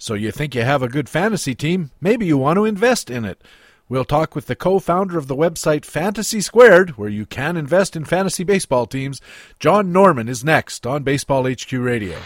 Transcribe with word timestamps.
So 0.00 0.14
you 0.14 0.32
think 0.32 0.54
you 0.54 0.62
have 0.62 0.82
a 0.82 0.88
good 0.88 1.10
fantasy 1.10 1.54
team? 1.54 1.90
Maybe 2.00 2.24
you 2.24 2.38
want 2.38 2.56
to 2.56 2.64
invest 2.64 3.10
in 3.10 3.26
it. 3.26 3.42
We'll 3.86 4.06
talk 4.06 4.34
with 4.34 4.46
the 4.46 4.56
co 4.56 4.78
founder 4.78 5.18
of 5.18 5.26
the 5.26 5.36
website 5.36 5.84
Fantasy 5.84 6.40
Squared, 6.40 6.96
where 6.96 7.10
you 7.10 7.26
can 7.26 7.58
invest 7.58 7.94
in 7.94 8.06
fantasy 8.06 8.42
baseball 8.42 8.86
teams. 8.86 9.20
John 9.58 9.92
Norman 9.92 10.26
is 10.26 10.42
next 10.42 10.86
on 10.86 11.02
Baseball 11.02 11.46
HQ 11.46 11.70
Radio. 11.72 12.16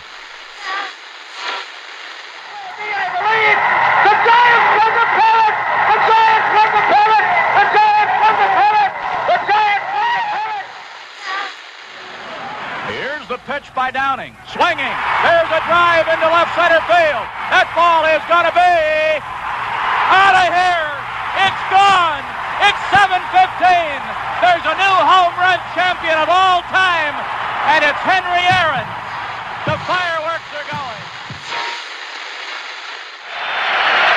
Pitch 13.45 13.69
by 13.77 13.93
Downing. 13.93 14.33
Swinging. 14.49 14.97
There's 15.21 15.53
a 15.53 15.61
drive 15.69 16.09
into 16.09 16.25
left 16.33 16.57
center 16.57 16.81
field. 16.89 17.27
That 17.53 17.69
ball 17.77 18.09
is 18.09 18.25
going 18.25 18.49
to 18.49 18.55
be 18.57 18.77
out 20.09 20.33
of 20.33 20.49
here. 20.49 20.91
It's 21.45 21.65
gone. 21.69 22.25
It's 22.65 22.83
7:15. 22.89 24.01
There's 24.41 24.65
a 24.65 24.77
new 24.81 24.97
home 24.97 25.37
run 25.37 25.61
champion 25.77 26.17
of 26.25 26.33
all 26.33 26.65
time, 26.73 27.13
and 27.77 27.85
it's 27.85 28.01
Henry 28.01 28.45
Aaron. 28.49 28.89
The 29.69 29.77
fireworks 29.85 30.49
are 30.57 30.69
going. 30.73 31.03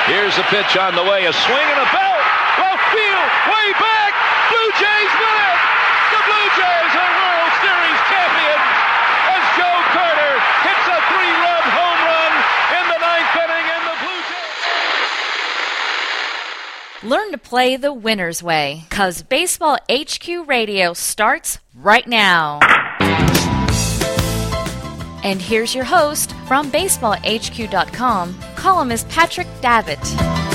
Here's 0.08 0.36
the 0.40 0.46
pitch 0.48 0.72
on 0.80 0.96
the 0.96 1.04
way. 1.04 1.28
A 1.28 1.32
swing 1.36 1.68
and 1.68 1.80
a 1.84 1.88
belt. 1.92 2.24
Left 2.64 2.84
field. 2.96 3.28
Way 3.44 3.68
back. 3.76 4.12
Blue 4.48 4.70
Jays 4.80 5.12
win 5.20 5.36
it. 5.36 5.60
The 6.16 6.20
Blue 6.24 6.48
Jays 6.56 6.92
are 6.96 7.12
World 7.12 7.52
Series 7.60 8.00
champions 8.08 8.68
as 9.28 9.44
Joe 9.60 9.80
Carter 9.92 10.34
hits 10.64 10.86
a 10.88 10.98
three-run 11.12 11.64
home 11.76 12.00
run 12.08 12.32
in 12.80 12.84
the 12.88 12.98
ninth 12.98 13.34
inning 13.44 13.66
in 13.68 13.82
the 13.84 13.96
Blue 14.00 14.20
Jays. 14.24 14.64
Learn 17.04 17.30
to 17.30 17.38
play 17.38 17.76
the 17.76 17.92
winner's 17.92 18.42
way, 18.42 18.82
cause 18.90 19.22
Baseball 19.22 19.78
HQ 19.88 20.48
Radio 20.48 20.94
starts 20.94 21.60
right 21.76 22.04
now. 22.08 22.58
And 25.22 25.40
here's 25.40 25.76
your 25.76 25.84
host 25.84 26.32
from 26.48 26.72
BaseballHQ.com, 26.72 28.36
columnist 28.56 29.08
Patrick 29.10 29.46
Davitt. 29.60 30.47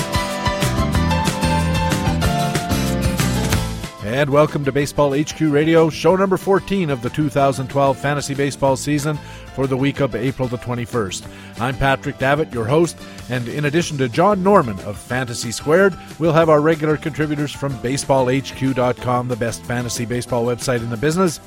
And 4.04 4.28
welcome 4.28 4.66
to 4.66 4.70
Baseball 4.70 5.18
HQ 5.18 5.40
Radio, 5.40 5.88
show 5.88 6.14
number 6.14 6.36
14 6.36 6.90
of 6.90 7.00
the 7.00 7.08
2012 7.08 7.98
fantasy 7.98 8.34
baseball 8.34 8.76
season 8.76 9.18
for 9.54 9.66
the 9.66 9.78
week 9.78 10.00
of 10.00 10.14
April 10.14 10.46
the 10.46 10.58
21st. 10.58 11.26
I'm 11.58 11.74
Patrick 11.78 12.18
Davitt, 12.18 12.52
your 12.52 12.66
host, 12.66 12.98
and 13.30 13.48
in 13.48 13.64
addition 13.64 13.96
to 13.96 14.10
John 14.10 14.42
Norman 14.42 14.78
of 14.80 14.98
Fantasy 14.98 15.50
Squared, 15.50 15.96
we'll 16.18 16.34
have 16.34 16.50
our 16.50 16.60
regular 16.60 16.98
contributors 16.98 17.50
from 17.50 17.72
BaseballHQ.com, 17.78 19.28
the 19.28 19.36
best 19.36 19.62
fantasy 19.64 20.04
baseball 20.04 20.44
website 20.44 20.80
in 20.80 20.90
the 20.90 20.98
business. 20.98 21.40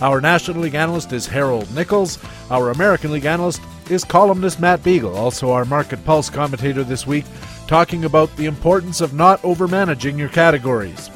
Our 0.00 0.22
National 0.22 0.62
League 0.62 0.76
analyst 0.76 1.12
is 1.12 1.26
Harold 1.26 1.70
Nichols. 1.74 2.18
Our 2.50 2.70
American 2.70 3.12
League 3.12 3.26
analyst 3.26 3.60
is 3.90 4.02
columnist 4.02 4.60
Matt 4.60 4.82
Beagle, 4.82 5.14
also 5.14 5.50
our 5.50 5.66
Market 5.66 6.02
Pulse 6.06 6.30
commentator 6.30 6.84
this 6.84 7.06
week, 7.06 7.26
talking 7.66 8.06
about 8.06 8.34
the 8.36 8.46
importance 8.46 9.02
of 9.02 9.12
not 9.12 9.42
overmanaging 9.42 10.16
your 10.16 10.30
categories. 10.30 11.10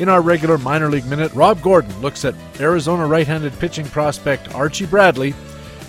In 0.00 0.08
our 0.08 0.22
regular 0.22 0.56
minor 0.56 0.88
league 0.88 1.04
minute, 1.04 1.30
Rob 1.34 1.60
Gordon 1.60 2.00
looks 2.00 2.24
at 2.24 2.34
Arizona 2.58 3.06
right 3.06 3.26
handed 3.26 3.52
pitching 3.58 3.84
prospect 3.84 4.54
Archie 4.54 4.86
Bradley. 4.86 5.34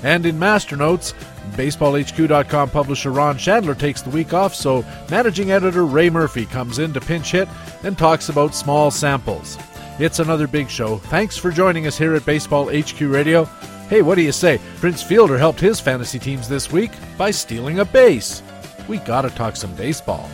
And 0.03 0.25
in 0.25 0.37
Master 0.37 0.75
Notes, 0.75 1.13
BaseballHQ.com 1.51 2.71
publisher 2.71 3.11
Ron 3.11 3.37
Shandler 3.37 3.73
takes 3.73 4.01
the 4.01 4.09
week 4.09 4.33
off, 4.33 4.53
so 4.53 4.83
managing 5.09 5.51
editor 5.51 5.85
Ray 5.85 6.09
Murphy 6.09 6.45
comes 6.45 6.77
in 6.79 6.91
to 6.91 6.99
pinch 6.99 7.31
hit 7.31 7.47
and 7.83 7.97
talks 7.97 8.27
about 8.27 8.53
small 8.53 8.91
samples. 8.91 9.57
It's 9.97 10.19
another 10.19 10.45
big 10.45 10.69
show. 10.69 10.97
Thanks 10.97 11.37
for 11.37 11.49
joining 11.49 11.87
us 11.87 11.97
here 11.97 12.13
at 12.13 12.25
Baseball 12.25 12.65
HQ 12.65 12.99
Radio. 12.99 13.45
Hey, 13.87 14.01
what 14.01 14.15
do 14.15 14.23
you 14.23 14.33
say? 14.33 14.59
Prince 14.77 15.01
Fielder 15.01 15.37
helped 15.37 15.61
his 15.61 15.79
fantasy 15.79 16.19
teams 16.19 16.49
this 16.49 16.69
week 16.69 16.91
by 17.17 17.31
stealing 17.31 17.79
a 17.79 17.85
base. 17.85 18.43
We 18.89 18.97
gotta 18.97 19.29
talk 19.29 19.55
some 19.55 19.73
baseball. 19.75 20.29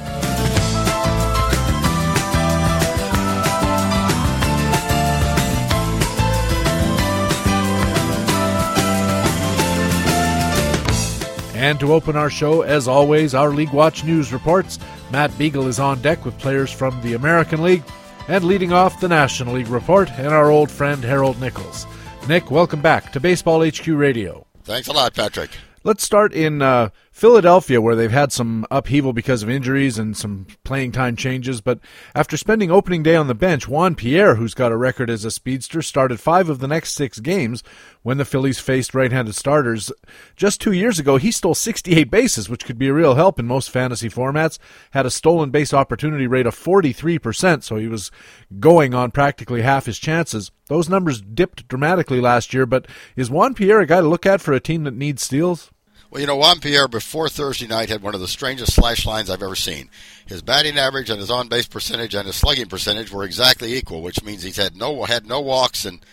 And 11.57 11.79
to 11.79 11.91
open 11.91 12.16
our 12.16 12.29
show, 12.29 12.62
as 12.62 12.88
always, 12.88 13.34
our 13.34 13.50
League 13.50 13.73
Watch 13.73 14.03
News 14.03 14.31
reports. 14.31 14.78
Matt 15.12 15.35
Beagle 15.40 15.66
is 15.68 15.79
on 15.79 16.00
deck 16.03 16.23
with 16.23 16.38
players 16.38 16.72
from 16.72 17.01
the 17.01 17.16
American 17.16 17.63
League, 17.63 17.84
and 18.28 18.44
leading 18.44 18.73
off 18.73 19.00
the 19.00 19.07
National 19.07 19.56
League 19.56 19.67
report, 19.67 20.07
and 20.19 20.28
our 20.28 20.51
old 20.51 20.69
friend 20.69 21.03
Harold 21.03 21.41
Nichols. 21.41 21.88
Nick, 22.28 22.51
welcome 22.51 22.79
back 22.79 23.12
to 23.12 23.19
Baseball 23.19 23.67
HQ 23.67 23.88
Radio. 23.88 24.46
Thanks 24.66 24.88
a 24.88 24.91
lot, 24.91 25.16
Patrick. 25.16 25.50
Let's 25.84 26.03
start 26.03 26.31
in 26.31 26.62
uh, 26.62 26.90
Philadelphia, 27.17 27.81
where 27.81 27.95
they've 27.95 28.11
had 28.11 28.31
some 28.31 28.63
upheaval 28.69 29.11
because 29.11 29.41
of 29.41 29.50
injuries 29.50 29.97
and 29.97 30.16
some 30.16 30.45
playing 30.63 30.91
time 30.91 31.16
changes. 31.16 31.61
But 31.61 31.79
after 32.13 32.38
spending 32.38 32.69
opening 32.69 33.01
day 33.01 33.16
on 33.16 33.25
the 33.25 33.33
bench, 33.33 33.67
Juan 33.67 33.95
Pierre, 33.95 34.35
who's 34.35 34.53
got 34.53 34.72
a 34.72 34.78
record 34.78 35.09
as 35.09 35.25
a 35.25 35.31
speedster, 35.31 35.81
started 35.81 36.19
five 36.19 36.47
of 36.47 36.59
the 36.59 36.67
next 36.67 36.94
six 36.94 37.19
games 37.19 37.63
when 38.03 38.19
the 38.19 38.23
Phillies 38.23 38.59
faced 38.59 38.94
right 38.94 39.11
handed 39.11 39.33
starters. 39.33 39.91
Just 40.35 40.61
two 40.61 40.72
years 40.72 41.00
ago, 41.00 41.17
he 41.17 41.31
stole 41.31 41.55
68 41.55 42.11
bases, 42.11 42.50
which 42.50 42.66
could 42.66 42.78
be 42.78 42.89
a 42.89 42.94
real 42.94 43.16
help 43.16 43.39
in 43.39 43.47
most 43.47 43.72
fantasy 43.72 44.09
formats. 44.09 44.59
Had 44.91 45.07
a 45.07 45.09
stolen 45.09 45.49
base 45.49 45.73
opportunity 45.73 46.28
rate 46.28 46.45
of 46.45 46.55
43%, 46.55 47.63
so 47.63 47.78
he 47.78 47.88
was 47.88 48.11
going 48.59 48.94
on 48.94 49.09
practically 49.09 49.63
half 49.63 49.88
his 49.88 49.97
chances. 49.97 50.51
Those 50.67 50.88
numbers 50.88 51.19
dipped 51.22 51.67
dramatically 51.67 52.22
last 52.22 52.53
year, 52.53 52.67
but 52.67 52.85
is 53.16 53.31
Juan 53.31 53.55
Pierre 53.55 53.79
a 53.79 53.88
guy 53.88 54.01
to 54.01 54.07
look 54.07 54.28
at 54.28 54.39
for 54.39 54.53
a 54.53 54.59
team 54.59 54.84
that 54.84 54.94
needs 54.94 55.23
steals? 55.23 55.72
Well, 56.17 56.22
you 56.22 56.25
know, 56.25 56.35
Juan 56.38 56.59
Pierre 56.59 56.88
before 56.88 57.29
Thursday 57.29 57.67
night 57.67 57.89
had 57.89 58.01
one 58.01 58.16
of 58.16 58.19
the 58.19 58.28
strangest 58.28 58.73
slash 58.73 59.05
lines 59.05 59.29
I've 59.29 59.44
ever 59.44 59.55
seen. 59.55 59.88
His 60.25 60.41
batting 60.41 60.75
average 60.75 61.11
and 61.11 61.19
his 61.19 61.29
on 61.29 61.47
base 61.47 61.67
percentage 61.67 62.16
and 62.16 62.25
his 62.25 62.35
slugging 62.35 62.66
percentage 62.66 63.11
were 63.11 63.23
exactly 63.23 63.75
equal, 63.75 64.01
which 64.01 64.23
means 64.23 64.41
he's 64.41 64.57
had 64.57 64.75
no 64.75 65.03
had 65.03 65.28
no 65.28 65.39
walks 65.39 65.85
and 65.85 66.03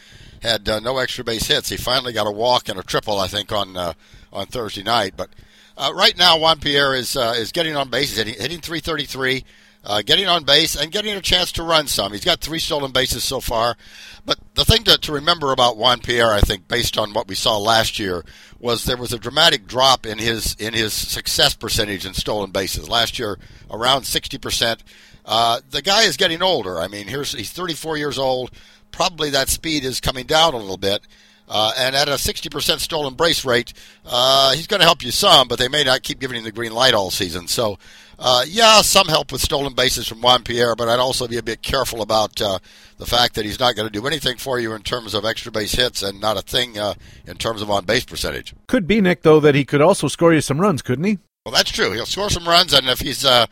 had 0.43 0.69
uh, 0.69 0.79
no 0.81 0.99
extra 0.99 1.25
base 1.25 1.47
hits. 1.47 1.71
He 1.71 1.79
finally 1.79 2.13
got 2.13 2.27
a 2.27 2.31
walk 2.31 2.69
and 2.69 2.79
a 2.79 2.83
triple, 2.83 3.19
I 3.19 3.29
think, 3.29 3.51
on 3.51 3.79
uh, 3.79 3.95
on 4.31 4.45
Thursday 4.45 4.83
night. 4.83 5.15
But 5.17 5.31
uh, 5.79 5.91
right 5.95 6.19
now, 6.19 6.39
Juan 6.39 6.61
Pierre 6.61 6.95
is 6.95 7.17
uh, 7.17 7.33
is 7.39 7.51
getting 7.51 7.75
on 7.75 7.89
base. 7.89 8.11
He's 8.11 8.19
hitting, 8.19 8.35
hitting 8.35 8.61
333. 8.61 9.43
Uh, 9.87 10.01
getting 10.01 10.27
on 10.27 10.45
base 10.45 10.75
and 10.75 10.91
getting 10.91 11.15
a 11.15 11.21
chance 11.21 11.53
to 11.53 11.63
run 11.63 11.87
some. 11.87 12.13
He's 12.13 12.25
got 12.25 12.41
three 12.41 12.59
stolen 12.59 12.91
bases 12.91 13.23
so 13.23 13.39
far. 13.39 13.77
But 14.25 14.39
the 14.55 14.65
thing 14.65 14.85
to, 14.85 14.97
to 14.97 15.13
remember 15.13 15.53
about 15.53 15.77
Juan 15.77 16.01
Pierre, 16.01 16.33
I 16.33 16.41
think, 16.41 16.67
based 16.69 16.97
on 16.97 17.13
what 17.13 17.29
we 17.29 17.35
saw 17.35 17.59
last 17.59 17.99
year, 17.99 18.25
was 18.59 18.85
there 18.85 18.97
was 18.97 19.13
a 19.13 19.19
dramatic 19.19 19.67
drop 19.67 20.07
in 20.07 20.17
his 20.17 20.55
in 20.55 20.73
his 20.73 20.95
success 20.95 21.55
percentage 21.55 22.07
in 22.07 22.15
stolen 22.15 22.51
bases. 22.51 22.89
Last 22.89 23.19
year, 23.19 23.39
around 23.71 24.03
60%. 24.03 24.81
Uh, 25.27 25.61
the 25.71 25.83
guy 25.83 26.05
is 26.05 26.17
getting 26.17 26.43
older. 26.43 26.81
I 26.81 26.89
mean, 26.89 27.07
here's 27.07 27.33
he's 27.33 27.53
34 27.53 27.99
years 27.99 28.19
old. 28.19 28.53
Probably 28.91 29.31
that 29.31 29.51
speed 29.51 29.85
is 29.85 30.01
coming 30.01 30.25
down 30.25 30.55
a 30.55 30.59
little 30.59 30.79
bit. 30.79 31.07
Uh, 31.47 31.73
and 31.77 31.95
at 31.95 32.09
a 32.09 32.13
60% 32.13 32.79
stolen 32.79 33.15
base 33.15 33.45
rate, 33.45 33.75
uh, 34.07 34.55
he's 34.55 34.67
going 34.67 34.81
to 34.81 34.87
help 34.87 35.03
you 35.03 35.11
some, 35.11 35.47
but 35.47 35.59
they 35.59 35.69
may 35.69 35.85
not 35.85 36.03
keep 36.03 36.19
giving 36.19 36.39
him 36.39 36.45
the 36.45 36.53
green 36.53 36.73
light 36.73 36.95
all 36.95 37.11
season. 37.11 37.49
So, 37.49 37.79
uh, 38.19 38.45
yeah, 38.47 38.81
some 38.83 39.07
help 39.07 39.33
with 39.33 39.41
stolen 39.41 39.75
bases 39.75 40.07
from 40.07 40.21
Juan 40.21 40.43
Pierre, 40.43 40.77
but 40.77 40.89
I'd 40.89 40.99
also 40.99 41.27
be 41.27 41.37
a 41.37 41.43
bit 41.43 41.63
careful 41.63 42.03
about 42.03 42.41
uh, 42.41 42.59
the 42.99 43.07
fact 43.07 43.35
that 43.35 43.45
he's 43.45 43.61
not 43.61 43.77
going 43.77 43.87
to 43.89 43.93
do 43.93 44.07
anything 44.07 44.37
for 44.37 44.59
you 44.59 44.73
in 44.73 44.83
terms 44.83 45.15
of 45.15 45.25
extra 45.25 45.51
base 45.53 45.73
hits 45.73 46.03
and 46.03 46.21
not 46.21 46.37
a 46.37 46.43
thing 46.43 46.79
uh, 46.79 46.95
in 47.27 47.37
terms 47.37 47.63
of 47.63 47.71
on 47.71 47.85
base 47.85 48.05
percentage. 48.05 48.55
Could 48.67 48.87
be, 48.87 49.01
Nick, 49.01 49.23
though, 49.23 49.41
that 49.41 49.55
he 49.55 49.65
could 49.65 49.81
also 49.81 50.09
score 50.09 50.33
you 50.33 50.41
some 50.41 50.61
runs, 50.61 50.83
couldn't 50.83 51.05
he? 51.05 51.19
Well, 51.45 51.55
that's 51.55 51.73
true. 51.73 51.93
He'll 51.93 52.07
score 52.07 52.31
some 52.31 52.49
runs, 52.49 52.73
and 52.73 52.89
if 52.89 53.01
he's 53.01 53.25
uh, 53.25 53.47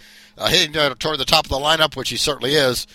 hitting 0.48 0.72
toward 0.72 1.18
the 1.18 1.24
top 1.26 1.44
of 1.44 1.50
the 1.50 1.58
lineup, 1.58 1.94
which 1.96 2.08
he 2.08 2.16
certainly 2.16 2.54
is, 2.54 2.86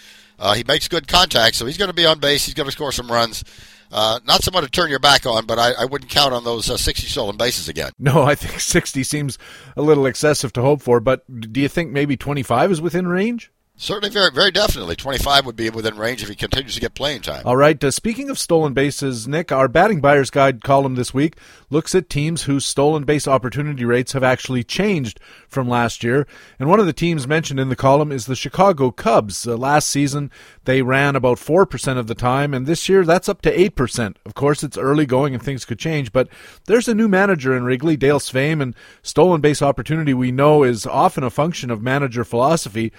he 0.55 0.63
makes 0.67 0.87
good 0.87 1.07
contact, 1.07 1.55
so 1.55 1.65
he's 1.65 1.77
going 1.77 1.89
to 1.89 1.95
be 1.95 2.05
on 2.05 2.19
base. 2.19 2.45
He's 2.45 2.55
going 2.55 2.65
to 2.65 2.71
score 2.71 2.91
some 2.91 3.11
runs. 3.11 3.43
Uh, 3.91 4.19
not 4.25 4.43
someone 4.43 4.63
to 4.63 4.69
turn 4.69 4.89
your 4.89 4.99
back 4.99 5.25
on, 5.25 5.45
but 5.45 5.57
I, 5.57 5.71
I 5.73 5.85
wouldn't 5.85 6.11
count 6.11 6.33
on 6.33 6.43
those 6.43 6.69
uh, 6.69 6.77
60 6.77 7.07
stolen 7.07 7.37
bases 7.37 7.69
again. 7.69 7.91
No, 7.99 8.23
I 8.23 8.35
think 8.35 8.59
60 8.59 9.03
seems 9.03 9.37
a 9.75 9.81
little 9.81 10.05
excessive 10.05 10.53
to 10.53 10.61
hope 10.61 10.81
for, 10.81 10.99
but 10.99 11.23
do 11.51 11.59
you 11.59 11.67
think 11.67 11.91
maybe 11.91 12.15
25 12.15 12.71
is 12.71 12.81
within 12.81 13.07
range? 13.07 13.51
Certainly, 13.79 14.09
very, 14.09 14.31
very 14.31 14.49
definitely. 14.49 14.95
25 14.95 15.45
would 15.45 15.55
be 15.55 15.69
within 15.69 15.97
range 15.97 16.23
if 16.23 16.29
he 16.29 16.35
continues 16.35 16.73
to 16.73 16.81
get 16.81 16.95
playing 16.95 17.21
time. 17.21 17.43
All 17.45 17.55
right. 17.55 17.81
Uh, 17.81 17.91
speaking 17.91 18.27
of 18.31 18.39
stolen 18.39 18.73
bases, 18.73 19.27
Nick, 19.27 19.51
our 19.51 19.67
batting 19.67 20.01
buyer's 20.01 20.31
guide 20.31 20.63
column 20.63 20.95
this 20.95 21.13
week 21.13 21.35
looks 21.69 21.93
at 21.93 22.09
teams 22.09 22.43
whose 22.43 22.65
stolen 22.65 23.03
base 23.03 23.27
opportunity 23.27 23.85
rates 23.85 24.13
have 24.13 24.23
actually 24.23 24.63
changed 24.63 25.19
from 25.47 25.69
last 25.69 26.03
year. 26.03 26.25
And 26.57 26.69
one 26.69 26.79
of 26.79 26.87
the 26.87 26.93
teams 26.93 27.27
mentioned 27.27 27.59
in 27.59 27.69
the 27.69 27.75
column 27.75 28.11
is 28.11 28.25
the 28.25 28.35
Chicago 28.35 28.89
Cubs. 28.89 29.47
Uh, 29.47 29.55
last 29.55 29.89
season, 29.89 30.31
they 30.65 30.81
ran 30.81 31.15
about 31.15 31.37
4% 31.37 31.97
of 31.99 32.07
the 32.07 32.15
time, 32.15 32.55
and 32.55 32.65
this 32.65 32.89
year 32.89 33.05
that's 33.05 33.29
up 33.29 33.41
to 33.43 33.55
8%. 33.55 34.15
Of 34.25 34.33
course, 34.33 34.63
it's 34.63 34.77
early 34.77 35.05
going 35.05 35.35
and 35.35 35.43
things 35.43 35.65
could 35.65 35.77
change, 35.77 36.11
but 36.11 36.29
there's 36.65 36.87
a 36.87 36.95
new 36.95 37.07
manager 37.07 37.55
in 37.55 37.63
Wrigley, 37.63 37.95
Dale 37.95 38.19
Sveum, 38.19 38.59
and 38.59 38.73
stolen 39.03 39.39
base 39.39 39.61
opportunity 39.61 40.15
we 40.15 40.31
know 40.31 40.63
is 40.63 40.87
often 40.87 41.23
a 41.23 41.29
function 41.29 41.69
of 41.69 41.83
manager 41.83 42.23
philosophy. 42.23 42.91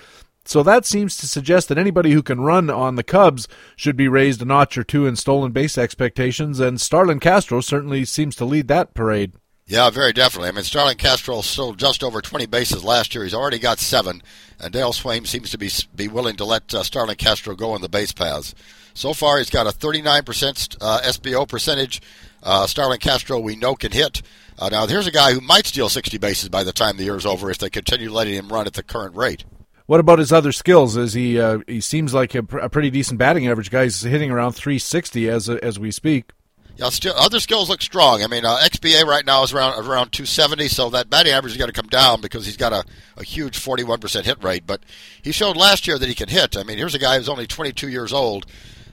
So 0.48 0.62
that 0.62 0.86
seems 0.86 1.18
to 1.18 1.28
suggest 1.28 1.68
that 1.68 1.76
anybody 1.76 2.12
who 2.12 2.22
can 2.22 2.40
run 2.40 2.70
on 2.70 2.94
the 2.94 3.02
Cubs 3.02 3.48
should 3.76 3.98
be 3.98 4.08
raised 4.08 4.40
a 4.40 4.46
notch 4.46 4.78
or 4.78 4.82
two 4.82 5.06
in 5.06 5.14
stolen 5.14 5.52
base 5.52 5.76
expectations, 5.76 6.58
and 6.58 6.80
Starlin 6.80 7.20
Castro 7.20 7.60
certainly 7.60 8.06
seems 8.06 8.34
to 8.36 8.46
lead 8.46 8.66
that 8.68 8.94
parade. 8.94 9.32
Yeah, 9.66 9.90
very 9.90 10.14
definitely. 10.14 10.48
I 10.48 10.52
mean, 10.52 10.64
Starlin 10.64 10.96
Castro 10.96 11.42
stole 11.42 11.74
just 11.74 12.02
over 12.02 12.22
20 12.22 12.46
bases 12.46 12.82
last 12.82 13.14
year. 13.14 13.24
He's 13.24 13.34
already 13.34 13.58
got 13.58 13.78
seven, 13.78 14.22
and 14.58 14.72
Dale 14.72 14.92
Sveum 14.92 15.26
seems 15.26 15.50
to 15.50 15.58
be 15.58 15.68
be 15.94 16.08
willing 16.08 16.36
to 16.36 16.46
let 16.46 16.72
uh, 16.72 16.82
Starlin 16.82 17.16
Castro 17.16 17.54
go 17.54 17.72
on 17.72 17.82
the 17.82 17.88
base 17.90 18.12
paths. 18.12 18.54
So 18.94 19.12
far, 19.12 19.36
he's 19.36 19.50
got 19.50 19.66
a 19.66 19.78
39% 19.78 20.78
uh, 20.80 21.00
SBO 21.04 21.46
percentage. 21.46 22.00
Uh, 22.42 22.66
Starlin 22.66 23.00
Castro, 23.00 23.38
we 23.38 23.54
know, 23.54 23.74
can 23.74 23.92
hit. 23.92 24.22
Uh, 24.58 24.70
now, 24.70 24.86
here's 24.86 25.06
a 25.06 25.12
guy 25.12 25.34
who 25.34 25.42
might 25.42 25.66
steal 25.66 25.90
60 25.90 26.16
bases 26.16 26.48
by 26.48 26.64
the 26.64 26.72
time 26.72 26.96
the 26.96 27.04
year's 27.04 27.26
over 27.26 27.50
if 27.50 27.58
they 27.58 27.68
continue 27.68 28.10
letting 28.10 28.32
him 28.32 28.48
run 28.48 28.66
at 28.66 28.72
the 28.72 28.82
current 28.82 29.14
rate. 29.14 29.44
What 29.88 30.00
about 30.00 30.18
his 30.18 30.34
other 30.34 30.52
skills? 30.52 30.98
Is 30.98 31.14
he 31.14 31.40
uh, 31.40 31.60
he 31.66 31.80
seems 31.80 32.12
like 32.12 32.34
a, 32.34 32.40
a, 32.60 32.68
pretty 32.68 32.90
decent 32.90 33.18
batting 33.18 33.48
average 33.48 33.70
guy. 33.70 33.84
He's 33.84 34.02
hitting 34.02 34.30
around 34.30 34.52
360 34.52 35.30
as 35.30 35.48
as 35.48 35.78
we 35.78 35.90
speak. 35.90 36.32
Yeah, 36.76 36.90
still, 36.90 37.14
other 37.16 37.40
skills 37.40 37.70
look 37.70 37.80
strong. 37.80 38.22
I 38.22 38.26
mean, 38.26 38.44
uh, 38.44 38.58
XBA 38.58 39.04
right 39.06 39.24
now 39.24 39.42
is 39.44 39.54
around 39.54 39.78
around 39.78 40.12
270, 40.12 40.68
so 40.68 40.90
that 40.90 41.08
batting 41.08 41.32
average 41.32 41.52
is 41.52 41.56
going 41.56 41.70
to 41.70 41.72
come 41.72 41.88
down 41.88 42.20
because 42.20 42.44
he's 42.44 42.58
got 42.58 42.74
a, 42.74 42.84
a 43.16 43.24
huge 43.24 43.58
41% 43.58 44.26
hit 44.26 44.44
rate. 44.44 44.66
But 44.66 44.82
he 45.22 45.32
showed 45.32 45.56
last 45.56 45.86
year 45.86 45.98
that 45.98 46.06
he 46.06 46.14
can 46.14 46.28
hit. 46.28 46.58
I 46.58 46.64
mean, 46.64 46.76
here's 46.76 46.94
a 46.94 46.98
guy 46.98 47.16
who's 47.16 47.30
only 47.30 47.46
22 47.46 47.88
years 47.88 48.12
old, 48.12 48.44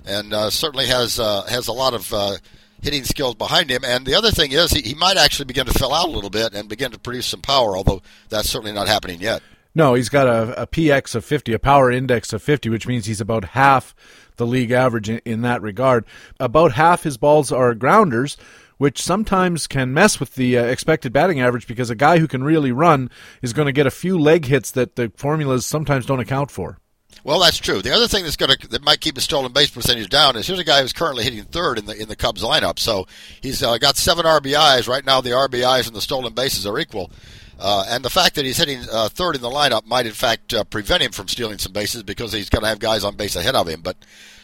and 0.05 0.33
uh, 0.33 0.49
certainly 0.49 0.85
has 0.85 1.19
uh, 1.19 1.41
has 1.49 1.67
a 1.67 1.73
lot 1.73 1.93
of 1.93 2.13
uh, 2.13 2.37
hitting 2.81 3.03
skills 3.03 3.35
behind 3.35 3.69
him. 3.69 3.83
And 3.83 4.05
the 4.05 4.15
other 4.15 4.31
thing 4.31 4.53
is, 4.53 4.71
he, 4.71 4.81
he 4.81 4.95
might 4.95 5.17
actually 5.17 5.45
begin 5.45 5.65
to 5.65 5.73
fill 5.73 5.93
out 5.93 6.07
a 6.07 6.11
little 6.11 6.29
bit 6.29 6.53
and 6.53 6.69
begin 6.69 6.91
to 6.91 6.99
produce 6.99 7.25
some 7.25 7.41
power, 7.41 7.75
although 7.75 8.01
that's 8.29 8.49
certainly 8.49 8.71
not 8.71 8.87
happening 8.87 9.19
yet. 9.19 9.43
No, 9.75 9.93
he's 9.93 10.09
got 10.09 10.25
a, 10.25 10.63
a 10.63 10.65
PX 10.65 11.15
of 11.15 11.25
50, 11.25 11.51
a 11.51 11.59
power 11.59 11.91
index 11.91 12.31
of 12.31 12.41
50, 12.41 12.69
which 12.69 12.87
means 12.87 13.05
he's 13.05 13.19
about 13.19 13.43
half 13.49 13.93
the 14.37 14.47
league 14.47 14.71
average 14.71 15.09
in, 15.09 15.21
in 15.25 15.41
that 15.41 15.61
regard. 15.61 16.05
About 16.39 16.71
half 16.73 17.03
his 17.03 17.17
balls 17.17 17.51
are 17.51 17.75
grounders, 17.75 18.37
which 18.77 19.01
sometimes 19.01 19.67
can 19.67 19.93
mess 19.93 20.19
with 20.19 20.35
the 20.35 20.57
uh, 20.57 20.63
expected 20.63 21.11
batting 21.11 21.41
average 21.41 21.67
because 21.67 21.89
a 21.89 21.95
guy 21.95 22.19
who 22.19 22.27
can 22.27 22.43
really 22.43 22.71
run 22.71 23.09
is 23.41 23.53
going 23.53 23.65
to 23.65 23.71
get 23.73 23.85
a 23.85 23.91
few 23.91 24.17
leg 24.17 24.45
hits 24.45 24.71
that 24.71 24.95
the 24.95 25.11
formulas 25.17 25.65
sometimes 25.65 26.05
don't 26.05 26.19
account 26.21 26.51
for. 26.51 26.79
Well, 27.23 27.39
that's 27.39 27.57
true. 27.57 27.81
The 27.81 27.93
other 27.93 28.07
thing 28.07 28.23
that's 28.23 28.35
going 28.35 28.55
to 28.55 28.67
that 28.67 28.83
might 28.83 29.01
keep 29.01 29.15
his 29.15 29.23
stolen 29.23 29.51
base 29.51 29.71
percentage 29.71 30.09
down 30.09 30.35
is 30.35 30.45
here's 30.45 30.59
a 30.59 30.63
guy 30.63 30.81
who's 30.81 30.93
currently 30.93 31.23
hitting 31.23 31.43
third 31.43 31.79
in 31.79 31.85
the 31.85 31.99
in 31.99 32.07
the 32.07 32.15
Cubs 32.15 32.43
lineup. 32.43 32.77
So 32.77 33.07
he's 33.41 33.63
uh, 33.63 33.77
got 33.79 33.97
seven 33.97 34.25
RBIs 34.25 34.87
right 34.87 35.03
now. 35.03 35.21
The 35.21 35.31
RBIs 35.31 35.87
and 35.87 35.95
the 35.95 36.01
stolen 36.01 36.33
bases 36.33 36.67
are 36.67 36.77
equal. 36.77 37.09
Uh, 37.59 37.85
and 37.87 38.03
the 38.03 38.09
fact 38.09 38.35
that 38.35 38.45
he's 38.45 38.57
hitting 38.57 38.81
uh, 38.91 39.09
third 39.09 39.35
in 39.35 39.41
the 39.41 39.49
lineup 39.49 39.85
might, 39.85 40.05
in 40.05 40.11
fact, 40.11 40.53
uh, 40.53 40.63
prevent 40.63 41.01
him 41.01 41.11
from 41.11 41.27
stealing 41.27 41.57
some 41.57 41.71
bases 41.71 42.03
because 42.03 42.33
he's 42.33 42.49
going 42.49 42.63
to 42.63 42.67
have 42.67 42.79
guys 42.79 43.03
on 43.03 43.15
base 43.15 43.35
ahead 43.35 43.55
of 43.55 43.67
him. 43.67 43.81
But 43.81 43.97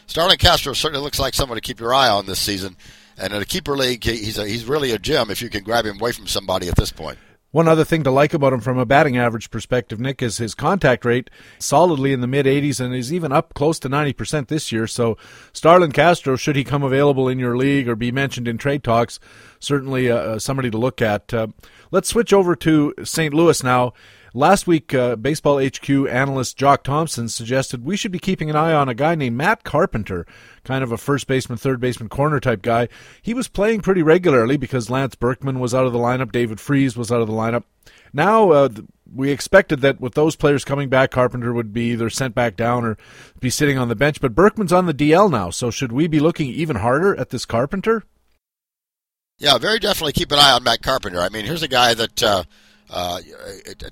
Starlin 0.07 0.37
Castro 0.37 0.73
certainly 0.73 1.03
looks 1.03 1.19
like 1.19 1.33
someone 1.33 1.57
to 1.57 1.61
keep 1.61 1.79
your 1.79 1.93
eye 1.93 2.09
on 2.09 2.25
this 2.25 2.39
season. 2.39 2.77
And 3.17 3.33
in 3.33 3.41
a 3.41 3.45
keeper 3.45 3.75
league, 3.75 4.03
he's 4.03 4.37
a, 4.37 4.47
he's 4.47 4.65
really 4.65 4.91
a 4.91 4.99
gem 4.99 5.29
if 5.29 5.41
you 5.41 5.49
can 5.49 5.63
grab 5.63 5.85
him 5.85 5.99
away 5.99 6.11
from 6.13 6.27
somebody 6.27 6.69
at 6.69 6.75
this 6.75 6.91
point. 6.91 7.17
One 7.51 7.67
other 7.67 7.83
thing 7.83 8.03
to 8.03 8.11
like 8.11 8.33
about 8.33 8.53
him 8.53 8.61
from 8.61 8.77
a 8.77 8.85
batting 8.85 9.17
average 9.17 9.51
perspective, 9.51 9.99
Nick, 9.99 10.21
is 10.21 10.37
his 10.37 10.55
contact 10.55 11.03
rate 11.03 11.29
solidly 11.59 12.13
in 12.13 12.21
the 12.21 12.27
mid 12.27 12.45
80s 12.45 12.79
and 12.79 12.95
is 12.95 13.11
even 13.11 13.33
up 13.33 13.53
close 13.53 13.77
to 13.79 13.89
90% 13.89 14.47
this 14.47 14.71
year. 14.71 14.87
So, 14.87 15.17
Starlin 15.51 15.91
Castro, 15.91 16.37
should 16.37 16.55
he 16.55 16.63
come 16.63 16.81
available 16.81 17.27
in 17.27 17.39
your 17.39 17.57
league 17.57 17.89
or 17.89 17.97
be 17.97 18.09
mentioned 18.09 18.47
in 18.47 18.57
trade 18.57 18.85
talks, 18.85 19.19
certainly 19.59 20.09
uh, 20.09 20.15
uh 20.15 20.39
somebody 20.39 20.71
to 20.71 20.77
look 20.77 21.01
at. 21.01 21.33
Uh, 21.33 21.47
let's 21.91 22.09
switch 22.09 22.33
over 22.33 22.55
to 22.55 22.93
St. 23.03 23.33
Louis 23.33 23.63
now. 23.63 23.93
Last 24.33 24.65
week, 24.65 24.93
uh, 24.93 25.17
Baseball 25.17 25.61
HQ 25.61 25.89
analyst 25.89 26.57
Jock 26.57 26.83
Thompson 26.83 27.27
suggested 27.27 27.83
we 27.83 27.97
should 27.97 28.13
be 28.13 28.19
keeping 28.19 28.49
an 28.49 28.55
eye 28.55 28.71
on 28.71 28.87
a 28.87 28.93
guy 28.93 29.13
named 29.13 29.35
Matt 29.35 29.65
Carpenter, 29.65 30.25
kind 30.63 30.85
of 30.85 30.93
a 30.93 30.97
first 30.97 31.27
baseman, 31.27 31.57
third 31.57 31.81
baseman, 31.81 32.07
corner 32.07 32.39
type 32.39 32.61
guy. 32.61 32.87
He 33.21 33.33
was 33.33 33.49
playing 33.49 33.81
pretty 33.81 34.01
regularly 34.01 34.55
because 34.55 34.89
Lance 34.89 35.15
Berkman 35.15 35.59
was 35.59 35.75
out 35.75 35.85
of 35.85 35.91
the 35.91 35.99
lineup, 35.99 36.31
David 36.31 36.61
Freese 36.61 36.95
was 36.95 37.11
out 37.11 37.19
of 37.19 37.27
the 37.27 37.33
lineup. 37.33 37.63
Now, 38.13 38.51
uh, 38.51 38.69
we 39.13 39.31
expected 39.31 39.81
that 39.81 39.99
with 39.99 40.13
those 40.13 40.37
players 40.37 40.63
coming 40.63 40.87
back, 40.87 41.11
Carpenter 41.11 41.51
would 41.51 41.73
be 41.73 41.91
either 41.91 42.09
sent 42.09 42.33
back 42.33 42.55
down 42.55 42.85
or 42.85 42.97
be 43.41 43.49
sitting 43.49 43.77
on 43.77 43.89
the 43.89 43.95
bench. 43.95 44.21
But 44.21 44.35
Berkman's 44.35 44.73
on 44.73 44.85
the 44.85 44.93
DL 44.93 45.29
now, 45.29 45.49
so 45.49 45.69
should 45.69 45.91
we 45.91 46.07
be 46.07 46.21
looking 46.21 46.47
even 46.47 46.77
harder 46.77 47.15
at 47.17 47.31
this 47.31 47.45
Carpenter? 47.45 48.03
Yeah, 49.41 49.57
very 49.57 49.79
definitely 49.79 50.13
keep 50.13 50.31
an 50.31 50.37
eye 50.37 50.51
on 50.51 50.63
Matt 50.63 50.83
Carpenter. 50.83 51.19
I 51.19 51.29
mean, 51.29 51.45
here's 51.45 51.63
a 51.63 51.67
guy 51.67 51.93
that. 51.93 52.23
Uh, 52.23 52.43
uh, 52.93 53.21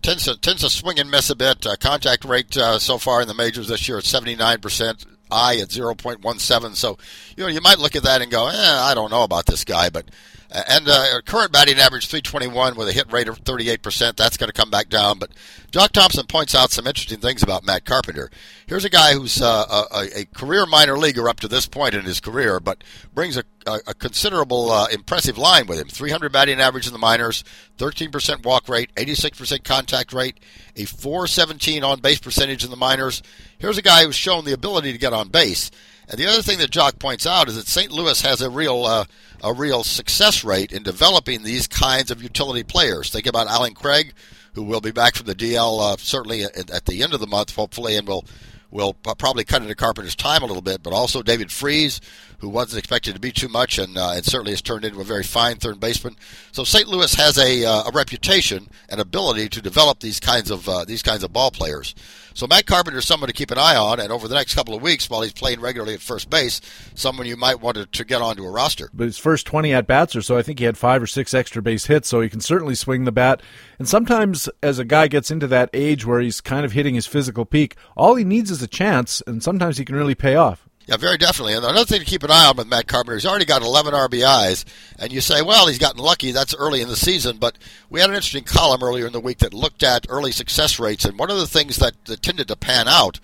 tends 0.02 0.26
to 0.26 0.36
tends 0.36 0.62
to 0.62 0.70
swing 0.70 1.00
and 1.00 1.10
miss 1.10 1.30
a 1.30 1.36
bit. 1.36 1.66
Uh, 1.66 1.78
contact 1.80 2.26
rate 2.26 2.58
uh, 2.58 2.78
so 2.78 2.98
far 2.98 3.22
in 3.22 3.30
the 3.30 3.34
majors 3.34 3.70
this 3.70 3.88
year 3.88 3.98
at 3.98 4.04
79 4.04 4.60
percent. 4.60 5.06
I 5.32 5.58
at 5.60 5.70
0.17. 5.70 6.76
So, 6.76 6.98
you 7.38 7.44
know, 7.44 7.50
you 7.50 7.62
might 7.62 7.80
look 7.80 7.96
at 7.96 8.04
that 8.04 8.22
and 8.22 8.32
go, 8.32 8.48
eh, 8.48 8.54
I 8.54 8.94
don't 8.96 9.12
know 9.12 9.24
about 9.24 9.46
this 9.46 9.64
guy, 9.64 9.90
but 9.90 10.06
and 10.52 10.88
uh, 10.88 11.22
current 11.26 11.52
batting 11.52 11.78
average 11.78 12.08
321 12.08 12.76
with 12.76 12.88
a 12.88 12.92
hit 12.92 13.12
rate 13.12 13.28
of 13.28 13.44
38%. 13.44 14.16
That's 14.16 14.38
going 14.38 14.48
to 14.48 14.54
come 14.54 14.72
back 14.72 14.90
down. 14.90 15.20
But 15.20 15.30
Jock 15.72 15.92
Thompson 15.92 16.26
points 16.26 16.56
out 16.56 16.72
some 16.72 16.88
interesting 16.88 17.20
things 17.20 17.44
about 17.44 17.66
Matt 17.66 17.86
Carpenter. 17.86 18.32
Here's 18.66 18.86
a 18.86 18.90
guy 18.90 19.14
who's 19.14 19.42
uh, 19.42 19.86
a, 19.92 20.22
a, 20.22 20.26
career 20.26 20.66
minor 20.66 20.98
leaguer 20.98 21.30
up 21.30 21.40
to 21.42 21.48
this 21.48 21.68
point 21.68 21.94
in 21.94 22.04
his 22.04 22.20
career, 22.20 22.60
but 22.60 22.84
brings 23.14 23.38
a, 23.38 23.44
a, 23.68 23.80
a 23.88 23.94
considerable, 23.94 24.72
uh, 24.72 24.88
impressive 24.88 25.38
line 25.38 25.68
with 25.68 25.80
him. 25.80 25.88
300 25.88 26.32
batting 26.32 26.60
average 26.60 26.88
in 26.88 26.94
the 26.94 27.00
minors, 27.00 27.44
13% 27.78 28.44
walk 28.44 28.68
rate, 28.68 28.94
86% 28.96 29.64
contact 29.64 30.14
rate, 30.14 30.40
a 30.76 30.86
417 30.86 31.84
on 31.84 32.00
base 32.00 32.20
percentage 32.20 32.64
in 32.64 32.72
the 32.72 32.78
minors. 32.78 33.22
Here's 33.60 33.78
a 33.78 33.84
guy 33.84 34.04
who's 34.04 34.16
shown 34.16 34.46
the 34.46 34.54
ability 34.54 34.92
to 34.94 34.98
get 34.98 35.14
on 35.14 35.30
base. 35.30 35.70
And 36.10 36.18
the 36.18 36.26
other 36.26 36.42
thing 36.42 36.58
that 36.58 36.72
Jock 36.72 36.98
points 36.98 37.28
out 37.28 37.48
is 37.50 37.56
that 37.56 37.68
St. 37.68 37.92
Louis 37.92 38.20
has 38.22 38.42
a 38.42 38.50
real 38.50 38.86
uh, 38.86 39.06
a 39.44 39.54
real 39.54 39.84
success 39.84 40.44
rate 40.44 40.72
in 40.72 40.84
developing 40.84 41.44
these 41.44 41.68
kinds 41.68 42.10
of 42.10 42.24
utility 42.24 42.64
players. 42.64 43.10
Think 43.10 43.28
about 43.28 43.48
Allen 43.48 43.76
Craig, 43.76 44.14
who 44.54 44.64
will 44.64 44.82
be 44.82 44.92
back 44.92 45.16
from 45.16 45.28
the 45.28 45.36
DL 45.36 45.80
uh, 45.80 45.98
certainly 45.98 46.44
at, 46.44 46.70
at, 46.72 46.86
the 46.86 47.04
end 47.04 47.14
of 47.14 47.20
the 47.20 47.28
month, 47.28 47.56
hopefully, 47.56 47.96
and 47.96 48.08
will 48.08 48.26
will 48.72 48.94
probably 48.94 49.44
cut 49.44 49.62
into 49.62 49.76
Carpenter's 49.76 50.16
time 50.16 50.42
a 50.42 50.48
little 50.48 50.64
bit. 50.64 50.82
But 50.82 50.94
also 50.94 51.22
David 51.22 51.52
Freese, 51.52 52.02
who 52.40 52.50
wasn't 52.50 52.80
expected 52.80 53.14
to 53.14 53.20
be 53.20 53.32
too 53.32 53.48
much, 53.48 53.78
and 53.78 53.98
uh, 53.98 54.14
and 54.16 54.26
certainly 54.26 54.52
has 54.52 54.62
turned 54.62 54.86
into 54.86 55.02
a 55.02 55.04
very 55.04 55.24
fine 55.24 55.58
third 55.58 55.80
baseman. 55.80 56.16
So 56.52 56.64
St. 56.64 56.88
Louis 56.88 57.14
has 57.16 57.38
a, 57.38 57.66
uh, 57.66 57.84
a 57.88 57.92
reputation 57.92 58.70
and 58.90 59.00
ability 59.00 59.50
to 59.50 59.62
develop 59.62 60.00
these 60.00 60.20
kinds 60.20 60.52
of 60.52 60.68
uh, 60.68 60.86
these 60.86 61.04
kinds 61.04 61.24
of 61.24 61.34
ball 61.34 61.52
players. 61.52 61.96
So 62.34 62.48
Matt 62.48 62.68
Carpenter 62.68 63.00
is 63.00 63.06
someone 63.06 63.28
to 63.28 63.34
keep 63.34 63.52
an 63.52 63.58
eye 63.58 63.76
on, 63.76 64.00
and 64.00 64.14
over 64.14 64.28
the 64.30 64.36
next 64.36 64.56
couple 64.56 64.74
of 64.74 64.82
weeks, 64.82 65.10
while 65.10 65.24
he's 65.24 65.34
playing 65.34 65.60
regularly 65.60 65.94
at 65.94 66.00
first 66.00 66.30
base, 66.30 66.62
someone 66.96 67.28
you 67.28 67.36
might 67.36 67.60
want 67.60 67.76
to, 67.76 67.86
to 67.86 68.06
get 68.06 68.22
onto 68.22 68.46
a 68.46 68.50
roster. 68.50 68.90
But 68.94 69.06
his 69.06 69.18
first 69.18 69.46
20 69.46 69.74
at 69.74 69.88
bats 69.88 70.16
or 70.16 70.22
so, 70.22 70.38
I 70.38 70.42
think 70.42 70.60
he 70.60 70.64
had 70.64 70.78
five 70.78 71.04
or 71.04 71.08
six 71.08 71.34
extra 71.34 71.62
base 71.62 71.88
hits, 71.88 72.08
so 72.08 72.22
he 72.22 72.30
can 72.30 72.40
certainly 72.40 72.76
swing 72.76 73.04
the 73.04 73.12
bat. 73.12 73.42
And 73.78 73.90
sometimes, 73.90 74.48
as 74.64 74.80
a 74.80 74.86
guy 74.86 75.10
gets 75.10 75.32
into 75.32 75.48
that 75.48 75.70
age 75.74 76.06
where 76.06 76.22
he's 76.22 76.40
kind 76.40 76.64
of 76.64 76.72
hitting 76.72 76.96
his 76.96 77.08
physical 77.08 77.44
peak, 77.44 77.76
all 77.98 78.16
he 78.16 78.24
needs 78.24 78.52
is 78.52 78.62
a 78.62 78.68
chance, 78.68 79.22
and 79.28 79.44
sometimes 79.44 79.78
he 79.78 79.84
can 79.84 79.96
really 79.96 80.16
pay 80.16 80.36
off. 80.36 80.69
Yeah, 80.90 80.98
very 80.98 81.20
definitely. 81.20 81.54
And 81.54 81.64
another 81.64 81.86
thing 81.86 82.00
to 82.00 82.06
keep 82.06 82.24
an 82.24 82.32
eye 82.32 82.48
on 82.48 82.58
with 82.58 82.68
Matt 82.68 82.88
Carpenter, 82.88 83.16
he's 83.16 83.26
already 83.28 83.46
got 83.46 83.62
11 83.62 83.94
RBIs, 83.94 84.66
and 84.98 85.14
you 85.14 85.22
say, 85.22 85.44
well, 85.44 85.68
he's 85.68 85.78
gotten 85.78 86.02
lucky. 86.02 86.32
That's 86.32 86.56
early 86.56 86.82
in 86.82 86.88
the 86.88 86.96
season. 86.96 87.38
But 87.38 87.60
we 87.92 88.00
had 88.00 88.10
an 88.10 88.16
interesting 88.16 88.44
column 88.44 88.82
earlier 88.82 89.06
in 89.06 89.14
the 89.14 89.20
week 89.20 89.38
that 89.38 89.54
looked 89.54 89.84
at 89.84 90.08
early 90.10 90.32
success 90.32 90.80
rates, 90.80 91.06
and 91.06 91.20
one 91.20 91.30
of 91.30 91.38
the 91.38 91.46
things 91.46 91.76
that, 91.76 91.94
that 92.06 92.24
tended 92.24 92.48
to 92.48 92.56
pan 92.56 92.88
out 92.88 93.20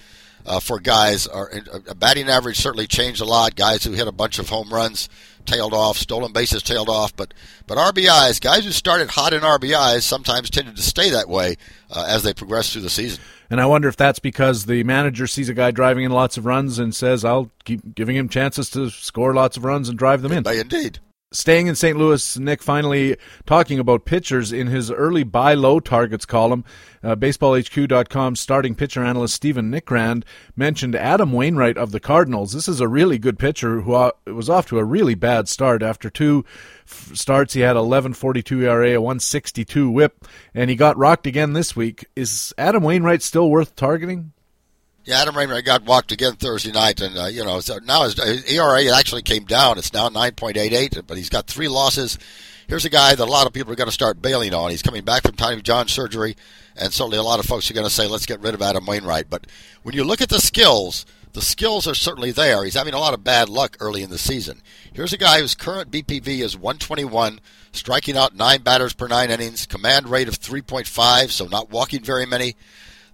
uh, 0.46 0.60
for 0.60 0.80
guys 0.80 1.26
are 1.26 1.50
a 1.88 1.96
batting 1.96 2.30
average 2.30 2.58
certainly 2.58 2.86
changed 2.86 3.20
a 3.20 3.26
lot. 3.26 3.56
Guys 3.56 3.84
who 3.84 3.94
hit 3.94 4.08
a 4.08 4.12
bunch 4.12 4.38
of 4.38 4.50
home 4.50 4.70
runs 4.72 5.10
tailed 5.48 5.74
off, 5.74 5.98
stolen 5.98 6.34
bases 6.34 6.62
tailed 6.62 6.88
off, 6.88 7.16
but 7.16 7.34
but 7.66 7.80
RBIs, 7.80 8.40
guys 8.42 8.64
who 8.64 8.72
started 8.72 9.10
hot 9.10 9.34
in 9.34 9.42
RBIs, 9.42 10.04
sometimes 10.04 10.52
tended 10.52 10.76
to 10.76 10.84
stay 10.84 11.10
that 11.10 11.28
way 11.28 11.56
uh, 11.90 12.06
as 12.08 12.22
they 12.22 12.34
progressed 12.34 12.74
through 12.74 12.84
the 12.84 12.92
season. 12.92 13.24
And 13.50 13.62
I 13.62 13.66
wonder 13.66 13.88
if 13.88 13.98
that's 13.98 14.20
because 14.20 14.66
the 14.66 14.84
manager 14.84 15.28
sees 15.28 15.50
a 15.50 15.54
guy 15.54 15.72
driving 15.72 16.04
in 16.04 16.12
lots 16.12 16.38
of 16.38 16.46
runs 16.46 16.80
and 16.80 16.96
says, 16.96 17.24
"I'll 17.24 17.52
keep 17.64 17.96
giving 17.96 18.16
him 18.16 18.30
chances 18.30 18.70
to 18.72 18.90
score 18.90 19.34
lots 19.34 19.58
of 19.58 19.66
runs 19.66 19.90
and 19.90 19.98
drive 19.98 20.22
them 20.22 20.32
in." 20.32 20.48
Indeed. 20.48 21.00
Staying 21.36 21.68
in 21.68 21.76
St. 21.76 21.98
Louis, 21.98 22.40
Nick 22.40 22.64
finally 22.64 23.18
talking 23.46 23.78
about 23.78 24.06
pitchers 24.06 24.54
in 24.54 24.68
his 24.68 24.90
early 24.90 25.24
buy 25.24 25.54
low 25.54 25.82
targets 25.82 26.26
column. 26.26 26.64
Uh, 27.04 27.14
BaseballHQ.com 27.18 28.38
starting 28.38 28.74
pitcher 28.74 29.04
analyst 29.04 29.36
Stephen 29.36 29.70
Nickrand 29.70 30.24
mentioned 30.56 30.96
Adam 30.96 31.34
Wainwright 31.34 31.78
of 31.78 31.92
the 31.92 32.00
Cardinals. 32.00 32.54
This 32.54 32.70
is 32.70 32.80
a 32.80 32.88
really 32.88 33.20
good 33.20 33.38
pitcher 33.38 33.82
who 33.82 34.12
was 34.26 34.50
off 34.50 34.68
to 34.68 34.80
a 34.80 34.86
really 34.86 35.14
bad 35.14 35.50
start. 35.50 35.84
After 35.84 36.10
two 36.10 36.46
f- 36.88 37.12
starts, 37.14 37.54
he 37.54 37.60
had 37.60 37.76
11.42 37.76 38.62
ERA, 38.64 38.92
a 38.92 39.02
162 39.02 39.92
WHIP, 39.92 40.26
and 40.54 40.70
he 40.70 40.78
got 40.78 40.98
rocked 40.98 41.28
again 41.28 41.52
this 41.52 41.76
week. 41.76 42.06
Is 42.16 42.54
Adam 42.58 42.82
Wainwright 42.82 43.22
still 43.22 43.50
worth 43.50 43.76
targeting? 43.76 44.32
Yeah, 45.06 45.22
Adam 45.22 45.36
Wainwright 45.36 45.66
got 45.66 45.86
walked 45.86 46.12
again 46.12 46.34
Thursday 46.34 46.72
night, 46.72 47.00
and 47.00 47.16
uh, 47.16 47.26
you 47.26 47.46
know 47.46 47.60
so 47.60 47.78
now 47.86 48.04
his, 48.06 48.16
his 48.16 48.44
ERA 48.52 48.86
actually 48.92 49.22
came 49.22 49.46
down. 49.46 49.78
It's 49.78 49.94
now 49.94 50.10
9.88, 50.10 51.06
but 51.06 51.16
he's 51.16 51.30
got 51.30 51.46
three 51.46 51.68
losses. 51.68 52.18
Here's 52.68 52.86
a 52.86 52.90
guy 52.90 53.14
that 53.14 53.24
a 53.24 53.32
lot 53.32 53.46
of 53.46 53.54
people 53.54 53.72
are 53.72 53.76
going 53.76 53.88
to 53.88 53.94
start 53.94 54.20
bailing 54.20 54.56
on. 54.56 54.72
He's 54.72 54.82
coming 54.82 55.04
back 55.04 55.22
from 55.22 55.36
Tommy 55.36 55.62
John 55.62 55.88
surgery, 55.88 56.36
and 56.76 56.92
certainly 56.92 57.20
a 57.20 57.24
lot 57.24 57.40
of 57.40 57.46
folks 57.46 57.70
are 57.70 57.76
going 57.76 57.86
to 57.86 57.94
say, 57.94 58.08
"Let's 58.08 58.26
get 58.26 58.42
rid 58.42 58.56
of 58.56 58.64
Adam 58.64 58.88
Wainwright." 58.88 59.30
But 59.30 59.46
when 59.84 59.94
you 59.94 60.04
look 60.04 60.22
at 60.22 60.30
the 60.30 60.42
skills, 60.42 61.06
the 61.34 61.42
skills 61.42 61.86
are 61.88 61.94
certainly 61.94 62.32
there. 62.32 62.64
He's 62.64 62.74
having 62.74 62.96
a 62.96 63.00
lot 63.00 63.14
of 63.14 63.24
bad 63.24 63.48
luck 63.48 63.78
early 63.80 64.02
in 64.02 64.10
the 64.10 64.18
season. 64.18 64.64
Here's 64.92 65.14
a 65.14 65.20
guy 65.20 65.40
whose 65.40 65.54
current 65.54 65.92
BPV 65.92 66.40
is 66.40 66.58
121, 66.58 67.42
striking 67.72 68.18
out 68.18 68.36
nine 68.36 68.64
batters 68.64 68.94
per 68.94 69.08
nine 69.08 69.30
innings, 69.30 69.68
command 69.68 70.10
rate 70.10 70.28
of 70.28 70.40
3.5, 70.40 71.30
so 71.30 71.46
not 71.46 71.70
walking 71.70 72.04
very 72.04 72.26
many 72.26 72.56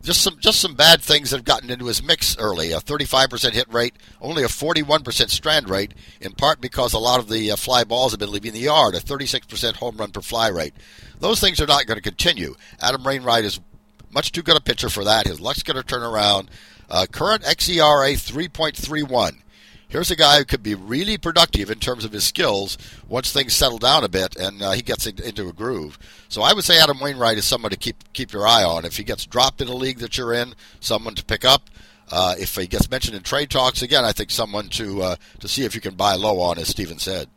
just 0.02 0.22
some 0.22 0.38
just 0.40 0.60
some 0.60 0.76
bad 0.76 1.02
things 1.02 1.30
that 1.30 1.38
have 1.38 1.46
gotten 1.46 1.70
into 1.70 1.86
his 1.86 2.04
mix 2.04 2.38
early. 2.38 2.72
A 2.72 2.80
35% 2.80 3.52
hit 3.52 3.72
rate, 3.72 3.96
only 4.22 4.44
a 4.44 4.48
41% 4.48 5.30
strand 5.30 5.70
rate, 5.70 5.94
in 6.20 6.32
part 6.34 6.62
because 6.62 6.94
a 6.94 7.00
lot 7.00 7.20
of 7.20 7.30
the 7.30 7.52
uh, 7.52 7.56
fly 7.56 7.84
balls 7.84 8.12
have 8.12 8.20
been 8.20 8.32
leaving 8.32 8.54
the 8.54 8.60
yard. 8.60 8.96
A 8.96 9.00
36% 9.00 9.76
home 9.76 9.98
run 9.98 10.12
per 10.12 10.22
fly 10.22 10.48
rate. 10.48 10.74
Those 11.20 11.40
things 11.40 11.62
are 11.62 11.68
not 11.68 11.86
going 11.86 11.98
to 11.98 12.02
continue. 12.02 12.56
Adam 12.80 13.04
Wainwright 13.04 13.46
is 13.46 13.60
much 14.12 14.32
too 14.32 14.42
good 14.42 14.58
a 14.58 14.62
pitcher 14.62 14.90
for 14.90 15.04
that. 15.04 15.28
His 15.28 15.40
luck's 15.40 15.64
going 15.64 15.78
to 15.78 15.84
turn 15.84 16.04
around. 16.04 16.50
Uh, 16.90 17.06
current 17.10 17.44
xERA 17.44 18.14
3.31. 18.14 19.38
Here's 19.92 20.10
a 20.10 20.16
guy 20.16 20.38
who 20.38 20.46
could 20.46 20.64
be 20.64 20.74
really 20.74 21.18
productive 21.18 21.70
in 21.70 21.80
terms 21.80 22.06
of 22.06 22.14
his 22.14 22.24
skills 22.24 22.78
once 23.10 23.34
things 23.34 23.54
settle 23.54 23.78
down 23.78 24.06
a 24.06 24.10
bit 24.10 24.38
and 24.38 24.62
uh, 24.62 24.72
he 24.72 24.82
gets 24.82 25.06
into 25.06 25.50
a 25.50 25.52
groove. 25.52 26.00
So 26.30 26.42
I 26.44 26.54
would 26.54 26.64
say 26.64 26.80
Adam 26.80 26.98
Wainwright 27.02 27.38
is 27.38 27.44
someone 27.44 27.72
to 27.72 27.78
keep 27.78 27.98
keep 28.14 28.32
your 28.32 28.48
eye 28.48 28.64
on. 28.64 28.86
If 28.86 28.96
he 28.96 29.04
gets 29.04 29.26
dropped 29.26 29.60
in 29.60 29.68
a 29.68 29.76
league 29.76 30.00
that 30.00 30.18
you're 30.18 30.34
in, 30.34 30.54
someone 30.80 31.14
to 31.16 31.26
pick 31.26 31.44
up. 31.44 31.70
Uh, 32.10 32.36
if 32.40 32.56
he 32.56 32.68
gets 32.68 32.90
mentioned 32.90 33.18
in 33.18 33.24
trade 33.24 33.50
talks 33.50 33.82
again, 33.82 34.06
I 34.06 34.14
think 34.14 34.32
someone 34.32 34.70
to 34.70 35.02
uh, 35.02 35.16
to 35.42 35.50
see 35.50 35.66
if 35.66 35.76
you 35.76 35.82
can 35.82 35.96
buy 35.96 36.16
low 36.16 36.40
on, 36.40 36.58
as 36.58 36.70
Stephen 36.70 36.98
said. 36.98 37.28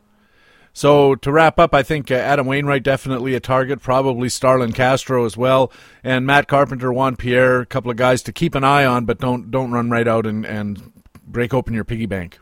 So 0.71 1.15
to 1.15 1.33
wrap 1.33 1.59
up, 1.59 1.73
I 1.73 1.83
think 1.83 2.09
uh, 2.09 2.15
Adam 2.15 2.47
Wainwright 2.47 2.83
definitely 2.83 3.35
a 3.35 3.41
target, 3.41 3.81
probably 3.81 4.29
Starlin 4.29 4.71
Castro 4.71 5.25
as 5.25 5.35
well, 5.35 5.73
and 6.05 6.25
Matt 6.25 6.47
Carpenter, 6.47 6.93
Juan 6.93 7.17
Pierre, 7.17 7.59
a 7.59 7.65
couple 7.65 7.91
of 7.91 7.97
guys 7.97 8.23
to 8.23 8.31
keep 8.31 8.55
an 8.55 8.63
eye 8.63 8.85
on, 8.85 9.03
but 9.03 9.19
don't 9.19 9.51
don't 9.51 9.71
run 9.71 9.89
right 9.89 10.07
out 10.07 10.25
and, 10.25 10.45
and 10.45 10.93
break 11.27 11.53
open 11.53 11.73
your 11.73 11.83
piggy 11.83 12.05
bank 12.05 12.39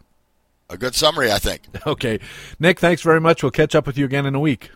a 0.74 0.78
good 0.78 0.96
summary, 0.96 1.32
I 1.32 1.40
think. 1.40 1.62
Okay. 1.86 2.20
Nick, 2.60 2.80
thanks 2.80 3.02
very 3.02 3.20
much. 3.20 3.44
We'll 3.44 3.52
catch 3.52 3.76
up 3.76 3.86
with 3.86 3.98
you 3.98 4.06
again 4.06 4.26
in 4.26 4.36
a 4.36 4.40
week. 4.40 4.72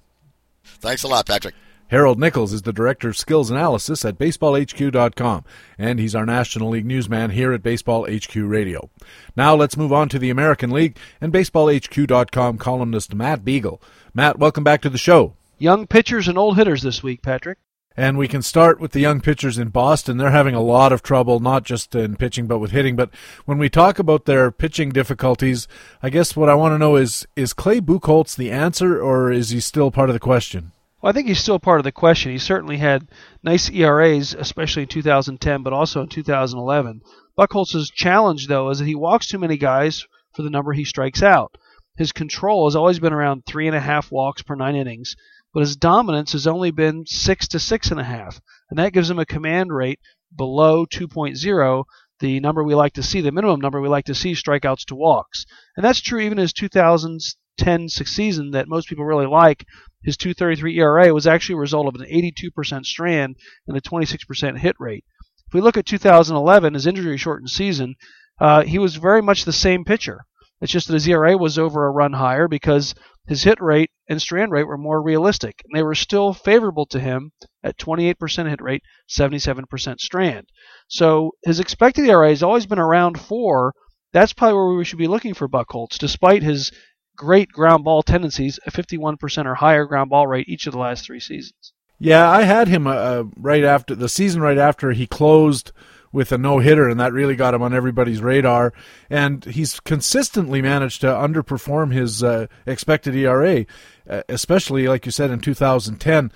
Thanks 0.63 1.03
a 1.03 1.07
lot, 1.07 1.25
Patrick. 1.25 1.55
Harold 1.89 2.19
Nichols 2.19 2.51
is 2.51 2.63
the 2.63 2.73
Director 2.73 3.07
of 3.07 3.17
Skills 3.17 3.49
Analysis 3.49 4.03
at 4.03 4.17
BaseballHQ.com, 4.17 5.45
and 5.77 5.99
he's 5.99 6.15
our 6.15 6.25
National 6.25 6.69
League 6.71 6.85
newsman 6.85 7.29
here 7.29 7.53
at 7.53 7.63
Baseball 7.63 8.05
HQ 8.11 8.35
Radio. 8.35 8.89
Now 9.37 9.55
let's 9.55 9.77
move 9.77 9.93
on 9.93 10.09
to 10.09 10.19
the 10.19 10.29
American 10.29 10.69
League 10.69 10.97
and 11.21 11.31
BaseballHQ.com 11.31 12.57
columnist 12.57 13.15
Matt 13.15 13.45
Beagle. 13.45 13.81
Matt, 14.13 14.37
welcome 14.37 14.65
back 14.65 14.81
to 14.81 14.89
the 14.89 14.97
show. 14.97 15.33
Young 15.59 15.87
pitchers 15.87 16.27
and 16.27 16.37
old 16.37 16.57
hitters 16.57 16.81
this 16.81 17.01
week, 17.01 17.21
Patrick. 17.21 17.57
And 17.99 18.15
we 18.15 18.27
can 18.27 18.43
start 18.43 18.79
with 18.79 18.91
the 18.91 18.99
young 18.99 19.21
pitchers 19.21 19.57
in 19.57 19.69
Boston. 19.69 20.17
They're 20.17 20.29
having 20.29 20.53
a 20.53 20.61
lot 20.61 20.93
of 20.93 21.01
trouble, 21.01 21.39
not 21.39 21.63
just 21.63 21.95
in 21.95 22.15
pitching, 22.15 22.45
but 22.45 22.59
with 22.59 22.69
hitting. 22.69 22.95
But 22.95 23.09
when 23.45 23.57
we 23.57 23.69
talk 23.69 23.97
about 23.97 24.25
their 24.25 24.51
pitching 24.51 24.91
difficulties, 24.91 25.67
I 26.03 26.11
guess 26.11 26.35
what 26.35 26.47
I 26.47 26.53
want 26.53 26.73
to 26.73 26.77
know 26.77 26.95
is 26.95 27.25
is 27.35 27.53
Clay 27.53 27.81
Buchholz 27.81 28.35
the 28.35 28.51
answer, 28.51 29.01
or 29.01 29.31
is 29.31 29.49
he 29.49 29.59
still 29.59 29.89
part 29.89 30.09
of 30.09 30.13
the 30.13 30.19
question? 30.19 30.73
Well, 31.01 31.09
I 31.09 31.13
think 31.13 31.27
he's 31.27 31.39
still 31.39 31.57
part 31.57 31.79
of 31.79 31.85
the 31.85 31.91
question. 31.91 32.31
He 32.31 32.37
certainly 32.37 32.77
had 32.77 33.07
nice 33.41 33.69
ERAs, 33.69 34.35
especially 34.35 34.83
in 34.83 34.89
2010, 34.89 35.63
but 35.63 35.73
also 35.73 36.01
in 36.01 36.09
2011. 36.09 37.01
Buchholz's 37.37 37.89
challenge, 37.89 38.47
though, 38.47 38.69
is 38.69 38.79
that 38.79 38.85
he 38.85 38.95
walks 38.95 39.27
too 39.27 39.39
many 39.39 39.57
guys 39.57 40.05
for 40.35 40.43
the 40.43 40.49
number 40.51 40.73
he 40.73 40.85
strikes 40.85 41.23
out. 41.23 41.57
His 41.97 42.11
control 42.11 42.67
has 42.67 42.75
always 42.75 42.99
been 42.99 43.13
around 43.13 43.45
three 43.45 43.67
and 43.67 43.75
a 43.75 43.79
half 43.79 44.11
walks 44.11 44.43
per 44.43 44.53
nine 44.53 44.75
innings, 44.75 45.15
but 45.57 45.61
his 45.61 45.75
dominance 45.75 46.33
has 46.33 46.45
only 46.45 46.69
been 46.69 47.03
six 47.07 47.47
to 47.47 47.57
six 47.57 47.89
and 47.89 47.99
a 47.99 48.03
half, 48.03 48.39
and 48.69 48.77
that 48.77 48.93
gives 48.93 49.09
him 49.09 49.17
a 49.17 49.25
command 49.25 49.73
rate 49.73 49.99
below 50.37 50.85
2.0, 50.85 51.83
the 52.19 52.39
number 52.39 52.63
we 52.63 52.75
like 52.75 52.93
to 52.93 53.01
see, 53.01 53.21
the 53.21 53.31
minimum 53.31 53.59
number 53.59 53.81
we 53.81 53.87
like 53.87 54.05
to 54.05 54.13
see, 54.13 54.33
strikeouts 54.33 54.85
to 54.85 54.93
walks. 54.93 55.47
And 55.75 55.83
that's 55.83 55.99
true 55.99 56.19
even 56.19 56.37
his 56.37 56.53
2010 56.53 57.89
season 57.89 58.51
that 58.51 58.67
most 58.67 58.87
people 58.87 59.03
really 59.03 59.25
like. 59.25 59.65
His 60.03 60.15
233 60.15 60.77
ERA 60.77 61.11
was 61.11 61.25
actually 61.25 61.55
a 61.55 61.61
result 61.61 61.87
of 61.87 61.99
an 61.99 62.07
82% 62.07 62.85
strand 62.85 63.35
and 63.67 63.75
a 63.75 63.81
26% 63.81 64.59
hit 64.59 64.75
rate. 64.77 65.05
If 65.47 65.55
we 65.55 65.61
look 65.61 65.75
at 65.75 65.87
2011, 65.87 66.75
his 66.75 66.85
injury 66.85 67.17
shortened 67.17 67.49
season, 67.49 67.95
uh, 68.39 68.61
he 68.61 68.77
was 68.77 68.97
very 68.97 69.23
much 69.23 69.43
the 69.43 69.51
same 69.51 69.85
pitcher. 69.85 70.26
It's 70.61 70.71
just 70.71 70.87
that 70.87 70.93
his 70.93 71.07
ERA 71.07 71.37
was 71.37 71.59
over 71.59 71.85
a 71.85 71.91
run 71.91 72.13
higher 72.13 72.47
because 72.47 72.95
his 73.27 73.43
hit 73.43 73.61
rate 73.61 73.91
and 74.09 74.21
strand 74.21 74.51
rate 74.51 74.67
were 74.67 74.77
more 74.77 75.01
realistic, 75.01 75.61
and 75.63 75.77
they 75.77 75.83
were 75.83 75.95
still 75.95 76.33
favorable 76.33 76.85
to 76.87 76.99
him 76.99 77.31
at 77.63 77.77
28% 77.77 78.49
hit 78.49 78.61
rate, 78.61 78.81
77% 79.09 79.99
strand. 79.99 80.47
So 80.87 81.31
his 81.43 81.59
expected 81.59 82.07
ERA 82.07 82.29
has 82.29 82.41
always 82.41 82.65
been 82.65 82.79
around 82.79 83.19
four. 83.19 83.73
That's 84.13 84.33
probably 84.33 84.55
where 84.55 84.77
we 84.77 84.85
should 84.85 84.97
be 84.97 85.07
looking 85.07 85.33
for 85.33 85.49
Buchholz, 85.49 85.97
despite 85.97 86.41
his 86.41 86.71
great 87.17 87.49
ground 87.49 87.83
ball 87.83 88.01
tendencies, 88.01 88.59
a 88.65 88.71
51% 88.71 89.45
or 89.45 89.55
higher 89.55 89.85
ground 89.85 90.09
ball 90.09 90.27
rate 90.27 90.47
each 90.47 90.65
of 90.65 90.73
the 90.73 90.79
last 90.79 91.05
three 91.05 91.19
seasons. 91.19 91.73
Yeah, 91.99 92.29
I 92.29 92.43
had 92.43 92.67
him 92.67 92.87
uh, 92.87 93.23
right 93.35 93.63
after 93.63 93.95
the 93.95 94.07
season, 94.07 94.41
right 94.41 94.57
after 94.57 94.91
he 94.91 95.07
closed 95.07 95.71
with 96.11 96.31
a 96.31 96.37
no 96.37 96.59
hitter, 96.59 96.87
and 96.87 96.99
that 96.99 97.13
really 97.13 97.35
got 97.35 97.53
him 97.53 97.61
on 97.61 97.73
everybody's 97.73 98.21
radar. 98.21 98.73
And 99.09 99.43
he's 99.45 99.79
consistently 99.79 100.61
managed 100.61 101.01
to 101.01 101.07
underperform 101.07 101.91
his 101.91 102.23
uh, 102.23 102.47
expected 102.65 103.15
ERA, 103.15 103.65
uh, 104.09 104.23
especially 104.29 104.87
like 104.87 105.05
you 105.05 105.11
said 105.11 105.31
in 105.31 105.39
2010. 105.39 106.31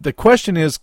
The 0.00 0.12
question 0.12 0.56
is: 0.56 0.80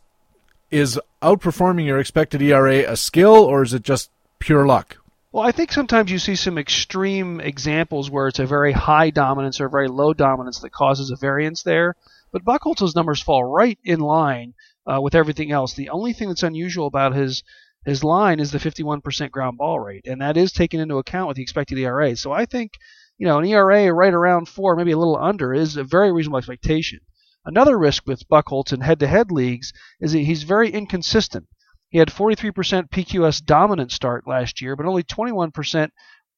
Is 0.72 1.00
outperforming 1.22 1.86
your 1.86 2.00
expected 2.00 2.42
ERA 2.42 2.90
a 2.92 2.96
skill, 2.96 3.36
or 3.36 3.64
is 3.64 3.74
it 3.74 3.84
just 3.84 4.10
pure 4.40 4.66
luck? 4.66 4.98
Well, 5.32 5.46
I 5.46 5.52
think 5.52 5.72
sometimes 5.72 6.12
you 6.12 6.18
see 6.18 6.36
some 6.36 6.58
extreme 6.58 7.40
examples 7.40 8.10
where 8.10 8.28
it's 8.28 8.40
a 8.40 8.48
very 8.48 8.72
high 8.72 9.12
dominance 9.12 9.62
or 9.62 9.68
a 9.68 9.70
very 9.70 9.88
low 9.88 10.12
dominance 10.12 10.60
that 10.60 10.72
causes 10.72 11.12
a 11.12 11.16
variance 11.16 11.62
there. 11.62 11.96
But 12.32 12.44
Buchholz's 12.44 12.96
numbers 12.96 13.22
fall 13.22 13.44
right 13.44 13.78
in 13.84 14.00
line 14.00 14.56
uh, 14.88 15.00
with 15.02 15.14
everything 15.14 15.52
else. 15.52 15.76
The 15.76 15.90
only 15.90 16.14
thing 16.14 16.30
that's 16.30 16.44
unusual 16.44 16.88
about 16.88 17.14
his 17.14 17.44
his 17.90 18.04
line 18.04 18.40
is 18.40 18.52
the 18.52 18.58
51% 18.58 19.32
ground 19.32 19.58
ball 19.58 19.80
rate, 19.80 20.06
and 20.06 20.22
that 20.22 20.38
is 20.38 20.52
taken 20.52 20.80
into 20.80 20.98
account 20.98 21.28
with 21.28 21.38
the 21.38 21.44
expected 21.44 21.78
ERA. 21.78 22.16
So 22.16 22.32
I 22.32 22.46
think, 22.46 22.74
you 23.18 23.28
know, 23.28 23.40
an 23.40 23.46
ERA 23.46 23.92
right 23.94 24.14
around 24.14 24.48
four, 24.48 24.76
maybe 24.76 24.92
a 24.92 24.98
little 24.98 25.18
under, 25.18 25.54
is 25.54 25.78
a 25.78 25.84
very 25.84 26.12
reasonable 26.12 26.38
expectation. 26.38 27.00
Another 27.46 27.80
risk 27.80 28.06
with 28.06 28.28
Buchholz 28.30 28.74
in 28.74 28.82
head-to-head 28.82 29.32
leagues 29.32 29.74
is 30.00 30.12
that 30.12 30.20
he's 30.20 30.44
very 30.44 30.70
inconsistent. 30.70 31.48
He 31.90 31.98
had 31.98 32.10
43% 32.10 32.90
PQS 32.90 33.44
dominant 33.44 33.92
start 33.92 34.28
last 34.28 34.62
year, 34.62 34.76
but 34.76 34.86
only 34.86 35.04
21% 35.04 35.90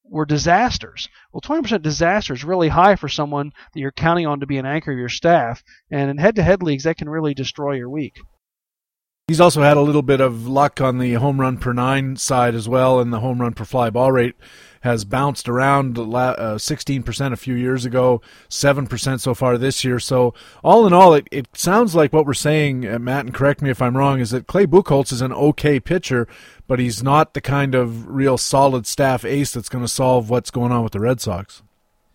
were 0.03 0.25
disasters. 0.25 1.10
Well, 1.34 1.41
20% 1.41 1.81
disaster 1.81 2.34
is 2.34 2.43
really 2.43 2.70
high 2.70 2.96
for 2.96 3.10
someone 3.10 3.51
that 3.74 3.79
you're 3.79 3.91
counting 3.91 4.27
on 4.27 4.39
to 4.39 4.48
be 4.48 4.58
an 4.58 4.65
anchor 4.65 4.91
of 4.91 4.98
your 4.98 5.10
staff, 5.10 5.63
and 5.91 6.10
in 6.10 6.17
head-to-head 6.17 6.63
leagues, 6.63 6.84
that 6.84 6.98
can 6.98 7.10
really 7.10 7.34
destroy 7.34 7.74
your 7.74 7.89
week. 7.89 8.15
He's 9.31 9.39
also 9.39 9.61
had 9.61 9.77
a 9.77 9.81
little 9.81 10.01
bit 10.01 10.19
of 10.19 10.45
luck 10.45 10.81
on 10.81 10.97
the 10.97 11.13
home 11.13 11.39
run 11.39 11.57
per 11.57 11.71
nine 11.71 12.17
side 12.17 12.53
as 12.53 12.67
well, 12.67 13.00
and 13.00 13.13
the 13.13 13.21
home 13.21 13.39
run 13.39 13.53
per 13.53 13.63
fly 13.63 13.89
ball 13.89 14.11
rate 14.11 14.35
has 14.81 15.05
bounced 15.05 15.47
around 15.47 15.97
uh, 15.97 16.01
16% 16.03 17.31
a 17.31 17.38
few 17.38 17.55
years 17.55 17.85
ago, 17.85 18.21
7% 18.50 19.21
so 19.21 19.33
far 19.33 19.57
this 19.57 19.85
year. 19.85 20.00
So, 20.00 20.33
all 20.65 20.85
in 20.85 20.91
all, 20.91 21.13
it, 21.13 21.29
it 21.31 21.47
sounds 21.53 21.95
like 21.95 22.11
what 22.11 22.25
we're 22.25 22.33
saying, 22.33 22.85
uh, 22.85 23.00
Matt, 23.00 23.23
and 23.23 23.33
correct 23.33 23.61
me 23.61 23.69
if 23.69 23.81
I'm 23.81 23.95
wrong, 23.95 24.19
is 24.19 24.31
that 24.31 24.47
Clay 24.47 24.67
Buchholz 24.67 25.13
is 25.13 25.21
an 25.21 25.31
okay 25.31 25.79
pitcher, 25.79 26.27
but 26.67 26.79
he's 26.79 27.01
not 27.01 27.33
the 27.33 27.39
kind 27.39 27.73
of 27.73 28.09
real 28.09 28.38
solid 28.38 28.85
staff 28.85 29.23
ace 29.23 29.53
that's 29.53 29.69
going 29.69 29.85
to 29.85 29.88
solve 29.88 30.29
what's 30.29 30.51
going 30.51 30.73
on 30.73 30.83
with 30.83 30.91
the 30.91 31.00
Red 31.00 31.21
Sox. 31.21 31.63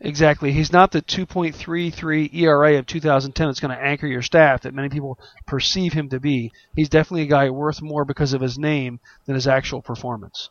Exactly. 0.00 0.52
He's 0.52 0.72
not 0.72 0.92
the 0.92 1.00
2.33 1.00 2.34
ERA 2.34 2.78
of 2.78 2.86
2010 2.86 3.46
that's 3.46 3.60
going 3.60 3.76
to 3.76 3.82
anchor 3.82 4.06
your 4.06 4.22
staff 4.22 4.62
that 4.62 4.74
many 4.74 4.90
people 4.90 5.18
perceive 5.46 5.94
him 5.94 6.10
to 6.10 6.20
be. 6.20 6.52
He's 6.74 6.90
definitely 6.90 7.22
a 7.22 7.26
guy 7.26 7.48
worth 7.48 7.80
more 7.80 8.04
because 8.04 8.34
of 8.34 8.42
his 8.42 8.58
name 8.58 9.00
than 9.24 9.34
his 9.34 9.46
actual 9.46 9.80
performance. 9.80 10.50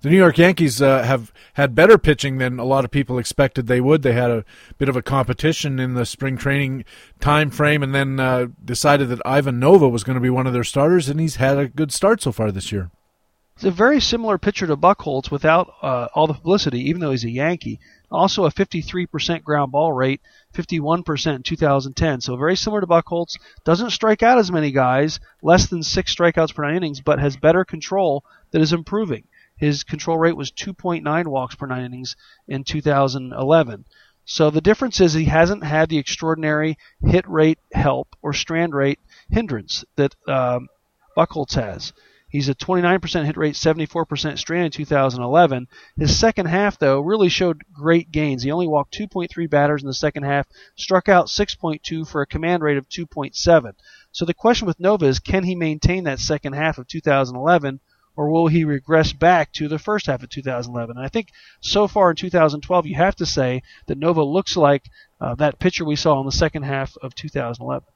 the 0.00 0.10
New 0.10 0.16
York 0.16 0.36
Yankees 0.38 0.82
uh, 0.82 1.04
have 1.04 1.32
had 1.54 1.76
better 1.76 1.96
pitching 1.96 2.38
than 2.38 2.58
a 2.58 2.64
lot 2.64 2.84
of 2.84 2.90
people 2.90 3.18
expected 3.18 3.66
they 3.68 3.80
would. 3.80 4.02
They 4.02 4.14
had 4.14 4.32
a 4.32 4.44
bit 4.78 4.88
of 4.88 4.96
a 4.96 5.02
competition 5.02 5.78
in 5.78 5.94
the 5.94 6.04
spring 6.04 6.36
training 6.36 6.84
time 7.20 7.50
frame, 7.50 7.84
and 7.84 7.94
then 7.94 8.18
uh, 8.18 8.48
decided 8.64 9.08
that 9.10 9.22
Ivan 9.24 9.60
Nova 9.60 9.88
was 9.88 10.02
going 10.02 10.16
to 10.16 10.20
be 10.20 10.30
one 10.30 10.48
of 10.48 10.52
their 10.52 10.64
starters, 10.64 11.08
and 11.08 11.20
he's 11.20 11.36
had 11.36 11.56
a 11.56 11.68
good 11.68 11.92
start 11.92 12.20
so 12.20 12.32
far 12.32 12.50
this 12.50 12.72
year. 12.72 12.90
He's 13.56 13.64
a 13.64 13.70
very 13.70 14.00
similar 14.00 14.36
pitcher 14.36 14.66
to 14.66 14.76
Buchholz 14.76 15.30
without 15.30 15.72
uh, 15.80 16.08
all 16.14 16.26
the 16.26 16.34
publicity, 16.34 16.80
even 16.80 17.00
though 17.00 17.12
he's 17.12 17.24
a 17.24 17.30
Yankee. 17.30 17.80
Also, 18.10 18.44
a 18.44 18.50
53% 18.50 19.42
ground 19.42 19.72
ball 19.72 19.92
rate, 19.92 20.20
51% 20.54 21.36
in 21.36 21.42
2010. 21.42 22.20
So 22.20 22.36
very 22.36 22.56
similar 22.56 22.80
to 22.80 22.86
Buchholz. 22.86 23.36
Doesn't 23.64 23.90
strike 23.90 24.22
out 24.22 24.38
as 24.38 24.52
many 24.52 24.70
guys, 24.70 25.18
less 25.42 25.66
than 25.66 25.82
six 25.82 26.14
strikeouts 26.14 26.54
per 26.54 26.64
nine 26.64 26.76
innings, 26.76 27.00
but 27.00 27.18
has 27.18 27.36
better 27.36 27.64
control 27.64 28.24
that 28.52 28.62
is 28.62 28.72
improving. 28.72 29.24
His 29.56 29.84
control 29.84 30.18
rate 30.18 30.36
was 30.36 30.52
2.9 30.52 31.26
walks 31.26 31.54
per 31.54 31.66
nine 31.66 31.84
innings 31.84 32.14
in 32.46 32.62
2011. 32.62 33.84
So 34.24 34.50
the 34.50 34.60
difference 34.60 35.00
is 35.00 35.12
he 35.12 35.26
hasn't 35.26 35.64
had 35.64 35.88
the 35.88 35.98
extraordinary 35.98 36.78
hit 37.00 37.28
rate 37.28 37.58
help 37.72 38.16
or 38.22 38.32
strand 38.32 38.74
rate 38.74 38.98
hindrance 39.30 39.84
that 39.96 40.14
um, 40.28 40.68
Buchholz 41.16 41.54
has. 41.54 41.92
He's 42.28 42.48
a 42.48 42.56
29% 42.56 43.24
hit 43.24 43.36
rate, 43.36 43.54
74% 43.54 44.36
strand 44.36 44.66
in 44.66 44.70
2011. 44.72 45.68
His 45.96 46.18
second 46.18 46.46
half, 46.46 46.76
though, 46.76 47.00
really 47.00 47.28
showed 47.28 47.62
great 47.72 48.10
gains. 48.10 48.42
He 48.42 48.50
only 48.50 48.66
walked 48.66 48.98
2.3 48.98 49.48
batters 49.48 49.82
in 49.82 49.86
the 49.86 49.94
second 49.94 50.24
half, 50.24 50.48
struck 50.74 51.08
out 51.08 51.28
6.2 51.28 52.06
for 52.06 52.22
a 52.22 52.26
command 52.26 52.64
rate 52.64 52.78
of 52.78 52.88
2.7. 52.88 53.74
So 54.10 54.24
the 54.24 54.34
question 54.34 54.66
with 54.66 54.80
Nova 54.80 55.06
is 55.06 55.20
can 55.20 55.44
he 55.44 55.54
maintain 55.54 56.02
that 56.04 56.18
second 56.18 56.54
half 56.54 56.78
of 56.78 56.88
2011? 56.88 57.78
Or 58.16 58.30
will 58.30 58.48
he 58.48 58.64
regress 58.64 59.12
back 59.12 59.52
to 59.52 59.68
the 59.68 59.78
first 59.78 60.06
half 60.06 60.22
of 60.22 60.30
2011? 60.30 60.96
And 60.96 61.04
I 61.04 61.08
think 61.08 61.28
so 61.60 61.86
far 61.86 62.10
in 62.10 62.16
2012, 62.16 62.86
you 62.86 62.96
have 62.96 63.14
to 63.16 63.26
say 63.26 63.62
that 63.86 63.98
Nova 63.98 64.24
looks 64.24 64.56
like 64.56 64.90
uh, 65.20 65.36
that 65.36 65.60
pitcher 65.60 65.84
we 65.84 65.96
saw 65.96 66.18
in 66.20 66.26
the 66.26 66.32
second 66.32 66.64
half 66.64 66.96
of 67.02 67.14
2011 67.14 67.86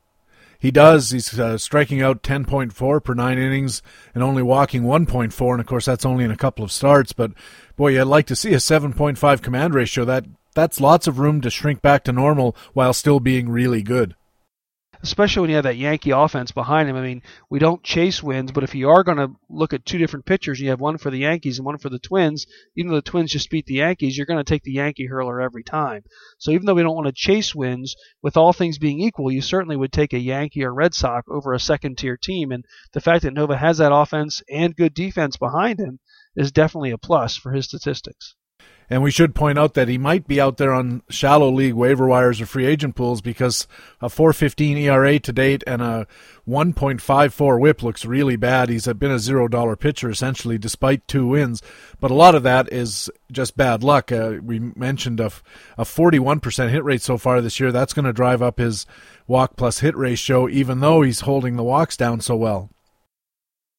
he 0.61 0.71
does. 0.71 1.11
He's 1.11 1.39
uh, 1.41 1.59
striking 1.59 2.03
out 2.03 2.23
10.4 2.23 3.03
per 3.03 3.15
nine 3.15 3.39
innings 3.39 3.83
and 4.15 4.23
only 4.23 4.43
walking 4.43 4.83
1.4. 4.83 5.53
And 5.53 5.61
of 5.61 5.67
course, 5.67 5.87
that's 5.87 6.05
only 6.05 6.25
in 6.25 6.31
a 6.31 6.37
couple 6.37 6.65
of 6.65 6.71
starts. 6.71 7.13
But 7.13 7.33
boy, 7.77 7.99
I'd 7.99 8.07
like 8.07 8.27
to 8.27 8.37
see 8.37 8.53
a 8.53 8.59
7.5 8.59 9.43
command 9.43 9.75
ratio. 9.75 10.05
That 10.05 10.27
that's 10.55 10.81
lots 10.81 11.07
of 11.07 11.19
room 11.19 11.41
to 11.41 11.51
shrink 11.51 11.81
back 11.81 12.05
to 12.05 12.13
normal 12.13 12.55
while 12.75 12.93
still 12.93 13.21
being 13.21 13.49
really 13.49 13.83
good 13.83 14.15
especially 15.03 15.41
when 15.41 15.51
you 15.51 15.57
have 15.57 15.65
that 15.65 15.77
Yankee 15.77 16.11
offense 16.11 16.53
behind 16.53 16.89
him. 16.89 16.97
I 16.97 17.01
mean, 17.03 17.23
we 17.49 17.59
don't 17.59 17.83
chase 17.83 18.23
wins, 18.23 18.53
but 18.53 18.65
if 18.65 18.75
you 18.75 18.91
are 18.91 19.03
going 19.03 19.19
to 19.19 19.35
look 19.49 19.73
at 19.73 19.87
two 19.87 19.99
different 19.99 20.27
pitchers, 20.27 20.61
you 20.61 20.69
have 20.69 20.81
one 20.81 20.99
for 20.99 21.11
the 21.11 21.19
Yankees 21.19 21.59
and 21.59 21.65
one 21.65 21.79
for 21.79 21.89
the 21.89 21.99
Twins. 21.99 22.47
Even 22.77 22.91
though 22.91 22.97
the 22.97 23.03
Twins 23.03 23.33
just 23.33 23.51
beat 23.51 23.67
the 23.67 23.75
Yankees, 23.75 24.17
you're 24.17 24.27
going 24.27 24.43
to 24.43 24.45
take 24.45 24.63
the 24.63 24.73
Yankee 24.73 25.07
hurler 25.07 25.41
every 25.41 25.63
time. 25.63 26.03
So 26.39 26.51
even 26.51 26.67
though 26.67 26.75
we 26.75 26.83
don't 26.83 26.95
want 26.95 27.07
to 27.07 27.13
chase 27.13 27.55
wins, 27.55 27.97
with 28.23 28.37
all 28.37 28.53
things 28.53 28.79
being 28.79 29.01
equal, 29.01 29.33
you 29.33 29.41
certainly 29.41 29.77
would 29.77 29.93
take 29.93 30.13
a 30.13 30.19
Yankee 30.19 30.65
or 30.65 30.75
Red 30.75 30.95
Sox 30.95 31.27
over 31.31 31.53
a 31.53 31.61
second 31.61 31.97
tier 31.97 32.17
team. 32.17 32.53
And 32.53 32.65
the 32.93 33.01
fact 33.01 33.23
that 33.23 33.35
Nova 33.35 33.57
has 33.57 33.79
that 33.79 33.95
offense 33.95 34.43
and 34.51 34.77
good 34.77 34.95
defense 34.95 35.37
behind 35.37 35.81
him 35.81 36.01
is 36.37 36.53
definitely 36.53 36.91
a 36.91 36.99
plus 36.99 37.37
for 37.37 37.53
his 37.53 37.65
statistics. 37.67 38.35
And 38.93 39.05
we 39.05 39.13
should 39.13 39.37
point 39.37 39.57
out 39.57 39.75
that 39.75 39.87
he 39.87 39.99
might 39.99 40.27
be 40.27 40.41
out 40.41 40.57
there 40.57 40.73
on 40.73 41.03
shallow 41.09 41.49
league 41.49 41.75
waiver 41.75 42.09
wires 42.09 42.41
or 42.41 42.47
free 42.47 42.67
agent 42.67 42.97
pools 42.97 43.21
because 43.21 43.69
a 44.01 44.09
4.15 44.09 44.77
ERA 44.79 45.21
to 45.21 45.33
date 45.33 45.63
and 45.65 45.81
a 45.81 46.09
1.54 46.49 47.61
WHIP 47.61 47.83
looks 47.85 48.05
really 48.05 48.35
bad. 48.35 48.69
He's 48.69 48.89
been 48.89 49.13
a 49.13 49.21
zero 49.21 49.47
dollar 49.47 49.77
pitcher 49.77 50.11
essentially, 50.11 50.59
despite 50.59 51.07
two 51.07 51.29
wins. 51.29 51.63
But 52.01 52.11
a 52.11 52.15
lot 52.15 52.35
of 52.35 52.43
that 52.43 52.73
is 52.73 53.09
just 53.31 53.57
bad 53.57 53.85
luck. 53.85 54.11
Uh, 54.11 54.39
we 54.43 54.59
mentioned 54.59 55.21
a, 55.21 55.31
a 55.79 55.85
41% 55.85 56.71
hit 56.71 56.83
rate 56.83 57.03
so 57.03 57.17
far 57.17 57.41
this 57.41 57.61
year. 57.61 57.71
That's 57.71 57.93
going 57.93 58.07
to 58.07 58.13
drive 58.13 58.43
up 58.43 58.59
his 58.59 58.87
walk 59.29 59.55
plus 59.55 59.79
hit 59.79 59.97
ratio, 59.97 60.49
even 60.49 60.81
though 60.81 61.03
he's 61.03 61.21
holding 61.21 61.55
the 61.55 61.63
walks 61.63 61.97
down 61.97 62.21
so 62.21 62.35
well. 62.35 62.71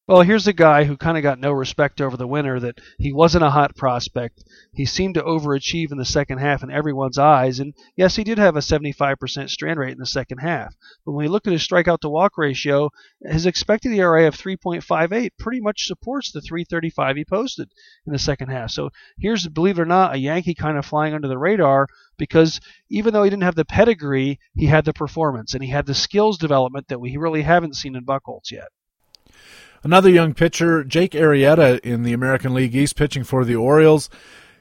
Well, 0.08 0.22
here's 0.22 0.48
a 0.48 0.52
guy 0.52 0.82
who 0.82 0.96
kind 0.96 1.16
of 1.16 1.22
got 1.22 1.38
no 1.38 1.52
respect 1.52 2.00
over 2.00 2.16
the 2.16 2.26
winter, 2.26 2.58
that 2.58 2.80
he 2.98 3.12
wasn't 3.12 3.44
a 3.44 3.50
hot 3.50 3.76
prospect. 3.76 4.42
He 4.72 4.84
seemed 4.84 5.14
to 5.14 5.22
overachieve 5.22 5.92
in 5.92 5.96
the 5.96 6.04
second 6.04 6.38
half 6.38 6.64
in 6.64 6.72
everyone's 6.72 7.18
eyes. 7.18 7.60
And 7.60 7.72
yes, 7.94 8.16
he 8.16 8.24
did 8.24 8.36
have 8.36 8.56
a 8.56 8.58
75% 8.58 9.48
strand 9.48 9.78
rate 9.78 9.92
in 9.92 9.98
the 9.98 10.06
second 10.06 10.38
half. 10.38 10.74
But 11.06 11.12
when 11.12 11.24
we 11.24 11.28
look 11.28 11.46
at 11.46 11.52
his 11.52 11.64
strikeout 11.64 12.00
to 12.00 12.08
walk 12.08 12.36
ratio, 12.36 12.90
his 13.20 13.46
expected 13.46 13.92
ERA 13.92 14.26
of 14.26 14.36
3.58 14.36 15.30
pretty 15.38 15.60
much 15.60 15.86
supports 15.86 16.32
the 16.32 16.40
335 16.40 17.16
he 17.16 17.24
posted 17.24 17.70
in 18.04 18.12
the 18.12 18.18
second 18.18 18.48
half. 18.48 18.72
So 18.72 18.90
here's, 19.20 19.46
believe 19.46 19.78
it 19.78 19.82
or 19.82 19.86
not, 19.86 20.16
a 20.16 20.18
Yankee 20.18 20.56
kind 20.56 20.78
of 20.78 20.84
flying 20.84 21.14
under 21.14 21.28
the 21.28 21.38
radar 21.38 21.86
because 22.18 22.60
even 22.90 23.14
though 23.14 23.22
he 23.22 23.30
didn't 23.30 23.44
have 23.44 23.54
the 23.54 23.64
pedigree, 23.64 24.40
he 24.56 24.66
had 24.66 24.84
the 24.84 24.92
performance 24.92 25.54
and 25.54 25.62
he 25.62 25.70
had 25.70 25.86
the 25.86 25.94
skills 25.94 26.38
development 26.38 26.88
that 26.88 27.00
we 27.00 27.16
really 27.16 27.42
haven't 27.42 27.76
seen 27.76 27.94
in 27.94 28.04
Buchholz 28.04 28.50
yet. 28.50 28.66
Another 29.84 30.10
young 30.10 30.32
pitcher, 30.32 30.84
Jake 30.84 31.12
Arrieta 31.12 31.80
in 31.80 32.04
the 32.04 32.12
American 32.12 32.54
League 32.54 32.74
East, 32.74 32.96
pitching 32.96 33.24
for 33.24 33.44
the 33.44 33.56
Orioles. 33.56 34.08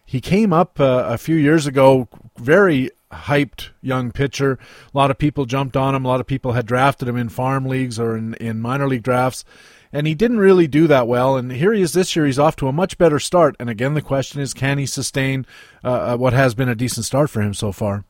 He 0.03 0.19
came 0.19 0.51
up 0.51 0.79
uh, 0.79 1.05
a 1.07 1.17
few 1.17 1.35
years 1.35 1.67
ago, 1.67 2.07
very 2.37 2.89
hyped 3.11 3.69
young 3.81 4.11
pitcher. 4.11 4.57
A 4.93 4.97
lot 4.97 5.11
of 5.11 5.17
people 5.17 5.45
jumped 5.45 5.77
on 5.77 5.93
him. 5.93 6.05
A 6.05 6.07
lot 6.07 6.21
of 6.21 6.27
people 6.27 6.53
had 6.53 6.65
drafted 6.65 7.07
him 7.07 7.17
in 7.17 7.29
farm 7.29 7.65
leagues 7.65 7.99
or 7.99 8.17
in, 8.17 8.33
in 8.35 8.61
minor 8.61 8.87
league 8.87 9.03
drafts. 9.03 9.45
And 9.93 10.07
he 10.07 10.15
didn't 10.15 10.39
really 10.39 10.67
do 10.67 10.87
that 10.87 11.07
well. 11.07 11.35
And 11.35 11.51
here 11.51 11.73
he 11.73 11.81
is 11.81 11.93
this 11.93 12.15
year. 12.15 12.25
He's 12.25 12.39
off 12.39 12.55
to 12.57 12.67
a 12.67 12.73
much 12.73 12.97
better 12.97 13.19
start. 13.19 13.55
And 13.59 13.69
again, 13.69 13.93
the 13.93 14.01
question 14.01 14.41
is 14.41 14.53
can 14.53 14.77
he 14.77 14.85
sustain 14.85 15.45
uh, 15.83 16.13
uh 16.13 16.17
what 16.17 16.33
has 16.33 16.55
been 16.55 16.69
a 16.69 16.75
decent 16.75 17.05
start 17.05 17.29
for 17.29 17.41
him 17.41 17.53
so 17.53 17.71
far? 17.71 18.05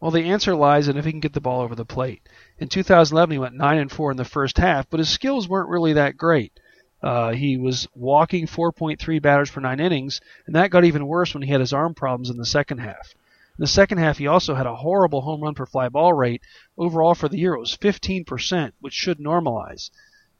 Well, 0.00 0.12
the 0.12 0.24
answer 0.24 0.54
lies 0.54 0.88
in 0.88 0.96
if 0.96 1.04
he 1.04 1.10
can 1.10 1.20
get 1.20 1.32
the 1.32 1.40
ball 1.40 1.60
over 1.60 1.74
the 1.74 1.84
plate. 1.84 2.28
In 2.60 2.68
2011, 2.68 3.32
he 3.32 3.38
went 3.38 3.54
nine 3.54 3.78
and 3.78 3.90
four 3.90 4.10
in 4.10 4.16
the 4.16 4.24
first 4.24 4.58
half, 4.58 4.90
but 4.90 4.98
his 4.98 5.08
skills 5.08 5.48
weren't 5.48 5.68
really 5.68 5.92
that 5.92 6.16
great. 6.16 6.52
Uh, 7.00 7.30
he 7.30 7.56
was 7.56 7.86
walking 7.94 8.46
4.3 8.46 9.22
batters 9.22 9.50
per 9.50 9.60
nine 9.60 9.78
innings, 9.78 10.20
and 10.46 10.56
that 10.56 10.70
got 10.70 10.84
even 10.84 11.06
worse 11.06 11.32
when 11.32 11.44
he 11.44 11.52
had 11.52 11.60
his 11.60 11.72
arm 11.72 11.94
problems 11.94 12.30
in 12.30 12.36
the 12.36 12.44
second 12.44 12.78
half. 12.78 13.14
In 13.58 13.62
the 13.62 13.68
second 13.68 13.98
half, 13.98 14.18
he 14.18 14.26
also 14.26 14.54
had 14.54 14.66
a 14.66 14.74
horrible 14.74 15.20
home 15.20 15.40
run 15.42 15.54
per 15.54 15.66
fly 15.66 15.88
ball 15.88 16.12
rate. 16.12 16.42
Overall 16.76 17.14
for 17.14 17.28
the 17.28 17.38
year, 17.38 17.54
it 17.54 17.60
was 17.60 17.76
15%, 17.76 18.72
which 18.80 18.94
should 18.94 19.18
normalize. 19.18 19.90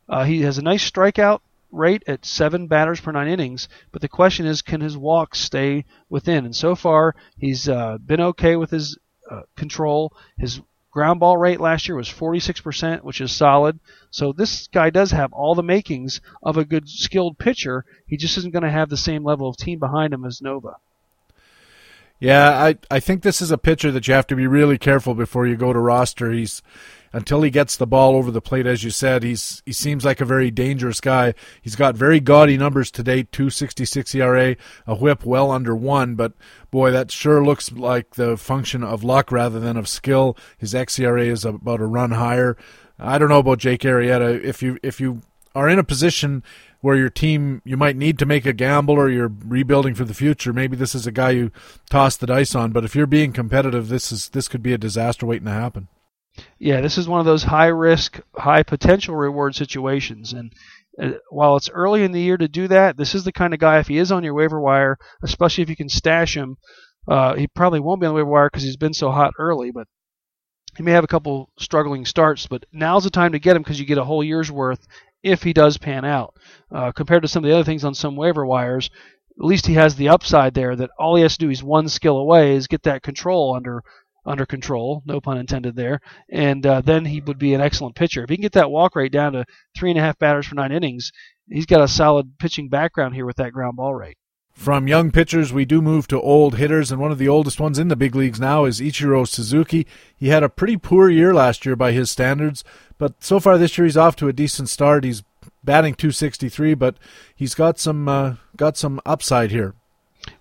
Uh, 0.08 0.24
he 0.24 0.42
has 0.42 0.58
a 0.58 0.62
nice 0.62 0.88
strikeout 0.88 1.40
rate 1.70 2.02
at 2.08 2.24
seven 2.24 2.66
batters 2.66 3.00
per 3.00 3.12
nine 3.12 3.28
innings, 3.28 3.68
but 3.92 4.02
the 4.02 4.08
question 4.08 4.46
is, 4.46 4.62
can 4.62 4.80
his 4.80 4.96
walks 4.96 5.38
stay 5.38 5.84
within? 6.08 6.44
And 6.44 6.56
so 6.56 6.74
far, 6.74 7.14
he's 7.36 7.68
uh, 7.68 7.98
been 7.98 8.20
okay 8.20 8.56
with 8.56 8.70
his 8.70 8.98
uh, 9.30 9.42
control. 9.56 10.12
His 10.38 10.60
ground 10.90 11.20
ball 11.20 11.36
rate 11.36 11.60
last 11.60 11.88
year 11.88 11.96
was 11.96 12.08
46%, 12.08 13.02
which 13.02 13.20
is 13.20 13.32
solid. 13.32 13.78
So 14.10 14.32
this 14.32 14.68
guy 14.68 14.90
does 14.90 15.10
have 15.10 15.32
all 15.32 15.54
the 15.54 15.62
makings 15.62 16.20
of 16.42 16.56
a 16.56 16.64
good 16.64 16.88
skilled 16.88 17.38
pitcher. 17.38 17.84
He 18.06 18.16
just 18.16 18.38
isn't 18.38 18.52
going 18.52 18.64
to 18.64 18.70
have 18.70 18.88
the 18.88 18.96
same 18.96 19.24
level 19.24 19.48
of 19.48 19.56
team 19.56 19.78
behind 19.78 20.12
him 20.12 20.24
as 20.24 20.42
Nova. 20.42 20.76
Yeah, 22.20 22.50
I 22.50 22.76
I 22.90 22.98
think 22.98 23.22
this 23.22 23.40
is 23.40 23.52
a 23.52 23.58
pitcher 23.58 23.92
that 23.92 24.08
you 24.08 24.14
have 24.14 24.26
to 24.28 24.36
be 24.36 24.46
really 24.46 24.76
careful 24.76 25.14
before 25.14 25.46
you 25.46 25.56
go 25.56 25.72
to 25.72 25.78
roster. 25.78 26.32
He's 26.32 26.62
until 27.12 27.42
he 27.42 27.50
gets 27.50 27.76
the 27.76 27.86
ball 27.86 28.16
over 28.16 28.30
the 28.30 28.40
plate, 28.40 28.66
as 28.66 28.84
you 28.84 28.90
said, 28.90 29.22
he's 29.22 29.62
he 29.64 29.72
seems 29.72 30.04
like 30.04 30.20
a 30.20 30.24
very 30.24 30.50
dangerous 30.50 31.00
guy. 31.00 31.34
He's 31.62 31.76
got 31.76 31.96
very 31.96 32.20
gaudy 32.20 32.56
numbers 32.56 32.90
to 32.92 33.02
date: 33.02 33.32
2.66 33.32 34.14
ERA, 34.14 34.56
a 34.86 34.94
WHIP 34.94 35.24
well 35.24 35.50
under 35.50 35.74
one. 35.74 36.14
But 36.14 36.32
boy, 36.70 36.90
that 36.90 37.10
sure 37.10 37.44
looks 37.44 37.72
like 37.72 38.14
the 38.14 38.36
function 38.36 38.82
of 38.82 39.04
luck 39.04 39.32
rather 39.32 39.60
than 39.60 39.76
of 39.76 39.88
skill. 39.88 40.36
His 40.56 40.74
xERA 40.74 41.26
is 41.26 41.44
about 41.44 41.80
a 41.80 41.86
run 41.86 42.12
higher. 42.12 42.56
I 42.98 43.18
don't 43.18 43.28
know 43.28 43.38
about 43.38 43.58
Jake 43.58 43.82
Arrieta. 43.82 44.42
If 44.42 44.62
you 44.62 44.78
if 44.82 45.00
you 45.00 45.22
are 45.54 45.68
in 45.68 45.78
a 45.78 45.84
position 45.84 46.42
where 46.80 46.96
your 46.96 47.10
team 47.10 47.62
you 47.64 47.76
might 47.76 47.96
need 47.96 48.18
to 48.18 48.26
make 48.26 48.46
a 48.46 48.52
gamble 48.52 48.94
or 48.94 49.08
you're 49.08 49.32
rebuilding 49.44 49.94
for 49.94 50.04
the 50.04 50.14
future, 50.14 50.52
maybe 50.52 50.76
this 50.76 50.94
is 50.94 51.06
a 51.06 51.12
guy 51.12 51.30
you 51.30 51.50
toss 51.90 52.16
the 52.16 52.26
dice 52.26 52.54
on. 52.54 52.72
But 52.72 52.84
if 52.84 52.94
you're 52.94 53.06
being 53.06 53.32
competitive, 53.32 53.88
this 53.88 54.12
is 54.12 54.28
this 54.30 54.48
could 54.48 54.62
be 54.62 54.72
a 54.72 54.78
disaster 54.78 55.26
waiting 55.26 55.46
to 55.46 55.52
happen. 55.52 55.88
Yeah, 56.58 56.80
this 56.80 56.98
is 56.98 57.08
one 57.08 57.20
of 57.20 57.26
those 57.26 57.44
high 57.44 57.68
risk, 57.68 58.20
high 58.34 58.62
potential 58.62 59.14
reward 59.14 59.54
situations. 59.54 60.32
And 60.32 60.52
uh, 61.00 61.18
while 61.30 61.56
it's 61.56 61.70
early 61.70 62.04
in 62.04 62.12
the 62.12 62.20
year 62.20 62.36
to 62.36 62.48
do 62.48 62.68
that, 62.68 62.96
this 62.96 63.14
is 63.14 63.24
the 63.24 63.32
kind 63.32 63.54
of 63.54 63.60
guy, 63.60 63.78
if 63.78 63.88
he 63.88 63.98
is 63.98 64.12
on 64.12 64.24
your 64.24 64.34
waiver 64.34 64.60
wire, 64.60 64.98
especially 65.22 65.62
if 65.62 65.70
you 65.70 65.76
can 65.76 65.88
stash 65.88 66.36
him, 66.36 66.56
uh, 67.06 67.34
he 67.34 67.46
probably 67.46 67.80
won't 67.80 68.00
be 68.00 68.06
on 68.06 68.12
the 68.12 68.16
waiver 68.16 68.30
wire 68.30 68.50
because 68.52 68.62
he's 68.64 68.76
been 68.76 68.94
so 68.94 69.10
hot 69.10 69.32
early, 69.38 69.70
but 69.70 69.86
he 70.76 70.82
may 70.82 70.92
have 70.92 71.04
a 71.04 71.08
couple 71.08 71.50
struggling 71.58 72.04
starts. 72.04 72.46
But 72.46 72.66
now's 72.72 73.04
the 73.04 73.10
time 73.10 73.32
to 73.32 73.38
get 73.38 73.56
him 73.56 73.62
because 73.62 73.80
you 73.80 73.86
get 73.86 73.98
a 73.98 74.04
whole 74.04 74.22
year's 74.22 74.50
worth 74.50 74.86
if 75.22 75.42
he 75.42 75.52
does 75.52 75.78
pan 75.78 76.04
out. 76.04 76.34
Uh, 76.70 76.92
compared 76.92 77.22
to 77.22 77.28
some 77.28 77.44
of 77.44 77.48
the 77.48 77.54
other 77.54 77.64
things 77.64 77.84
on 77.84 77.94
some 77.94 78.16
waiver 78.16 78.44
wires, 78.44 78.90
at 79.38 79.44
least 79.44 79.66
he 79.66 79.74
has 79.74 79.94
the 79.94 80.08
upside 80.08 80.54
there 80.54 80.74
that 80.76 80.90
all 80.98 81.16
he 81.16 81.22
has 81.22 81.36
to 81.36 81.46
do 81.46 81.50
is 81.50 81.62
one 81.62 81.88
skill 81.88 82.16
away 82.16 82.54
is 82.54 82.66
get 82.66 82.82
that 82.82 83.02
control 83.02 83.54
under 83.54 83.82
under 84.28 84.46
control, 84.46 85.02
no 85.06 85.20
pun 85.20 85.38
intended 85.38 85.74
there, 85.74 86.00
and 86.28 86.64
uh, 86.66 86.80
then 86.80 87.04
he 87.04 87.20
would 87.20 87.38
be 87.38 87.54
an 87.54 87.60
excellent 87.60 87.96
pitcher. 87.96 88.22
If 88.22 88.30
he 88.30 88.36
can 88.36 88.42
get 88.42 88.52
that 88.52 88.70
walk 88.70 88.94
rate 88.94 89.12
down 89.12 89.32
to 89.32 89.44
three 89.76 89.90
and 89.90 89.98
a 89.98 90.02
half 90.02 90.18
batters 90.18 90.46
for 90.46 90.54
nine 90.54 90.72
innings, 90.72 91.10
he's 91.48 91.66
got 91.66 91.80
a 91.80 91.88
solid 91.88 92.38
pitching 92.38 92.68
background 92.68 93.14
here 93.14 93.26
with 93.26 93.36
that 93.36 93.52
ground 93.52 93.76
ball 93.76 93.94
rate. 93.94 94.18
From 94.52 94.88
young 94.88 95.12
pitchers, 95.12 95.52
we 95.52 95.64
do 95.64 95.80
move 95.80 96.08
to 96.08 96.20
old 96.20 96.56
hitters, 96.56 96.90
and 96.90 97.00
one 97.00 97.12
of 97.12 97.18
the 97.18 97.28
oldest 97.28 97.60
ones 97.60 97.78
in 97.78 97.88
the 97.88 97.96
big 97.96 98.16
leagues 98.16 98.40
now 98.40 98.64
is 98.64 98.80
Ichiro 98.80 99.26
Suzuki. 99.26 99.86
He 100.16 100.28
had 100.28 100.42
a 100.42 100.48
pretty 100.48 100.76
poor 100.76 101.08
year 101.08 101.32
last 101.32 101.64
year 101.64 101.76
by 101.76 101.92
his 101.92 102.10
standards, 102.10 102.64
but 102.98 103.22
so 103.22 103.38
far 103.38 103.56
this 103.56 103.78
year 103.78 103.84
he's 103.84 103.96
off 103.96 104.16
to 104.16 104.26
a 104.26 104.32
decent 104.32 104.68
start. 104.68 105.04
He's 105.04 105.22
batting 105.62 105.94
263, 105.94 106.74
but 106.74 106.96
he's 107.36 107.54
got 107.54 107.78
some 107.78 108.08
uh, 108.08 108.34
got 108.56 108.76
some 108.76 109.00
upside 109.06 109.52
here. 109.52 109.74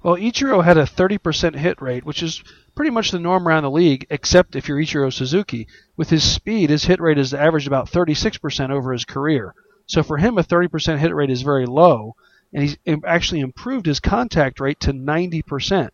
Well, 0.04 0.16
Ichiro 0.16 0.64
had 0.64 0.78
a 0.78 0.84
30% 0.84 1.56
hit 1.56 1.82
rate, 1.82 2.06
which 2.06 2.24
is 2.24 2.44
pretty 2.76 2.92
much 2.92 3.12
the 3.12 3.20
norm 3.20 3.48
around 3.48 3.64
the 3.64 3.72
league, 3.72 4.06
except 4.10 4.56
if 4.56 4.68
you're 4.68 4.82
Ichiro 4.82 5.12
Suzuki. 5.12 5.68
With 5.96 6.10
his 6.10 6.24
speed, 6.24 6.70
his 6.70 6.86
hit 6.86 7.00
rate 7.00 7.18
has 7.18 7.34
averaged 7.34 7.68
about 7.68 7.90
36% 7.92 8.70
over 8.70 8.94
his 8.94 9.06
career. 9.06 9.54
So 9.86 10.04
for 10.04 10.18
him, 10.18 10.38
a 10.38 10.44
30% 10.44 10.98
hit 10.98 11.14
rate 11.16 11.30
is 11.30 11.42
very 11.42 11.66
low 11.66 12.16
and 12.54 12.64
he's 12.64 12.78
actually 13.06 13.42
improved 13.42 13.86
his 13.86 14.00
contact 14.00 14.60
rate 14.60 14.80
to 14.82 14.94
90%, 14.94 15.90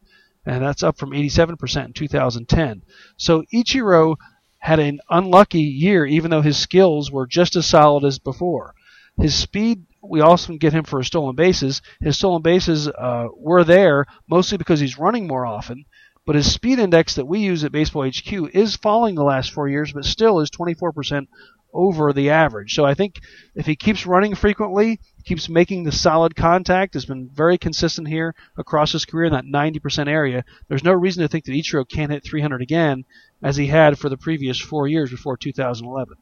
and 0.46 0.64
that's 0.64 0.84
up 0.84 0.98
from 0.98 1.12
87% 1.12 1.86
in 1.86 1.94
2010. 1.94 2.82
So 3.18 3.44
Ichiro 3.54 4.16
had 4.60 4.80
an 4.80 5.00
unlucky 5.10 5.62
year, 5.62 6.06
even 6.06 6.32
though 6.32 6.42
his 6.42 6.58
skills 6.58 7.12
were 7.12 7.28
just 7.28 7.56
as 7.56 7.66
solid 7.66 8.06
as 8.06 8.20
before. 8.20 8.76
His 9.18 9.36
speed, 9.36 9.86
we 10.04 10.22
also 10.22 10.54
get 10.54 10.74
him 10.74 10.84
for 10.84 11.00
his 11.00 11.08
stolen 11.08 11.36
bases. 11.36 11.82
His 12.02 12.18
stolen 12.18 12.42
bases 12.42 12.88
uh, 12.88 13.28
were 13.36 13.64
there 13.64 14.06
mostly 14.30 14.58
because 14.58 14.80
he's 14.80 15.00
running 15.00 15.28
more 15.28 15.46
often, 15.46 15.86
but 16.26 16.36
his 16.36 16.52
speed 16.52 16.80
index 16.80 17.16
that 17.16 17.26
we 17.26 17.40
use 17.40 17.64
at 17.64 17.72
Baseball 17.72 18.08
HQ 18.08 18.54
is 18.54 18.76
falling 18.76 19.16
the 19.16 19.24
last 19.24 19.52
four 19.52 19.68
years, 19.70 19.94
but 19.94 20.06
still 20.06 20.40
is 20.40 20.50
24% 20.50 21.28
over 21.74 22.14
the 22.14 22.30
average. 22.30 22.76
So 22.76 22.86
I 22.86 22.94
think 22.94 23.20
if 23.56 23.66
he 23.66 23.76
keeps 23.76 24.06
running 24.06 24.36
frequently, 24.36 25.00
keeps 25.26 25.50
making 25.50 25.84
the 25.84 25.92
solid 25.92 26.36
contact, 26.36 26.94
has 26.94 27.06
been 27.06 27.30
very 27.34 27.58
consistent 27.58 28.08
here 28.08 28.36
across 28.58 28.92
his 28.92 29.06
career 29.06 29.26
in 29.26 29.34
that 29.34 29.46
90% 29.46 30.08
area, 30.08 30.44
there's 30.68 30.84
no 30.84 30.94
reason 30.94 31.24
to 31.24 31.28
think 31.28 31.46
that 31.46 31.54
Ichiro 31.54 31.88
can't 31.88 32.12
hit 32.12 32.24
300 32.24 32.62
again 32.62 33.06
as 33.42 33.56
he 33.56 33.68
had 33.68 33.98
for 33.98 34.10
the 34.10 34.18
previous 34.18 34.60
four 34.60 34.88
years 34.88 35.10
before 35.10 35.38
2011. 35.38 36.16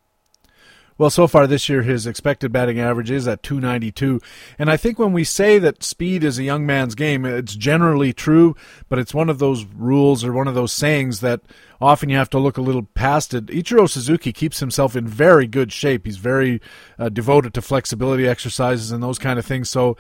Well, 1.02 1.10
so 1.10 1.26
far 1.26 1.48
this 1.48 1.68
year, 1.68 1.82
his 1.82 2.06
expected 2.06 2.52
batting 2.52 2.80
average 2.80 3.10
is 3.10 3.28
at 3.28 3.42
292. 3.42 4.22
And 4.60 4.70
I 4.70 4.78
think 4.78 5.00
when 5.00 5.14
we 5.14 5.24
say 5.24 5.58
that 5.58 5.82
speed 5.82 6.24
is 6.24 6.38
a 6.38 6.44
young 6.44 6.64
man's 6.64 6.94
game, 6.94 7.26
it's 7.26 7.56
generally 7.56 8.14
true, 8.14 8.56
but 8.88 9.00
it's 9.00 9.12
one 9.12 9.28
of 9.28 9.40
those 9.40 9.66
rules 9.66 10.24
or 10.24 10.32
one 10.32 10.48
of 10.48 10.54
those 10.54 10.72
sayings 10.72 11.22
that 11.22 11.42
often 11.82 12.10
you 12.10 12.18
have 12.18 12.30
to 12.30 12.38
look 12.38 12.58
a 12.60 12.62
little 12.62 12.84
past 12.94 13.34
it. 13.34 13.48
Ichiro 13.48 13.90
Suzuki 13.90 14.32
keeps 14.32 14.60
himself 14.60 14.96
in 14.96 15.08
very 15.08 15.48
good 15.48 15.72
shape. 15.72 16.06
He's 16.06 16.18
very 16.18 16.62
uh, 17.00 17.10
devoted 17.10 17.56
to 17.56 17.64
flexibility 17.64 18.28
exercises 18.28 18.92
and 18.92 19.02
those 19.02 19.18
kind 19.18 19.40
of 19.40 19.46
things. 19.48 19.72
So 19.72 19.98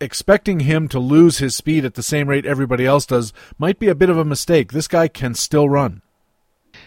expecting 0.00 0.58
him 0.58 0.88
to 0.88 0.98
lose 0.98 1.38
his 1.38 1.54
speed 1.54 1.84
at 1.84 1.94
the 1.94 2.02
same 2.02 2.28
rate 2.28 2.46
everybody 2.46 2.84
else 2.84 3.06
does 3.06 3.32
might 3.58 3.78
be 3.78 3.86
a 3.86 3.94
bit 3.94 4.10
of 4.10 4.18
a 4.18 4.24
mistake. 4.24 4.72
This 4.72 4.88
guy 4.88 5.06
can 5.06 5.34
still 5.34 5.68
run. 5.68 6.02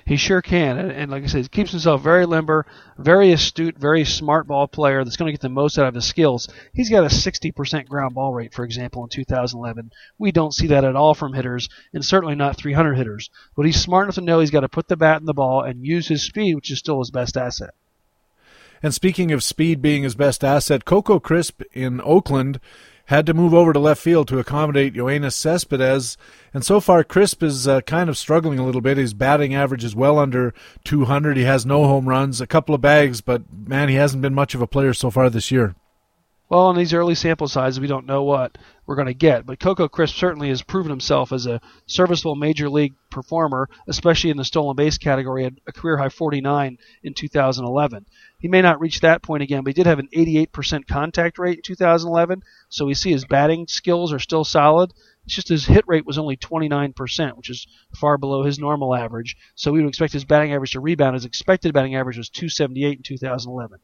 He 0.05 0.17
sure 0.17 0.41
can, 0.41 0.77
and, 0.77 0.91
and, 0.91 1.11
like 1.11 1.23
I 1.23 1.27
said, 1.27 1.41
he 1.43 1.47
keeps 1.47 1.71
himself 1.71 2.01
very 2.01 2.25
limber, 2.25 2.65
very 2.97 3.31
astute, 3.31 3.77
very 3.77 4.05
smart 4.05 4.47
ball 4.47 4.67
player 4.67 5.03
that's 5.03 5.17
going 5.17 5.27
to 5.27 5.33
get 5.33 5.41
the 5.41 5.49
most 5.49 5.77
out 5.77 5.87
of 5.87 5.95
his 5.95 6.05
skills. 6.05 6.47
He's 6.73 6.89
got 6.89 7.03
a 7.03 7.07
60% 7.07 7.87
ground 7.87 8.15
ball 8.15 8.33
rate, 8.33 8.53
for 8.53 8.65
example, 8.65 9.03
in 9.03 9.09
2011. 9.09 9.91
We 10.17 10.31
don't 10.31 10.53
see 10.53 10.67
that 10.67 10.83
at 10.83 10.95
all 10.95 11.13
from 11.13 11.33
hitters, 11.33 11.69
and 11.93 12.03
certainly 12.03 12.35
not 12.35 12.57
300 12.57 12.95
hitters. 12.95 13.29
But 13.55 13.65
he's 13.65 13.81
smart 13.81 14.05
enough 14.05 14.15
to 14.15 14.21
know 14.21 14.39
he's 14.39 14.51
got 14.51 14.61
to 14.61 14.69
put 14.69 14.87
the 14.87 14.97
bat 14.97 15.19
in 15.19 15.25
the 15.25 15.33
ball 15.33 15.61
and 15.61 15.85
use 15.85 16.07
his 16.07 16.23
speed, 16.23 16.55
which 16.55 16.71
is 16.71 16.79
still 16.79 16.99
his 16.99 17.11
best 17.11 17.37
asset. 17.37 17.73
And 18.81 18.93
speaking 18.93 19.31
of 19.31 19.43
speed 19.43 19.81
being 19.81 20.03
his 20.03 20.15
best 20.15 20.43
asset, 20.43 20.85
Coco 20.85 21.19
Crisp 21.19 21.61
in 21.73 21.99
Oakland 22.01 22.59
had 23.09 23.25
to 23.25 23.33
move 23.33 23.55
over 23.55 23.73
to 23.73 23.79
left 23.79 23.99
field 23.99 24.27
to 24.27 24.37
accommodate 24.37 24.93
Yoenis 24.93 25.33
Cespedes. 25.33 26.15
And 26.53 26.63
so 26.63 26.79
far, 26.79 27.03
Crisp 27.03 27.41
is 27.41 27.67
uh, 27.67 27.81
kind 27.81 28.07
of 28.07 28.19
struggling 28.19 28.59
a 28.59 28.65
little 28.65 28.81
bit. 28.81 28.97
His 28.97 29.15
batting 29.15 29.55
average 29.55 29.83
is 29.83 29.95
well 29.95 30.19
under 30.19 30.53
200. 30.83 31.35
He 31.35 31.43
has 31.43 31.65
no 31.65 31.85
home 31.85 32.07
runs, 32.07 32.39
a 32.39 32.45
couple 32.45 32.75
of 32.75 32.81
bags, 32.81 33.21
but 33.21 33.41
man, 33.51 33.89
he 33.89 33.95
hasn't 33.95 34.21
been 34.21 34.35
much 34.35 34.53
of 34.53 34.61
a 34.61 34.67
player 34.67 34.93
so 34.93 35.09
far 35.09 35.27
this 35.31 35.49
year. 35.49 35.73
Well, 36.49 36.71
in 36.71 36.77
these 36.77 36.95
early 36.95 37.13
sample 37.13 37.47
sizes, 37.47 37.79
we 37.79 37.85
don't 37.85 38.07
know 38.07 38.23
what 38.23 38.57
we're 38.87 38.95
going 38.95 39.05
to 39.05 39.13
get. 39.13 39.45
But 39.45 39.59
Coco 39.59 39.87
Crisp 39.87 40.15
certainly 40.15 40.49
has 40.49 40.63
proven 40.63 40.89
himself 40.89 41.31
as 41.31 41.45
a 41.45 41.61
serviceable 41.85 42.35
major 42.35 42.67
league 42.71 42.95
performer, 43.11 43.69
especially 43.87 44.31
in 44.31 44.37
the 44.37 44.43
stolen 44.43 44.75
base 44.75 44.97
category, 44.97 45.45
at 45.45 45.53
a 45.67 45.71
career 45.71 45.97
high 45.97 46.09
49 46.09 46.79
in 47.03 47.13
2011. 47.13 48.07
He 48.39 48.47
may 48.47 48.63
not 48.63 48.79
reach 48.79 49.01
that 49.01 49.21
point 49.21 49.43
again, 49.43 49.63
but 49.63 49.69
he 49.69 49.73
did 49.75 49.85
have 49.85 49.99
an 49.99 50.09
88% 50.11 50.87
contact 50.87 51.37
rate 51.37 51.57
in 51.57 51.61
2011. 51.61 52.41
So 52.69 52.87
we 52.87 52.95
see 52.95 53.11
his 53.11 53.25
batting 53.25 53.67
skills 53.67 54.11
are 54.11 54.17
still 54.17 54.43
solid. 54.43 54.91
It's 55.25 55.35
just 55.35 55.49
his 55.49 55.67
hit 55.67 55.83
rate 55.87 56.07
was 56.07 56.17
only 56.17 56.35
29%, 56.35 57.37
which 57.37 57.51
is 57.51 57.67
far 57.93 58.17
below 58.17 58.43
his 58.43 58.57
normal 58.57 58.95
average. 58.95 59.37
So 59.53 59.71
we 59.71 59.83
would 59.83 59.89
expect 59.89 60.13
his 60.13 60.25
batting 60.25 60.51
average 60.51 60.71
to 60.71 60.79
rebound. 60.79 61.13
His 61.13 61.25
expected 61.25 61.75
batting 61.75 61.95
average 61.95 62.17
was 62.17 62.29
278 62.29 62.97
in 62.97 63.03
2011. 63.03 63.79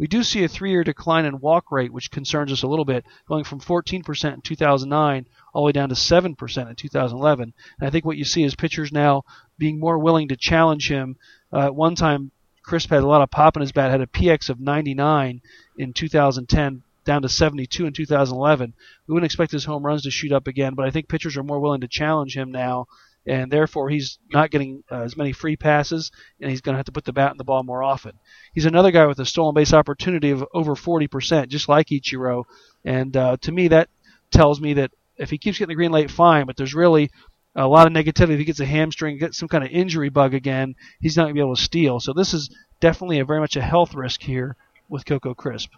We 0.00 0.06
do 0.06 0.22
see 0.22 0.42
a 0.42 0.48
three-year 0.48 0.82
decline 0.82 1.26
in 1.26 1.40
walk 1.40 1.70
rate, 1.70 1.92
which 1.92 2.10
concerns 2.10 2.50
us 2.50 2.62
a 2.62 2.66
little 2.66 2.86
bit, 2.86 3.04
going 3.28 3.44
from 3.44 3.60
14% 3.60 4.32
in 4.32 4.40
2009 4.40 5.26
all 5.52 5.62
the 5.62 5.66
way 5.66 5.72
down 5.72 5.90
to 5.90 5.94
7% 5.94 6.70
in 6.70 6.74
2011. 6.74 7.52
And 7.78 7.86
I 7.86 7.90
think 7.90 8.06
what 8.06 8.16
you 8.16 8.24
see 8.24 8.42
is 8.42 8.54
pitchers 8.54 8.92
now 8.92 9.24
being 9.58 9.78
more 9.78 9.98
willing 9.98 10.28
to 10.28 10.38
challenge 10.38 10.88
him. 10.88 11.16
Uh, 11.52 11.66
at 11.66 11.74
one 11.74 11.96
time, 11.96 12.30
Crisp 12.62 12.88
had 12.88 13.02
a 13.02 13.06
lot 13.06 13.20
of 13.20 13.30
pop 13.30 13.56
in 13.56 13.60
his 13.60 13.72
bat, 13.72 13.90
had 13.90 14.00
a 14.00 14.06
PX 14.06 14.48
of 14.48 14.58
99 14.58 15.42
in 15.76 15.92
2010, 15.92 16.82
down 17.04 17.20
to 17.20 17.28
72 17.28 17.84
in 17.84 17.92
2011. 17.92 18.72
We 19.06 19.12
wouldn't 19.12 19.30
expect 19.30 19.52
his 19.52 19.66
home 19.66 19.84
runs 19.84 20.04
to 20.04 20.10
shoot 20.10 20.32
up 20.32 20.46
again, 20.46 20.72
but 20.74 20.86
I 20.86 20.90
think 20.90 21.10
pitchers 21.10 21.36
are 21.36 21.42
more 21.42 21.60
willing 21.60 21.82
to 21.82 21.88
challenge 21.88 22.34
him 22.34 22.50
now 22.50 22.86
and 23.26 23.50
therefore 23.50 23.90
he's 23.90 24.18
not 24.32 24.50
getting 24.50 24.82
uh, 24.90 25.02
as 25.02 25.16
many 25.16 25.32
free 25.32 25.56
passes, 25.56 26.10
and 26.40 26.50
he's 26.50 26.60
going 26.60 26.74
to 26.74 26.78
have 26.78 26.86
to 26.86 26.92
put 26.92 27.04
the 27.04 27.12
bat 27.12 27.32
in 27.32 27.36
the 27.36 27.44
ball 27.44 27.62
more 27.62 27.82
often. 27.82 28.12
He's 28.54 28.66
another 28.66 28.90
guy 28.90 29.06
with 29.06 29.18
a 29.18 29.26
stolen 29.26 29.54
base 29.54 29.72
opportunity 29.72 30.30
of 30.30 30.44
over 30.54 30.74
40%, 30.74 31.48
just 31.48 31.68
like 31.68 31.88
Ichiro, 31.88 32.44
and 32.84 33.16
uh, 33.16 33.36
to 33.42 33.52
me 33.52 33.68
that 33.68 33.88
tells 34.30 34.60
me 34.60 34.74
that 34.74 34.90
if 35.16 35.30
he 35.30 35.38
keeps 35.38 35.58
getting 35.58 35.68
the 35.68 35.74
green 35.74 35.92
light, 35.92 36.10
fine, 36.10 36.46
but 36.46 36.56
there's 36.56 36.74
really 36.74 37.10
a 37.54 37.66
lot 37.66 37.86
of 37.86 37.92
negativity. 37.92 38.32
If 38.32 38.38
he 38.38 38.44
gets 38.44 38.60
a 38.60 38.66
hamstring, 38.66 39.18
gets 39.18 39.38
some 39.38 39.48
kind 39.48 39.64
of 39.64 39.70
injury 39.70 40.08
bug 40.08 40.34
again, 40.34 40.74
he's 41.00 41.16
not 41.16 41.24
going 41.24 41.34
to 41.34 41.38
be 41.38 41.40
able 41.40 41.56
to 41.56 41.62
steal. 41.62 42.00
So 42.00 42.12
this 42.12 42.32
is 42.32 42.48
definitely 42.80 43.18
a 43.18 43.24
very 43.24 43.40
much 43.40 43.56
a 43.56 43.62
health 43.62 43.94
risk 43.94 44.22
here 44.22 44.56
with 44.88 45.04
Coco 45.04 45.34
Crisp 45.34 45.70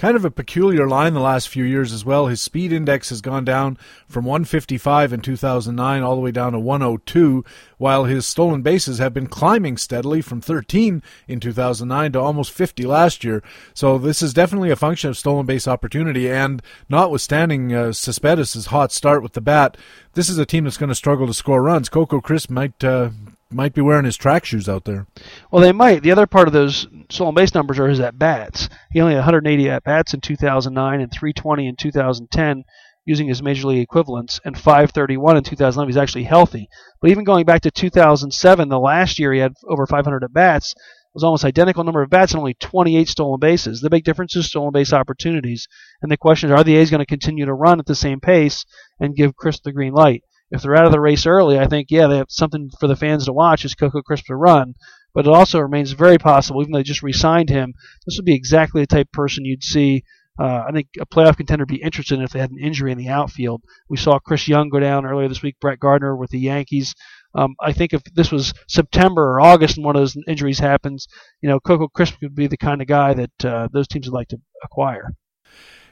kind 0.00 0.16
of 0.16 0.24
a 0.24 0.30
peculiar 0.30 0.88
line 0.88 1.12
the 1.12 1.20
last 1.20 1.46
few 1.46 1.62
years 1.62 1.92
as 1.92 2.06
well. 2.06 2.26
His 2.26 2.40
speed 2.40 2.72
index 2.72 3.10
has 3.10 3.20
gone 3.20 3.44
down 3.44 3.76
from 4.08 4.24
155 4.24 5.12
in 5.12 5.20
2009 5.20 6.02
all 6.02 6.14
the 6.14 6.22
way 6.22 6.30
down 6.30 6.52
to 6.52 6.58
102, 6.58 7.44
while 7.76 8.04
his 8.04 8.26
stolen 8.26 8.62
bases 8.62 8.96
have 8.96 9.12
been 9.12 9.26
climbing 9.26 9.76
steadily 9.76 10.22
from 10.22 10.40
13 10.40 11.02
in 11.28 11.38
2009 11.38 12.12
to 12.12 12.18
almost 12.18 12.50
50 12.50 12.84
last 12.84 13.24
year. 13.24 13.42
So 13.74 13.98
this 13.98 14.22
is 14.22 14.32
definitely 14.32 14.70
a 14.70 14.76
function 14.76 15.10
of 15.10 15.18
stolen 15.18 15.44
base 15.44 15.68
opportunity, 15.68 16.30
and 16.30 16.62
notwithstanding 16.88 17.74
uh, 17.74 17.92
Cespedes' 17.92 18.68
hot 18.68 18.92
start 18.92 19.22
with 19.22 19.34
the 19.34 19.42
bat, 19.42 19.76
this 20.14 20.30
is 20.30 20.38
a 20.38 20.46
team 20.46 20.64
that's 20.64 20.78
going 20.78 20.88
to 20.88 20.94
struggle 20.94 21.26
to 21.26 21.34
score 21.34 21.62
runs. 21.62 21.90
Coco 21.90 22.22
Crisp 22.22 22.48
might 22.48 22.82
uh, 22.82 23.10
might 23.50 23.74
be 23.74 23.80
wearing 23.80 24.04
his 24.04 24.16
track 24.16 24.44
shoes 24.44 24.68
out 24.68 24.84
there. 24.84 25.06
Well, 25.50 25.62
they 25.62 25.72
might. 25.72 26.02
The 26.02 26.12
other 26.12 26.26
part 26.26 26.46
of 26.46 26.54
those 26.54 26.86
stolen 27.08 27.34
base 27.34 27.54
numbers 27.54 27.78
are 27.78 27.88
his 27.88 28.00
at 28.00 28.18
bats. 28.18 28.68
He 28.92 29.00
only 29.00 29.14
had 29.14 29.20
180 29.20 29.68
at 29.68 29.84
bats 29.84 30.14
in 30.14 30.20
2009 30.20 31.00
and 31.00 31.12
320 31.12 31.66
in 31.66 31.76
2010 31.76 32.64
using 33.04 33.28
his 33.28 33.42
major 33.42 33.66
league 33.66 33.82
equivalents, 33.82 34.40
and 34.44 34.56
531 34.56 35.38
in 35.38 35.42
2011. 35.42 35.88
He's 35.88 35.96
actually 35.96 36.24
healthy. 36.24 36.68
But 37.00 37.10
even 37.10 37.24
going 37.24 37.44
back 37.44 37.62
to 37.62 37.70
2007, 37.70 38.68
the 38.68 38.78
last 38.78 39.18
year 39.18 39.32
he 39.32 39.40
had 39.40 39.54
over 39.66 39.86
500 39.86 40.22
at 40.22 40.32
bats, 40.32 40.74
was 41.12 41.24
almost 41.24 41.44
identical 41.44 41.82
number 41.82 42.02
of 42.02 42.10
bats 42.10 42.32
and 42.32 42.38
only 42.38 42.54
28 42.54 43.08
stolen 43.08 43.40
bases. 43.40 43.80
The 43.80 43.90
big 43.90 44.04
difference 44.04 44.36
is 44.36 44.46
stolen 44.46 44.72
base 44.72 44.92
opportunities. 44.92 45.66
And 46.02 46.12
the 46.12 46.16
question 46.16 46.50
is, 46.50 46.54
are 46.54 46.62
the 46.62 46.76
A's 46.76 46.90
going 46.90 47.00
to 47.00 47.06
continue 47.06 47.46
to 47.46 47.54
run 47.54 47.80
at 47.80 47.86
the 47.86 47.94
same 47.94 48.20
pace 48.20 48.64
and 49.00 49.16
give 49.16 49.34
Crisp 49.34 49.64
the 49.64 49.72
green 49.72 49.92
light? 49.92 50.22
If 50.50 50.62
they're 50.62 50.76
out 50.76 50.86
of 50.86 50.92
the 50.92 51.00
race 51.00 51.26
early, 51.26 51.58
I 51.58 51.66
think 51.66 51.88
yeah, 51.90 52.06
they 52.06 52.16
have 52.16 52.30
something 52.30 52.70
for 52.78 52.86
the 52.86 52.96
fans 52.96 53.26
to 53.26 53.32
watch 53.32 53.64
is 53.64 53.74
Coco 53.74 54.02
Crisp 54.02 54.26
to 54.26 54.36
run. 54.36 54.74
But 55.12 55.26
it 55.26 55.32
also 55.32 55.58
remains 55.58 55.92
very 55.92 56.18
possible, 56.18 56.60
even 56.60 56.72
though 56.72 56.78
they 56.78 56.84
just 56.84 57.02
re-signed 57.02 57.50
him, 57.50 57.74
this 58.06 58.16
would 58.16 58.24
be 58.24 58.34
exactly 58.34 58.80
the 58.80 58.86
type 58.86 59.08
of 59.08 59.12
person 59.12 59.44
you'd 59.44 59.64
see. 59.64 60.04
Uh, 60.38 60.64
I 60.68 60.72
think 60.72 60.88
a 61.00 61.06
playoff 61.06 61.36
contender 61.36 61.62
would 61.62 61.74
be 61.74 61.82
interested 61.82 62.14
in 62.14 62.24
if 62.24 62.30
they 62.30 62.38
had 62.38 62.52
an 62.52 62.58
injury 62.62 62.92
in 62.92 62.98
the 62.98 63.08
outfield. 63.08 63.62
We 63.88 63.96
saw 63.96 64.18
Chris 64.18 64.48
Young 64.48 64.68
go 64.68 64.78
down 64.78 65.04
earlier 65.04 65.28
this 65.28 65.42
week, 65.42 65.56
Brett 65.60 65.80
Gardner 65.80 66.16
with 66.16 66.30
the 66.30 66.38
Yankees. 66.38 66.94
Um, 67.34 67.54
I 67.60 67.72
think 67.72 67.92
if 67.92 68.02
this 68.14 68.32
was 68.32 68.54
September 68.68 69.22
or 69.22 69.40
August 69.40 69.76
and 69.76 69.84
one 69.84 69.96
of 69.96 70.00
those 70.00 70.16
injuries 70.26 70.58
happens, 70.58 71.06
you 71.42 71.48
know, 71.48 71.60
Coco 71.60 71.88
Crisp 71.88 72.14
would 72.22 72.34
be 72.34 72.46
the 72.46 72.56
kind 72.56 72.80
of 72.80 72.88
guy 72.88 73.14
that 73.14 73.44
uh, 73.44 73.68
those 73.72 73.88
teams 73.88 74.08
would 74.08 74.16
like 74.16 74.28
to 74.28 74.38
acquire. 74.64 75.10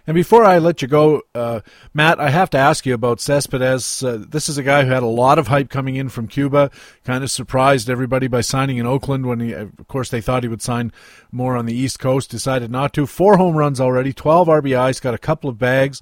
And 0.09 0.15
before 0.15 0.43
I 0.43 0.57
let 0.57 0.81
you 0.81 0.89
go, 0.89 1.21
uh, 1.35 1.61
Matt, 1.93 2.19
I 2.19 2.31
have 2.31 2.49
to 2.51 2.57
ask 2.57 2.87
you 2.87 2.95
about 2.95 3.21
Cespedes. 3.21 4.03
Uh, 4.03 4.25
this 4.27 4.49
is 4.49 4.57
a 4.57 4.63
guy 4.63 4.87
who 4.87 4.91
had 4.91 5.03
a 5.03 5.07
lot 5.07 5.39
of 5.39 5.49
hype 5.49 5.69
coming 5.69 5.97
in 5.97 6.09
from 6.09 6.29
Cuba. 6.29 6.71
Kind 7.05 7.23
of 7.23 7.31
surprised 7.31 7.91
everybody 7.91 8.27
by 8.27 8.41
signing 8.41 8.79
in 8.79 8.87
Oakland 8.87 9.27
when 9.27 9.41
he, 9.41 9.53
of 9.53 9.71
course, 9.87 10.09
they 10.09 10.23
thought 10.23 10.45
he 10.45 10.49
would 10.49 10.63
sign 10.63 10.93
more 11.31 11.59
on 11.59 11.67
the 11.67 11.77
East 11.77 11.99
Coast. 11.99 12.31
Decided 12.31 12.71
not 12.71 12.95
to. 12.95 13.05
Four 13.07 13.37
home 13.37 13.55
runs 13.55 13.83
already, 13.83 14.15
12 14.15 14.49
RBIs, 14.49 15.03
got 15.03 15.13
a 15.13 15.19
couple 15.19 15.51
of 15.51 15.59
bags. 15.59 16.01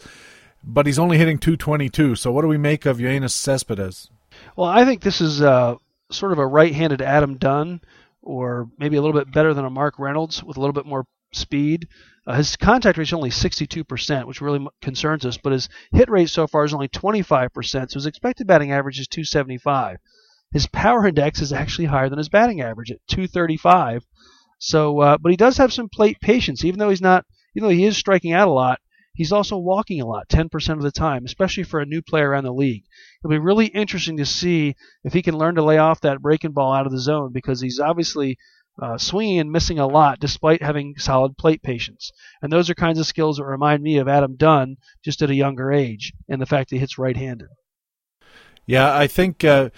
but 0.63 0.87
he's 0.87 1.01
only 1.01 1.19
hitting 1.19 1.39
222. 1.39 2.15
So 2.15 2.31
what 2.31 2.43
do 2.43 2.49
we 2.49 2.59
make 2.59 2.87
of 2.87 2.99
Yoenis 2.99 3.33
Cespedes? 3.33 4.09
Well, 4.55 4.69
I 4.69 4.85
think 4.85 5.03
this 5.03 5.21
is 5.21 5.43
uh, 5.43 5.79
sort 6.13 6.31
of 6.31 6.39
a 6.39 6.47
right-handed 6.47 7.03
Adam 7.03 7.39
Dunn, 7.39 7.81
or 8.23 8.71
maybe 8.79 8.99
a 8.99 9.03
little 9.03 9.19
bit 9.19 9.33
better 9.33 9.53
than 9.53 9.65
a 9.65 9.71
Mark 9.71 9.99
Reynolds 9.99 10.45
with 10.45 10.57
a 10.57 10.61
little 10.61 10.73
bit 10.73 10.87
more 10.87 11.07
speed. 11.33 11.89
Uh, 12.27 12.35
his 12.35 12.57
contact 12.57 12.99
rate 12.99 13.07
is 13.07 13.13
only 13.13 13.31
62%, 13.31 14.25
which 14.27 14.41
really 14.41 14.67
concerns 14.83 15.25
us, 15.25 15.39
but 15.39 15.53
his 15.53 15.69
hit 15.93 16.11
rate 16.11 16.29
so 16.29 16.47
far 16.47 16.65
is 16.65 16.75
only 16.75 16.89
25%, 16.89 17.91
so 17.91 17.95
his 17.95 18.07
expected 18.07 18.47
batting 18.47 18.73
average 18.73 18.99
is 18.99 19.07
275. 19.07 19.99
His 20.53 20.67
power 20.67 21.07
index 21.07 21.41
is 21.41 21.53
actually 21.53 21.85
higher 21.87 22.09
than 22.09 22.19
his 22.19 22.29
batting 22.29 22.61
average 22.61 22.91
at 22.91 23.07
235. 23.09 24.05
So, 24.59 25.01
uh, 25.01 25.19
but 25.19 25.31
he 25.31 25.37
does 25.37 25.59
have 25.59 25.73
some 25.73 25.89
plate 25.89 26.19
patience, 26.21 26.65
even 26.65 26.79
though 26.79 26.89
he's 26.89 27.01
not, 27.01 27.25
even 27.55 27.69
though 27.69 27.75
he 27.75 27.85
is 27.85 27.97
striking 27.97 28.33
out 28.33 28.49
a 28.49 28.53
lot. 28.53 28.81
He's 29.15 29.33
also 29.33 29.57
walking 29.57 30.01
a 30.01 30.07
lot, 30.07 30.29
10% 30.29 30.73
of 30.75 30.83
the 30.83 30.91
time, 30.91 31.25
especially 31.25 31.63
for 31.63 31.81
a 31.81 31.87
new 31.87 32.03
player 32.03 32.31
around 32.31 32.45
the 32.45 32.53
league. 32.53 32.85
It'll 33.23 33.31
be 33.31 33.39
really 33.39 33.67
interesting 33.67 34.19
to 34.19 34.27
see 34.27 34.77
if 35.05 35.15
he 35.15 35.23
can 35.23 35.39
learn 35.39 35.55
to 35.55 35.63
lay 35.63 35.79
off 35.79 36.03
that 36.03 36.21
breaking 36.21 36.53
ball 36.53 36.75
out 36.75 36.87
of 36.87 36.93
the 36.93 36.99
zone 36.99 37.33
because 37.33 37.61
he's 37.61 37.81
obviously 37.81 38.37
uh, 38.81 38.99
swinging 38.99 39.41
and 39.41 39.53
missing 39.53 39.79
a 39.79 39.87
lot 39.87 40.21
despite 40.21 40.63
having 40.63 40.97
solid 40.99 41.37
plate 41.37 41.63
patience. 41.63 42.13
And 42.43 42.53
those 42.53 42.69
are 42.71 42.75
kinds 42.75 42.99
of 42.99 43.07
skills 43.07 43.39
that 43.39 43.45
remind 43.45 43.83
me 43.83 43.99
of 43.99 44.09
Adam 44.09 44.37
Dunn 44.37 44.77
just 45.05 45.23
at 45.23 45.31
a 45.31 45.35
younger 45.35 45.73
age 45.73 46.13
and 46.29 46.41
the 46.41 46.47
fact 46.47 46.71
that 46.71 46.77
he 46.77 46.81
hits 46.81 46.99
right 46.99 47.17
handed. 47.17 47.49
Yeah, 48.67 48.97
I 48.97 49.07
think 49.07 49.45
uh, 49.45 49.71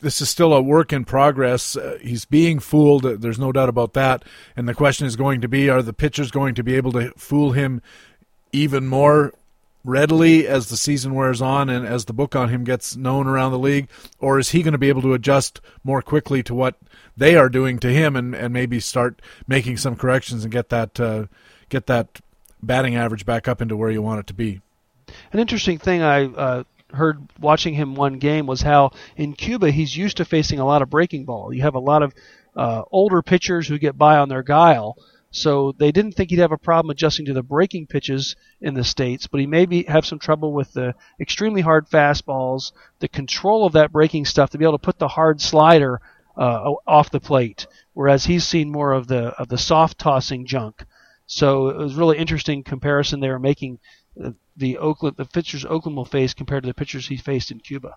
this 0.00 0.20
is 0.20 0.28
still 0.28 0.52
a 0.52 0.60
work 0.60 0.92
in 0.92 1.04
progress. 1.04 1.76
Uh, 1.76 1.98
he's 2.02 2.24
being 2.24 2.58
fooled. 2.58 3.04
There's 3.04 3.38
no 3.38 3.52
doubt 3.52 3.68
about 3.68 3.94
that. 3.94 4.24
And 4.56 4.68
the 4.68 4.74
question 4.74 5.06
is 5.06 5.16
going 5.16 5.40
to 5.40 5.48
be 5.48 5.70
are 5.70 5.82
the 5.82 5.92
pitchers 5.92 6.30
going 6.30 6.54
to 6.56 6.64
be 6.64 6.74
able 6.74 6.92
to 6.92 7.12
fool 7.16 7.52
him 7.52 7.80
even 8.52 8.86
more 8.86 9.32
readily 9.84 10.46
as 10.46 10.68
the 10.68 10.76
season 10.76 11.14
wears 11.14 11.42
on 11.42 11.68
and 11.68 11.86
as 11.86 12.04
the 12.04 12.12
book 12.12 12.36
on 12.36 12.48
him 12.48 12.64
gets 12.64 12.96
known 12.96 13.26
around 13.26 13.52
the 13.52 13.58
league? 13.58 13.88
Or 14.18 14.38
is 14.38 14.50
he 14.50 14.62
going 14.62 14.72
to 14.72 14.78
be 14.78 14.88
able 14.88 15.02
to 15.02 15.14
adjust 15.14 15.60
more 15.84 16.02
quickly 16.02 16.42
to 16.44 16.54
what 16.54 16.76
they 17.16 17.36
are 17.36 17.48
doing 17.48 17.78
to 17.80 17.88
him 17.88 18.16
and, 18.16 18.34
and 18.34 18.52
maybe 18.52 18.80
start 18.80 19.20
making 19.46 19.76
some 19.76 19.96
corrections 19.96 20.44
and 20.44 20.52
get 20.52 20.68
that 20.70 20.98
uh, 20.98 21.26
get 21.68 21.86
that 21.86 22.20
batting 22.62 22.96
average 22.96 23.26
back 23.26 23.48
up 23.48 23.60
into 23.60 23.76
where 23.76 23.90
you 23.90 24.02
want 24.02 24.20
it 24.20 24.26
to 24.28 24.34
be? 24.34 24.60
An 25.32 25.40
interesting 25.40 25.78
thing 25.78 26.02
I 26.02 26.26
uh, 26.26 26.64
heard 26.92 27.26
watching 27.40 27.74
him 27.74 27.94
one 27.94 28.18
game 28.18 28.46
was 28.46 28.62
how 28.62 28.92
in 29.16 29.32
Cuba 29.32 29.70
he's 29.70 29.96
used 29.96 30.18
to 30.18 30.24
facing 30.24 30.58
a 30.58 30.64
lot 30.64 30.82
of 30.82 30.90
breaking 30.90 31.24
ball. 31.24 31.52
You 31.52 31.62
have 31.62 31.74
a 31.74 31.80
lot 31.80 32.02
of 32.02 32.14
uh, 32.54 32.82
older 32.90 33.22
pitchers 33.22 33.66
who 33.66 33.78
get 33.78 33.96
by 33.96 34.18
on 34.18 34.28
their 34.28 34.42
guile 34.42 34.96
so 35.32 35.72
they 35.72 35.90
didn't 35.92 36.12
think 36.12 36.28
he'd 36.28 36.40
have 36.40 36.52
a 36.52 36.58
problem 36.58 36.90
adjusting 36.90 37.24
to 37.24 37.32
the 37.32 37.42
breaking 37.42 37.86
pitches 37.86 38.36
in 38.60 38.74
the 38.74 38.84
states, 38.84 39.26
but 39.26 39.40
he 39.40 39.46
may 39.46 39.82
have 39.88 40.04
some 40.04 40.18
trouble 40.18 40.52
with 40.52 40.74
the 40.74 40.94
extremely 41.18 41.62
hard 41.62 41.88
fastballs, 41.88 42.72
the 43.00 43.08
control 43.08 43.64
of 43.64 43.72
that 43.72 43.90
breaking 43.90 44.26
stuff 44.26 44.50
to 44.50 44.58
be 44.58 44.64
able 44.66 44.78
to 44.78 44.84
put 44.84 44.98
the 44.98 45.08
hard 45.08 45.40
slider 45.40 46.02
uh, 46.36 46.72
off 46.86 47.10
the 47.10 47.18
plate, 47.18 47.66
whereas 47.94 48.26
he's 48.26 48.46
seen 48.46 48.70
more 48.70 48.92
of 48.92 49.06
the 49.06 49.28
of 49.38 49.48
the 49.48 49.58
soft 49.58 49.98
tossing 49.98 50.44
junk. 50.44 50.84
So 51.26 51.68
it 51.68 51.78
was 51.78 51.94
really 51.94 52.18
interesting 52.18 52.62
comparison 52.62 53.20
they 53.20 53.30
were 53.30 53.38
making 53.38 53.78
uh, 54.22 54.32
the 54.54 54.76
Oakland 54.76 55.16
the 55.16 55.24
pitchers 55.24 55.64
Oakland 55.64 55.96
will 55.96 56.04
face 56.04 56.34
compared 56.34 56.62
to 56.64 56.66
the 56.66 56.74
pitchers 56.74 57.08
he 57.08 57.16
faced 57.16 57.50
in 57.50 57.58
Cuba. 57.58 57.96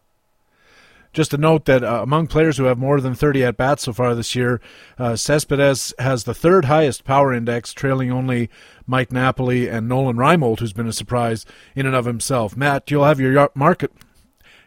Just 1.15 1.33
a 1.33 1.37
note 1.37 1.63
that 1.63 1.81
uh, 1.81 2.01
among 2.03 2.27
players 2.27 2.57
who 2.57 2.65
have 2.65 2.77
more 2.77 2.99
than 2.99 3.15
30 3.15 3.45
at 3.45 3.55
bats 3.55 3.83
so 3.83 3.93
far 3.93 4.13
this 4.13 4.35
year, 4.35 4.59
uh, 4.99 5.15
Cespedes 5.15 5.93
has 5.97 6.25
the 6.25 6.33
third 6.33 6.65
highest 6.65 7.05
power 7.05 7.33
index, 7.33 7.71
trailing 7.71 8.11
only 8.11 8.49
Mike 8.85 9.13
Napoli 9.13 9.69
and 9.69 9.87
Nolan 9.87 10.17
Reimold, 10.17 10.59
who's 10.59 10.73
been 10.73 10.89
a 10.89 10.93
surprise 10.93 11.45
in 11.73 11.85
and 11.85 11.95
of 11.95 12.03
himself. 12.03 12.57
Matt, 12.57 12.91
you'll 12.91 13.05
have 13.05 13.21
your 13.21 13.49
market. 13.55 13.93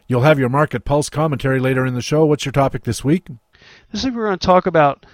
You'll 0.07 0.23
have 0.23 0.39
your 0.39 0.49
market 0.49 0.85
pulse 0.85 1.07
commentary 1.07 1.59
later 1.59 1.85
in 1.85 1.93
the 1.93 2.01
show. 2.01 2.25
What's 2.25 2.45
your 2.45 2.51
topic 2.51 2.83
this 2.83 3.03
week? 3.03 3.27
This 3.91 4.03
week 4.03 4.15
we're 4.15 4.25
going 4.25 4.39
to 4.39 4.43
talk 4.47 4.65
about 4.65 5.05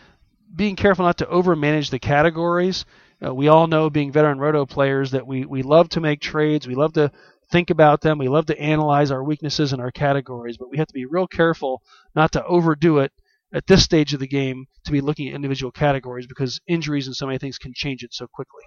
being 0.55 0.77
careful 0.77 1.03
not 1.03 1.17
to 1.17 1.25
overmanage 1.25 1.89
the 1.89 1.99
categories. 1.99 2.85
Uh, 3.21 3.35
we 3.35 3.49
all 3.49 3.67
know, 3.67 3.89
being 3.89 4.09
veteran 4.09 4.39
roto 4.39 4.65
players, 4.65 5.11
that 5.11 5.27
we, 5.27 5.43
we 5.45 5.63
love 5.63 5.89
to 5.89 5.99
make 5.99 6.21
trades. 6.21 6.65
We 6.65 6.75
love 6.75 6.93
to 6.93 7.11
think 7.49 7.69
about 7.69 8.01
them. 8.01 8.17
We 8.17 8.27
love 8.27 8.45
to 8.47 8.59
analyze 8.59 9.11
our 9.11 9.23
weaknesses 9.23 9.73
and 9.73 9.81
our 9.81 9.91
categories, 9.91 10.57
but 10.57 10.69
we 10.69 10.77
have 10.77 10.87
to 10.87 10.93
be 10.93 11.05
real 11.05 11.27
careful 11.27 11.81
not 12.15 12.31
to 12.33 12.45
overdo 12.45 12.99
it 12.99 13.11
at 13.53 13.67
this 13.67 13.83
stage 13.83 14.13
of 14.13 14.19
the 14.19 14.27
game 14.27 14.65
to 14.85 14.91
be 14.91 15.01
looking 15.01 15.29
at 15.29 15.35
individual 15.35 15.71
categories 15.71 16.27
because 16.27 16.59
injuries 16.67 17.07
and 17.07 17.15
so 17.15 17.25
many 17.25 17.37
things 17.37 17.57
can 17.57 17.73
change 17.73 18.03
it 18.03 18.13
so 18.13 18.27
quickly. 18.27 18.63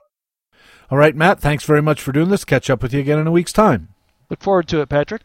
All 0.90 0.98
right, 0.98 1.14
Matt, 1.14 1.40
thanks 1.40 1.64
very 1.64 1.82
much 1.82 2.00
for 2.00 2.12
doing 2.12 2.30
this. 2.30 2.44
Catch 2.44 2.70
up 2.70 2.82
with 2.82 2.94
you 2.94 3.00
again 3.00 3.18
in 3.18 3.26
a 3.26 3.32
week's 3.32 3.52
time. 3.52 3.88
Look 4.30 4.42
forward 4.42 4.68
to 4.68 4.80
it, 4.80 4.88
Patrick. 4.88 5.22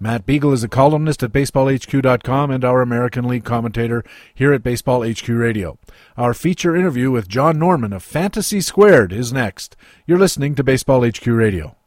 Matt 0.00 0.26
Beagle 0.26 0.52
is 0.52 0.62
a 0.62 0.68
columnist 0.68 1.24
at 1.24 1.32
BaseballHQ.com 1.32 2.50
and 2.52 2.64
our 2.64 2.82
American 2.82 3.26
League 3.26 3.44
commentator 3.44 4.04
here 4.32 4.52
at 4.52 4.62
Baseball 4.62 5.02
HQ 5.02 5.26
Radio. 5.28 5.76
Our 6.16 6.34
feature 6.34 6.76
interview 6.76 7.10
with 7.10 7.28
John 7.28 7.58
Norman 7.58 7.92
of 7.92 8.04
Fantasy 8.04 8.60
Squared 8.60 9.12
is 9.12 9.32
next. 9.32 9.74
You're 10.06 10.18
listening 10.18 10.54
to 10.54 10.62
Baseball 10.62 11.04
HQ 11.04 11.26
Radio. 11.26 11.77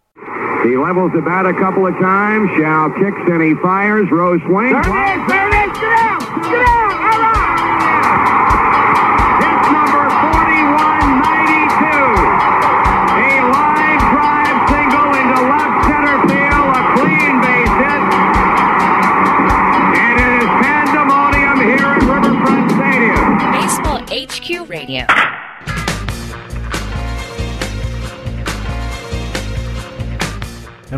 He 0.64 0.78
levels 0.78 1.12
the 1.14 1.22
bat 1.22 1.46
a 1.48 1.54
couple 1.54 1.88
of 1.88 1.94
times. 1.96 2.50
Show 2.56 2.94
kicks 3.00 3.22
and 3.28 3.42
he 3.42 3.56
fires. 3.56 4.10
Rose 4.12 4.42
swings. 4.46 4.74
There 4.74 4.82
it! 4.82 5.28
There 5.28 5.50
it! 5.50 5.74
Get 5.74 5.92
out! 5.98 6.22
Get 6.44 6.68
out! 6.68 6.92
All 7.02 7.20
right! 7.20 7.31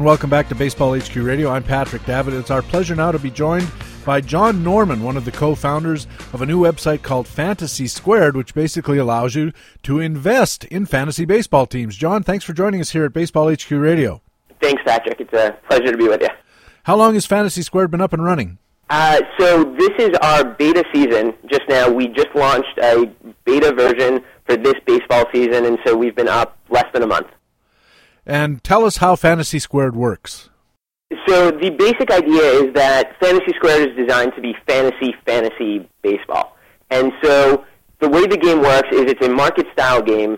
And 0.03 0.07
welcome 0.09 0.29
back 0.29 0.49
to 0.49 0.55
Baseball 0.55 0.99
HQ 0.99 1.15
Radio. 1.15 1.49
I'm 1.49 1.63
Patrick 1.63 2.05
Davitt. 2.05 2.33
It's 2.33 2.51
our 2.51 2.61
pleasure 2.61 2.93
now 2.93 3.13
to 3.13 3.19
be 3.19 3.31
joined 3.31 3.71
by 4.03 4.19
John 4.19 4.61
Norman, 4.61 5.01
one 5.01 5.15
of 5.15 5.23
the 5.23 5.31
co 5.31 5.55
founders 5.55 6.07
of 6.33 6.41
a 6.41 6.45
new 6.45 6.59
website 6.59 7.03
called 7.03 7.25
Fantasy 7.25 7.87
Squared, 7.87 8.35
which 8.35 8.53
basically 8.53 8.97
allows 8.97 9.33
you 9.33 9.53
to 9.83 10.01
invest 10.01 10.65
in 10.65 10.85
fantasy 10.85 11.23
baseball 11.23 11.65
teams. 11.65 11.95
John, 11.95 12.21
thanks 12.21 12.43
for 12.43 12.51
joining 12.51 12.81
us 12.81 12.89
here 12.89 13.05
at 13.05 13.13
Baseball 13.13 13.49
HQ 13.49 13.71
Radio. 13.71 14.21
Thanks, 14.61 14.81
Patrick. 14.85 15.21
It's 15.21 15.31
a 15.31 15.57
pleasure 15.69 15.93
to 15.93 15.97
be 15.97 16.09
with 16.09 16.21
you. 16.21 16.27
How 16.83 16.97
long 16.97 17.13
has 17.13 17.25
Fantasy 17.25 17.61
Squared 17.61 17.89
been 17.89 18.01
up 18.01 18.11
and 18.11 18.25
running? 18.25 18.57
Uh, 18.89 19.21
so 19.39 19.63
this 19.63 19.91
is 19.99 20.09
our 20.21 20.43
beta 20.43 20.83
season. 20.93 21.33
Just 21.45 21.63
now, 21.69 21.89
we 21.89 22.09
just 22.09 22.35
launched 22.35 22.77
a 22.79 23.09
beta 23.45 23.73
version 23.73 24.21
for 24.47 24.57
this 24.57 24.75
baseball 24.85 25.23
season, 25.31 25.63
and 25.63 25.79
so 25.85 25.95
we've 25.95 26.13
been 26.13 26.27
up 26.27 26.57
less 26.69 26.87
than 26.91 27.03
a 27.03 27.07
month. 27.07 27.27
And 28.25 28.63
tell 28.63 28.85
us 28.85 28.97
how 28.97 29.15
Fantasy 29.15 29.59
Squared 29.59 29.95
works. 29.95 30.49
So 31.27 31.51
the 31.51 31.69
basic 31.69 32.09
idea 32.11 32.41
is 32.41 32.73
that 32.73 33.19
Fantasy 33.19 33.53
Squared 33.55 33.89
is 33.89 33.95
designed 33.95 34.33
to 34.35 34.41
be 34.41 34.55
fantasy 34.67 35.13
fantasy 35.25 35.87
baseball. 36.01 36.57
And 36.89 37.11
so 37.23 37.65
the 37.99 38.09
way 38.09 38.25
the 38.25 38.37
game 38.37 38.61
works 38.61 38.89
is 38.91 39.03
it's 39.03 39.25
a 39.25 39.29
market 39.29 39.67
style 39.73 40.01
game 40.01 40.37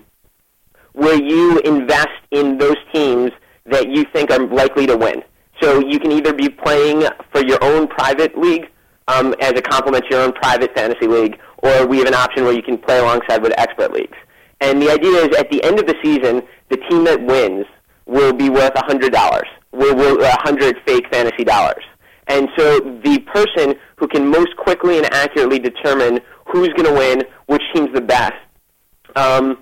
where 0.94 1.22
you 1.22 1.60
invest 1.60 2.08
in 2.32 2.58
those 2.58 2.78
teams 2.94 3.32
that 3.66 3.90
you 3.90 4.06
think 4.14 4.32
are 4.32 4.46
likely 4.48 4.88
to 4.88 4.96
win. 4.96 5.24
So 5.62 5.80
you 5.80 6.00
can 6.00 6.12
either 6.12 6.34
be 6.34 6.50
playing 6.50 7.04
for 7.32 7.44
your 7.44 7.62
own 7.64 7.88
private 7.88 8.38
league 8.38 8.68
um, 9.08 9.36
as 9.42 9.52
a 9.52 9.62
complement 9.62 10.06
to 10.06 10.16
your 10.16 10.26
own 10.26 10.34
private 10.34 10.74
fantasy 10.76 11.08
league, 11.08 11.38
or 11.64 11.86
we 11.86 12.00
have 12.00 12.08
an 12.08 12.14
option 12.14 12.44
where 12.44 12.54
you 12.54 12.64
can 12.64 12.78
play 12.78 13.00
alongside 13.00 13.42
with 13.42 13.54
expert 13.58 13.94
leagues. 13.94 14.18
And 14.62 14.82
the 14.82 14.92
idea 14.92 15.26
is 15.26 15.36
at 15.38 15.50
the 15.50 15.64
end 15.64 15.80
of 15.80 15.86
the 15.86 15.96
season, 16.04 16.42
the 16.70 16.78
team 16.90 17.04
that 17.06 17.22
wins 17.24 17.66
will 18.06 18.34
be 18.34 18.50
worth 18.50 18.72
a 18.76 18.82
$100, 18.84 19.44
will, 19.72 19.96
will 19.96 20.18
100 20.18 20.78
fake 20.86 21.06
fantasy 21.12 21.44
dollars. 21.44 21.84
And 22.28 22.50
so 22.58 22.80
the 22.80 23.20
person 23.34 23.76
who 23.98 24.08
can 24.08 24.28
most 24.28 24.56
quickly 24.58 24.98
and 24.98 25.06
accurately 25.14 25.60
determine 25.60 26.20
who's 26.48 26.70
going 26.70 26.86
to 26.86 26.94
win, 26.94 27.24
which 27.48 27.62
team's 27.74 27.94
the 27.94 28.02
best, 28.02 28.34
um, 29.16 29.60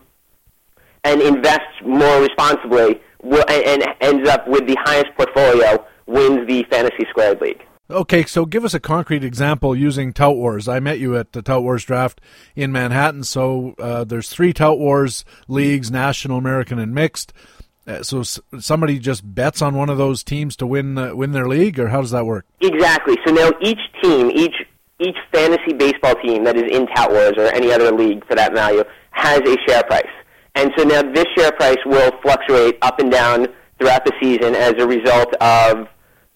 and 1.03 1.21
invests 1.21 1.81
more 1.85 2.21
responsibly, 2.21 3.01
will, 3.21 3.43
and, 3.49 3.83
and 3.83 3.95
ends 4.01 4.29
up 4.29 4.47
with 4.47 4.65
the 4.67 4.77
highest 4.83 5.09
portfolio, 5.17 5.85
wins 6.05 6.47
the 6.47 6.63
Fantasy 6.69 7.05
Squared 7.09 7.41
League. 7.41 7.63
Okay, 7.89 8.23
so 8.23 8.45
give 8.45 8.63
us 8.63 8.73
a 8.73 8.79
concrete 8.79 9.23
example 9.25 9.75
using 9.75 10.13
Tout 10.13 10.35
Wars. 10.37 10.67
I 10.69 10.79
met 10.79 10.99
you 10.99 11.17
at 11.17 11.33
the 11.33 11.41
Tout 11.41 11.61
Wars 11.61 11.83
draft 11.83 12.21
in 12.55 12.71
Manhattan. 12.71 13.23
So 13.23 13.75
uh, 13.77 14.03
there's 14.05 14.29
three 14.29 14.53
Tout 14.53 14.79
Wars 14.79 15.25
leagues: 15.49 15.91
National, 15.91 16.37
American, 16.37 16.79
and 16.79 16.93
Mixed. 16.95 17.33
Uh, 17.85 18.01
so 18.01 18.21
s- 18.21 18.39
somebody 18.59 18.97
just 18.99 19.35
bets 19.35 19.61
on 19.61 19.75
one 19.75 19.89
of 19.89 19.97
those 19.97 20.23
teams 20.23 20.55
to 20.55 20.65
win 20.65 20.95
win 21.17 21.33
their 21.33 21.47
league, 21.47 21.77
or 21.77 21.89
how 21.89 21.99
does 21.99 22.11
that 22.11 22.25
work? 22.25 22.45
Exactly. 22.61 23.17
So 23.27 23.33
now 23.33 23.51
each 23.61 23.81
team, 24.01 24.31
each 24.33 24.55
each 24.99 25.17
fantasy 25.33 25.73
baseball 25.73 26.15
team 26.23 26.45
that 26.45 26.55
is 26.55 26.63
in 26.71 26.87
Tout 26.95 27.11
Wars 27.11 27.33
or 27.35 27.47
any 27.53 27.73
other 27.73 27.91
league 27.91 28.25
for 28.25 28.35
that 28.35 28.53
value 28.53 28.83
has 29.11 29.41
a 29.41 29.57
share 29.67 29.83
price, 29.83 30.07
and 30.55 30.71
so 30.77 30.85
now 30.85 31.01
this 31.01 31.25
share 31.37 31.51
price 31.51 31.77
will 31.85 32.11
fluctuate 32.21 32.77
up 32.81 32.99
and 32.99 33.11
down 33.11 33.47
throughout 33.77 34.05
the 34.05 34.13
season 34.21 34.55
as 34.55 34.73
a 34.79 34.87
result 34.87 35.33
of 35.41 35.87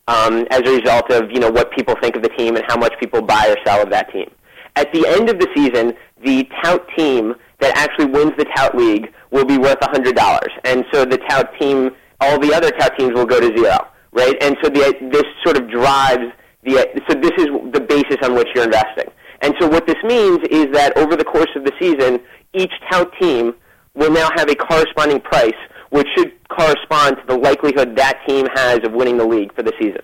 um, 0.08 0.48
as 0.52 0.62
a 0.62 0.72
result 0.72 1.12
of 1.12 1.32
you 1.32 1.40
know 1.40 1.50
what 1.50 1.72
people 1.72 1.96
think 2.02 2.16
of 2.16 2.24
the 2.24 2.30
team 2.30 2.56
and 2.56 2.66
how 2.68 2.78
much 2.78 2.94
people 3.00 3.22
buy 3.22 3.48
or 3.50 3.58
sell 3.66 3.82
of 3.82 3.90
that 3.92 4.12
team. 4.12 4.30
At 4.76 4.92
the 4.94 5.08
end 5.08 5.30
of 5.30 5.40
the 5.40 5.48
season, 5.56 5.94
the 6.24 6.48
tout 6.64 6.88
team 6.96 7.36
that 7.60 7.76
actually 7.78 8.06
wins 8.06 8.34
the 8.38 8.46
tout 8.56 8.76
league 8.76 9.12
will 9.32 9.46
be 9.46 9.58
worth 9.58 9.80
$100, 9.80 10.48
and 10.64 10.86
so 10.94 11.04
the 11.04 11.18
tout 11.30 11.50
team, 11.60 11.92
all 12.22 12.40
the 12.40 12.54
other 12.54 12.70
tout 12.72 12.94
teams 12.98 13.14
will 13.14 13.26
go 13.26 13.40
to 13.40 13.58
zero, 13.58 13.78
right? 14.12 14.36
And 14.42 14.56
so 14.62 14.70
the, 14.70 14.96
this 15.12 15.24
sort 15.44 15.58
of 15.58 15.70
drives 15.70 16.32
the 16.64 16.86
so 17.08 17.16
this 17.20 17.32
is 17.38 17.48
the 17.72 17.82
basis 17.82 18.18
on 18.24 18.36
which 18.36 18.48
you're 18.54 18.66
investing. 18.66 19.06
And 19.42 19.54
so 19.60 19.68
what 19.68 19.86
this 19.88 19.98
means 20.04 20.40
is 20.50 20.68
that 20.74 20.98
over 20.98 21.16
the 21.16 21.24
course 21.24 21.50
of 21.56 21.64
the 21.64 21.72
season, 21.80 22.20
each 22.54 22.72
tout 22.92 23.12
team 23.20 23.54
will 23.94 24.12
now 24.12 24.30
have 24.36 24.50
a 24.50 24.56
corresponding 24.56 25.22
price 25.22 25.58
which 25.90 26.08
should 26.16 26.32
correspond 26.50 27.18
to 27.18 27.24
the 27.28 27.38
likelihood 27.38 27.96
that 27.96 28.20
team 28.28 28.48
has 28.56 28.80
of 28.84 28.92
winning 28.94 29.18
the 29.18 29.26
league 29.26 29.54
for 29.54 29.64
the 29.64 29.74
season. 29.80 30.02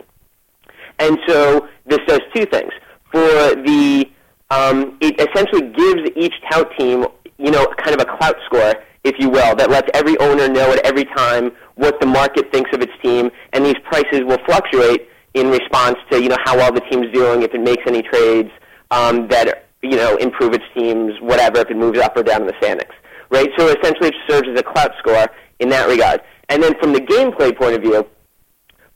And 0.99 1.17
so 1.27 1.67
this 1.85 1.99
does 2.07 2.21
two 2.35 2.45
things. 2.45 2.71
For 3.11 3.19
the, 3.19 4.09
um, 4.49 4.97
it 5.01 5.19
essentially 5.19 5.69
gives 5.71 6.09
each 6.15 6.33
tout 6.49 6.69
team, 6.77 7.05
you 7.37 7.51
know, 7.51 7.65
kind 7.77 7.99
of 7.99 8.01
a 8.01 8.17
clout 8.17 8.35
score, 8.45 8.73
if 9.03 9.15
you 9.19 9.29
will, 9.29 9.55
that 9.55 9.69
lets 9.69 9.89
every 9.93 10.17
owner 10.19 10.47
know 10.47 10.71
at 10.71 10.85
every 10.85 11.05
time 11.05 11.51
what 11.75 11.99
the 11.99 12.07
market 12.07 12.51
thinks 12.51 12.71
of 12.73 12.81
its 12.81 12.93
team, 13.03 13.29
and 13.51 13.65
these 13.65 13.75
prices 13.83 14.21
will 14.23 14.39
fluctuate 14.45 15.09
in 15.33 15.49
response 15.49 15.97
to, 16.11 16.21
you 16.21 16.29
know, 16.29 16.37
how 16.45 16.55
well 16.55 16.71
the 16.71 16.81
team's 16.81 17.11
doing, 17.11 17.41
if 17.41 17.53
it 17.53 17.61
makes 17.61 17.83
any 17.87 18.03
trades 18.03 18.49
um, 18.91 19.27
that, 19.27 19.65
you 19.81 19.97
know, 19.97 20.15
improve 20.17 20.53
its 20.53 20.63
teams, 20.75 21.13
whatever, 21.19 21.59
if 21.59 21.69
it 21.69 21.77
moves 21.77 21.99
up 21.99 22.15
or 22.15 22.23
down 22.23 22.41
in 22.41 22.47
the 22.47 22.53
standings 22.61 22.93
right? 23.33 23.49
So 23.57 23.67
essentially 23.67 24.09
it 24.09 24.15
serves 24.29 24.47
as 24.47 24.59
a 24.59 24.63
clout 24.63 24.91
score 24.99 25.27
in 25.63 25.69
that 25.69 25.87
regard. 25.87 26.21
And 26.49 26.61
then 26.61 26.73
from 26.79 26.93
the 26.93 27.01
gameplay 27.01 27.57
point 27.57 27.75
of 27.75 27.81
view, 27.81 28.05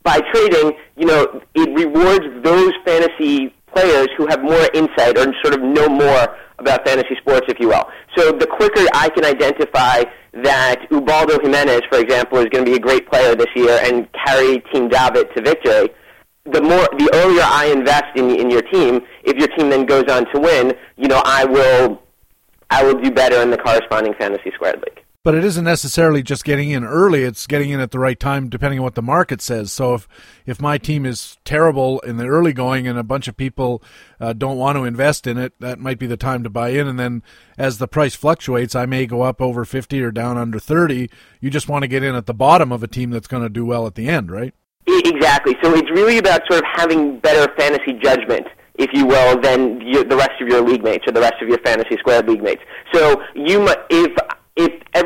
by 0.04 0.20
trading, 0.32 0.72
you 0.96 1.06
know, 1.06 1.42
it 1.54 1.68
rewards 1.70 2.24
those 2.44 2.72
fantasy 2.84 3.52
players 3.74 4.08
who 4.16 4.26
have 4.28 4.42
more 4.42 4.68
insight 4.74 5.18
or 5.18 5.24
sort 5.42 5.54
of 5.54 5.62
know 5.62 5.88
more 5.88 6.36
about 6.58 6.86
fantasy 6.86 7.16
sports, 7.20 7.46
if 7.48 7.58
you 7.60 7.68
will. 7.68 7.84
So 8.16 8.32
the 8.32 8.46
quicker 8.46 8.86
I 8.94 9.08
can 9.08 9.24
identify 9.24 10.04
that 10.42 10.86
Ubaldo 10.90 11.40
Jimenez, 11.40 11.82
for 11.90 11.98
example, 11.98 12.38
is 12.38 12.46
going 12.46 12.64
to 12.64 12.70
be 12.70 12.76
a 12.76 12.80
great 12.80 13.10
player 13.10 13.34
this 13.34 13.48
year 13.54 13.78
and 13.84 14.08
carry 14.24 14.60
Team 14.72 14.88
Davitt 14.88 15.34
to 15.36 15.42
victory, 15.42 15.90
the 16.44 16.62
more 16.62 16.88
the 16.98 17.10
earlier 17.14 17.42
I 17.44 17.66
invest 17.66 18.16
in 18.16 18.30
in 18.30 18.50
your 18.50 18.62
team, 18.62 19.02
if 19.24 19.36
your 19.36 19.48
team 19.56 19.68
then 19.68 19.84
goes 19.84 20.04
on 20.08 20.24
to 20.32 20.40
win, 20.40 20.74
you 20.96 21.08
know, 21.08 21.22
I 21.24 21.44
will 21.44 22.02
I 22.70 22.82
will 22.84 23.00
do 23.00 23.10
better 23.10 23.40
in 23.42 23.50
the 23.50 23.58
corresponding 23.58 24.14
fantasy 24.14 24.50
squared 24.54 24.76
league. 24.76 24.97
But 25.24 25.34
it 25.34 25.44
isn't 25.44 25.64
necessarily 25.64 26.22
just 26.22 26.44
getting 26.44 26.70
in 26.70 26.84
early; 26.84 27.24
it's 27.24 27.46
getting 27.46 27.70
in 27.70 27.80
at 27.80 27.90
the 27.90 27.98
right 27.98 28.18
time, 28.18 28.48
depending 28.48 28.78
on 28.78 28.84
what 28.84 28.94
the 28.94 29.02
market 29.02 29.42
says. 29.42 29.72
So 29.72 29.94
if 29.94 30.08
if 30.46 30.60
my 30.60 30.78
team 30.78 31.04
is 31.04 31.36
terrible 31.44 31.98
in 32.00 32.18
the 32.18 32.26
early 32.26 32.52
going, 32.52 32.86
and 32.86 32.98
a 32.98 33.02
bunch 33.02 33.26
of 33.26 33.36
people 33.36 33.82
uh, 34.20 34.32
don't 34.32 34.56
want 34.56 34.76
to 34.76 34.84
invest 34.84 35.26
in 35.26 35.36
it, 35.36 35.54
that 35.58 35.80
might 35.80 35.98
be 35.98 36.06
the 36.06 36.16
time 36.16 36.44
to 36.44 36.50
buy 36.50 36.68
in. 36.68 36.86
And 36.86 36.98
then 36.98 37.22
as 37.58 37.78
the 37.78 37.88
price 37.88 38.14
fluctuates, 38.14 38.76
I 38.76 38.86
may 38.86 39.06
go 39.06 39.22
up 39.22 39.42
over 39.42 39.64
fifty 39.64 40.00
or 40.00 40.12
down 40.12 40.38
under 40.38 40.60
thirty. 40.60 41.10
You 41.40 41.50
just 41.50 41.68
want 41.68 41.82
to 41.82 41.88
get 41.88 42.04
in 42.04 42.14
at 42.14 42.26
the 42.26 42.34
bottom 42.34 42.70
of 42.70 42.84
a 42.84 42.88
team 42.88 43.10
that's 43.10 43.28
going 43.28 43.42
to 43.42 43.48
do 43.48 43.66
well 43.66 43.86
at 43.88 43.96
the 43.96 44.08
end, 44.08 44.30
right? 44.30 44.54
Exactly. 44.86 45.56
So 45.62 45.74
it's 45.74 45.90
really 45.90 46.18
about 46.18 46.42
sort 46.50 46.62
of 46.62 46.70
having 46.74 47.18
better 47.18 47.52
fantasy 47.56 47.92
judgment 47.94 48.46
if 48.78 48.90
you 48.92 49.04
will, 49.04 49.38
than 49.40 49.80
the 49.80 50.16
rest 50.16 50.40
of 50.40 50.48
your 50.48 50.62
league 50.62 50.84
mates 50.84 51.04
or 51.06 51.12
the 51.12 51.20
rest 51.20 51.42
of 51.42 51.48
your 51.48 51.58
fantasy 51.58 51.96
squared 51.98 52.28
league 52.28 52.42
mates. 52.42 52.62
So 52.94 53.20
you, 53.34 53.68
if 53.68 53.76
if 53.90 54.17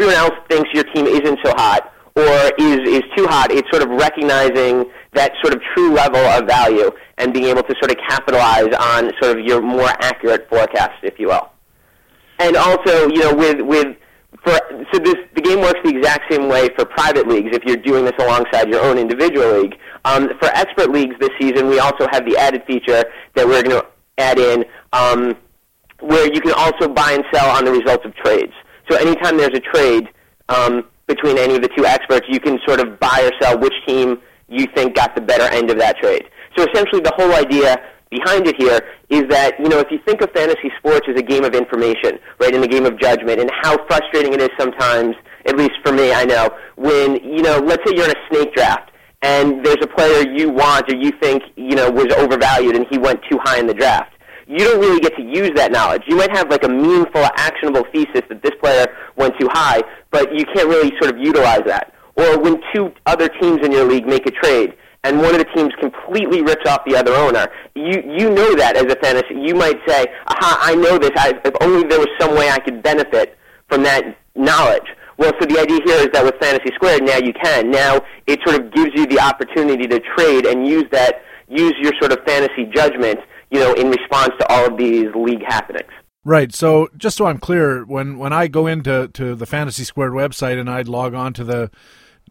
everyone 0.03 0.31
else 0.31 0.39
thinks 0.49 0.69
your 0.75 0.85
team 0.95 1.07
isn't 1.07 1.39
so 1.45 1.53
hot 1.55 1.93
or 2.17 2.53
is 2.59 2.79
is 2.89 3.03
too 3.17 3.27
hot, 3.27 3.51
it's 3.53 3.69
sort 3.71 3.83
of 3.83 3.89
recognizing 3.91 4.85
that 5.15 5.33
sort 5.43 5.55
of 5.55 5.63
true 5.75 5.93
level 5.93 6.21
of 6.21 6.47
value 6.47 6.91
and 7.19 7.33
being 7.33 7.47
able 7.47 7.63
to 7.63 7.75
sort 7.81 7.91
of 7.91 7.97
capitalize 8.09 8.75
on 8.79 9.11
sort 9.21 9.39
of 9.39 9.45
your 9.45 9.63
more 9.63 9.89
accurate 10.01 10.49
forecast, 10.49 10.99
if 11.03 11.19
you 11.19 11.29
will. 11.29 11.51
And 12.39 12.57
also, 12.57 13.09
you 13.09 13.21
know, 13.21 13.35
with 13.35 13.61
with 13.61 13.97
for 14.45 14.59
so 14.93 14.99
this 14.99 15.15
the 15.35 15.41
game 15.41 15.61
works 15.61 15.79
the 15.85 15.97
exact 15.97 16.33
same 16.33 16.49
way 16.49 16.69
for 16.77 16.85
private 16.85 17.29
leagues 17.29 17.55
if 17.57 17.63
you're 17.65 17.77
doing 17.77 18.05
this 18.05 18.15
alongside 18.19 18.69
your 18.69 18.83
own 18.83 18.99
individual 18.99 19.61
league. 19.61 19.77
Um, 20.05 20.31
for 20.41 20.49
expert 20.49 20.91
leagues 20.91 21.15
this 21.21 21.31
season, 21.41 21.69
we 21.69 21.79
also 21.79 22.09
have 22.11 22.27
the 22.27 22.37
added 22.37 22.65
feature 22.67 23.05
that 23.35 23.47
we're 23.47 23.63
going 23.63 23.81
to 23.81 23.87
add 24.19 24.39
in, 24.39 24.65
um, 24.93 25.37
where 26.01 26.27
you 26.27 26.41
can 26.41 26.53
also 26.57 26.89
buy 26.89 27.13
and 27.13 27.25
sell 27.33 27.49
on 27.51 27.65
the 27.65 27.71
results 27.71 28.05
of 28.05 28.15
trades. 28.17 28.53
So 28.93 28.99
anytime 28.99 29.39
there's 29.39 29.57
a 29.57 29.61
trade 29.61 30.07
um, 30.51 30.85
between 31.07 31.39
any 31.39 31.57
of 31.57 31.63
the 31.63 31.71
two 31.75 31.87
experts, 31.87 32.27
you 32.29 32.39
can 32.39 32.59
sort 32.67 32.79
of 32.79 33.01
buy 33.01 33.23
or 33.25 33.33
sell 33.41 33.59
which 33.59 33.73
team 33.87 34.21
you 34.49 34.67
think 34.75 34.95
got 34.95 35.15
the 35.15 35.21
better 35.23 35.45
end 35.45 35.71
of 35.71 35.79
that 35.79 35.97
trade. 35.97 36.25
So 36.59 36.67
essentially, 36.69 37.01
the 37.01 37.13
whole 37.17 37.33
idea 37.33 37.81
behind 38.11 38.47
it 38.47 38.55
here 38.59 38.81
is 39.09 39.25
that 39.31 39.59
you 39.59 39.71
know 39.71 39.79
if 39.79 39.91
you 39.91 39.99
think 40.07 40.21
of 40.21 40.31
fantasy 40.33 40.71
sports 40.77 41.07
as 41.09 41.19
a 41.19 41.23
game 41.23 41.43
of 41.43 41.55
information, 41.55 42.19
right, 42.39 42.55
in 42.55 42.63
a 42.63 42.69
game 42.69 42.85
of 42.85 43.01
judgment, 43.01 43.41
and 43.41 43.51
how 43.63 43.79
frustrating 43.87 44.35
it 44.35 44.43
is 44.43 44.51
sometimes, 44.61 45.17
at 45.47 45.57
least 45.57 45.73
for 45.83 45.93
me, 45.93 46.13
I 46.13 46.27
know 46.27 46.51
when 46.77 47.17
you 47.25 47.41
know, 47.41 47.61
let's 47.65 47.83
say 47.89 47.97
you're 47.97 48.05
in 48.05 48.11
a 48.11 48.29
snake 48.29 48.55
draft 48.55 48.91
and 49.23 49.65
there's 49.65 49.81
a 49.81 49.87
player 49.87 50.29
you 50.29 50.51
want 50.51 50.93
or 50.93 50.97
you 50.97 51.13
think 51.23 51.43
you 51.57 51.77
know 51.77 51.91
was 51.91 52.13
overvalued 52.19 52.77
and 52.77 52.85
he 52.91 52.99
went 52.99 53.21
too 53.31 53.39
high 53.43 53.59
in 53.59 53.67
the 53.67 53.75
draft. 53.75 54.12
You 54.53 54.67
don't 54.67 54.81
really 54.81 55.01
get 55.01 55.17
to 55.17 55.23
use 55.23 55.53
that 55.57 55.73
knowledge. 55.73 56.03
You 56.07 56.17
might 56.17 56.31
have 56.37 56.51
like 56.51 56.63
a 56.63 56.69
meaningful, 56.69 57.25
actionable 57.37 57.85
thesis 57.91 58.21
that 58.29 58.43
this 58.43 58.53
player 58.63 58.85
went 59.17 59.33
too 59.41 59.49
high, 59.51 59.83
but 60.11 60.29
you 60.37 60.45
can't 60.45 60.69
really 60.69 60.93
sort 61.01 61.15
of 61.15 61.19
utilize 61.19 61.63
that. 61.65 61.95
Or 62.17 62.39
when 62.39 62.61
two 62.75 62.93
other 63.07 63.31
teams 63.41 63.65
in 63.65 63.73
your 63.73 63.85
league 63.85 64.07
make 64.07 64.27
a 64.27 64.31
trade, 64.31 64.75
and 65.05 65.19
one 65.21 65.35
of 65.35 65.39
the 65.39 65.49
teams 65.57 65.73
completely 65.81 66.43
rips 66.43 66.69
off 66.69 66.83
the 66.87 66.95
other 66.95 67.13
owner. 67.13 67.49
You 67.75 68.03
you 68.07 68.29
know 68.29 68.55
that 68.55 68.77
as 68.77 68.85
a 68.93 68.97
fantasy. 68.97 69.35
You 69.41 69.55
might 69.55 69.81
say, 69.89 70.05
"Aha! 70.29 70.59
I 70.61 70.75
know 70.75 70.99
this. 70.99 71.13
I, 71.17 71.33
if 71.45 71.55
only 71.63 71.89
there 71.89 71.99
was 71.99 72.09
some 72.21 72.37
way 72.37 72.51
I 72.51 72.59
could 72.59 72.83
benefit 72.83 73.39
from 73.71 73.83
that 73.85 74.17
knowledge." 74.37 74.87
Well, 75.17 75.33
so 75.41 75.47
the 75.47 75.59
idea 75.61 75.81
here 75.85 75.97
is 75.97 76.09
that 76.13 76.25
with 76.25 76.35
Fantasy 76.41 76.71
Squared, 76.75 77.03
now 77.03 77.17
you 77.17 77.33
can. 77.33 77.71
Now 77.71 78.03
it 78.27 78.39
sort 78.47 78.61
of 78.61 78.73
gives 78.73 78.91
you 78.95 79.07
the 79.07 79.19
opportunity 79.19 79.87
to 79.89 79.99
trade 80.15 80.47
and 80.47 80.67
use 80.67 80.85
that, 80.93 81.23
use 81.49 81.75
your 81.81 81.93
sort 81.99 82.13
of 82.13 82.19
fantasy 82.25 82.67
judgment, 82.67 83.19
you 83.53 83.61
know, 83.61 83.75
in 83.75 83.91
response 83.91 84.33
to 84.41 84.51
all 84.51 84.67
of 84.67 84.79
these 84.79 85.09
league 85.15 85.45
happenings. 85.47 85.91
Right. 86.25 86.55
So 86.55 86.89
just 86.97 87.17
so 87.17 87.27
I'm 87.27 87.39
clear, 87.39 87.85
when 87.85 88.19
when 88.19 88.33
I 88.33 88.49
go 88.49 88.67
into 88.67 89.09
to 89.09 89.35
the 89.35 89.47
Fantasy 89.47 89.85
Squared 89.85 90.13
website 90.13 90.59
and 90.59 90.71
I 90.71 90.83
log 90.83 91.15
on 91.15 91.33
to 91.35 91.45
the 91.45 91.71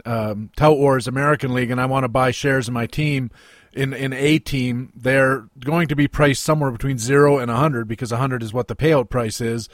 um, 0.05 0.49
Tout 0.55 0.77
Wars 0.77 1.07
American 1.07 1.53
League 1.53 1.69
and 1.69 1.79
I 1.79 1.85
want 1.85 2.05
to 2.05 2.09
buy 2.09 2.31
shares 2.31 2.67
in 2.67 2.73
my 2.73 2.87
team, 2.87 3.29
in 3.73 3.93
in 3.93 4.13
a 4.13 4.39
team, 4.39 4.91
they're 4.95 5.47
going 5.59 5.87
to 5.89 5.95
be 5.95 6.07
priced 6.07 6.41
somewhere 6.41 6.71
between 6.71 6.97
zero 6.97 7.37
and 7.37 7.51
a 7.51 7.55
hundred 7.55 7.87
because 7.87 8.11
a 8.11 8.17
hundred 8.17 8.41
is 8.43 8.53
what 8.53 8.67
the 8.67 8.75
payout 8.75 9.09
price 9.09 9.41
is 9.41 9.69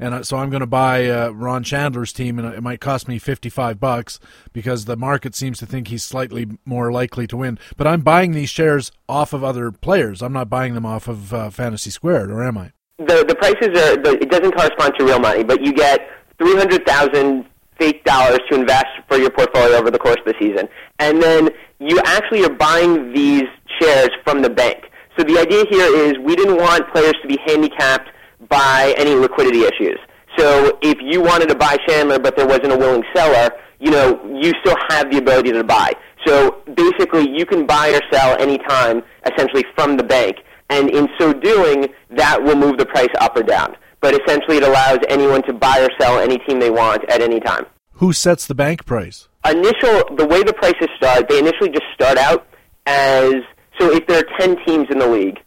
and 0.00 0.26
so 0.26 0.38
I'm 0.38 0.48
going 0.48 0.60
to 0.60 0.66
buy 0.66 1.08
uh, 1.08 1.28
Ron 1.30 1.62
Shandler's 1.62 2.12
team, 2.12 2.38
and 2.38 2.54
it 2.54 2.62
might 2.62 2.80
cost 2.80 3.06
me 3.06 3.18
55 3.18 3.78
bucks 3.78 4.18
because 4.52 4.86
the 4.86 4.96
market 4.96 5.34
seems 5.34 5.58
to 5.58 5.66
think 5.66 5.88
he's 5.88 6.02
slightly 6.02 6.46
more 6.64 6.90
likely 6.90 7.26
to 7.26 7.36
win. 7.36 7.58
But 7.76 7.86
I'm 7.86 8.00
buying 8.00 8.32
these 8.32 8.48
shares 8.48 8.92
off 9.08 9.32
of 9.34 9.44
other 9.44 9.70
players. 9.70 10.22
I'm 10.22 10.32
not 10.32 10.48
buying 10.48 10.74
them 10.74 10.86
off 10.86 11.06
of 11.06 11.34
uh, 11.34 11.50
Fantasy 11.50 11.90
Squared, 11.90 12.30
or 12.30 12.42
am 12.42 12.56
I? 12.56 12.72
The 12.98 13.24
the 13.26 13.34
prices 13.34 13.68
are 13.68 13.96
the, 13.96 14.18
it 14.20 14.30
doesn't 14.30 14.52
correspond 14.52 14.94
to 14.98 15.04
real 15.04 15.20
money, 15.20 15.44
but 15.44 15.62
you 15.62 15.72
get 15.72 16.00
300,000 16.38 17.46
fake 17.78 18.04
dollars 18.04 18.40
to 18.50 18.58
invest 18.58 18.86
for 19.08 19.16
your 19.16 19.30
portfolio 19.30 19.76
over 19.76 19.90
the 19.90 19.98
course 19.98 20.18
of 20.18 20.26
the 20.26 20.34
season, 20.38 20.68
and 20.98 21.22
then 21.22 21.50
you 21.78 21.98
actually 22.04 22.44
are 22.44 22.52
buying 22.52 23.12
these 23.12 23.44
shares 23.80 24.10
from 24.24 24.42
the 24.42 24.50
bank. 24.50 24.84
So 25.18 25.24
the 25.24 25.38
idea 25.38 25.64
here 25.68 25.94
is 25.96 26.18
we 26.18 26.36
didn't 26.36 26.56
want 26.56 26.90
players 26.92 27.14
to 27.22 27.28
be 27.28 27.38
handicapped 27.44 28.10
by 28.50 28.94
any 28.98 29.14
liquidity 29.14 29.60
issues. 29.60 29.98
So 30.36 30.78
if 30.82 30.98
you 31.00 31.22
wanted 31.22 31.48
to 31.48 31.54
buy 31.54 31.78
Shandler 31.88 32.22
but 32.22 32.36
there 32.36 32.46
wasn't 32.46 32.72
a 32.72 32.76
willing 32.76 33.04
seller, 33.14 33.50
you 33.78 33.90
know, 33.90 34.20
you 34.26 34.52
still 34.60 34.76
have 34.90 35.10
the 35.10 35.18
ability 35.18 35.52
to 35.52 35.64
buy. 35.64 35.92
So 36.26 36.62
basically 36.74 37.26
you 37.30 37.46
can 37.46 37.64
buy 37.64 37.88
or 37.88 38.00
sell 38.12 38.38
anytime 38.38 39.02
essentially 39.24 39.64
from 39.74 39.96
the 39.96 40.04
bank. 40.04 40.36
And 40.68 40.90
in 40.90 41.08
so 41.18 41.32
doing, 41.32 41.88
that 42.10 42.42
will 42.42 42.56
move 42.56 42.76
the 42.76 42.86
price 42.86 43.08
up 43.20 43.36
or 43.36 43.42
down. 43.42 43.76
But 44.00 44.14
essentially 44.20 44.58
it 44.58 44.62
allows 44.62 44.98
anyone 45.08 45.42
to 45.44 45.52
buy 45.52 45.80
or 45.80 45.88
sell 46.00 46.18
any 46.18 46.38
team 46.38 46.60
they 46.60 46.70
want 46.70 47.08
at 47.10 47.22
any 47.22 47.40
time. 47.40 47.66
Who 47.94 48.12
sets 48.12 48.46
the 48.46 48.54
bank 48.54 48.86
price? 48.86 49.28
Initial, 49.44 50.16
the 50.16 50.26
way 50.26 50.42
the 50.42 50.52
prices 50.52 50.88
start, 50.96 51.28
they 51.28 51.38
initially 51.38 51.70
just 51.70 51.86
start 51.94 52.18
out 52.18 52.46
as, 52.86 53.34
so 53.78 53.90
if 53.90 54.06
there 54.06 54.18
are 54.18 54.38
10 54.38 54.56
teams 54.66 54.86
in 54.90 54.98
the 54.98 55.06
league, 55.06 55.38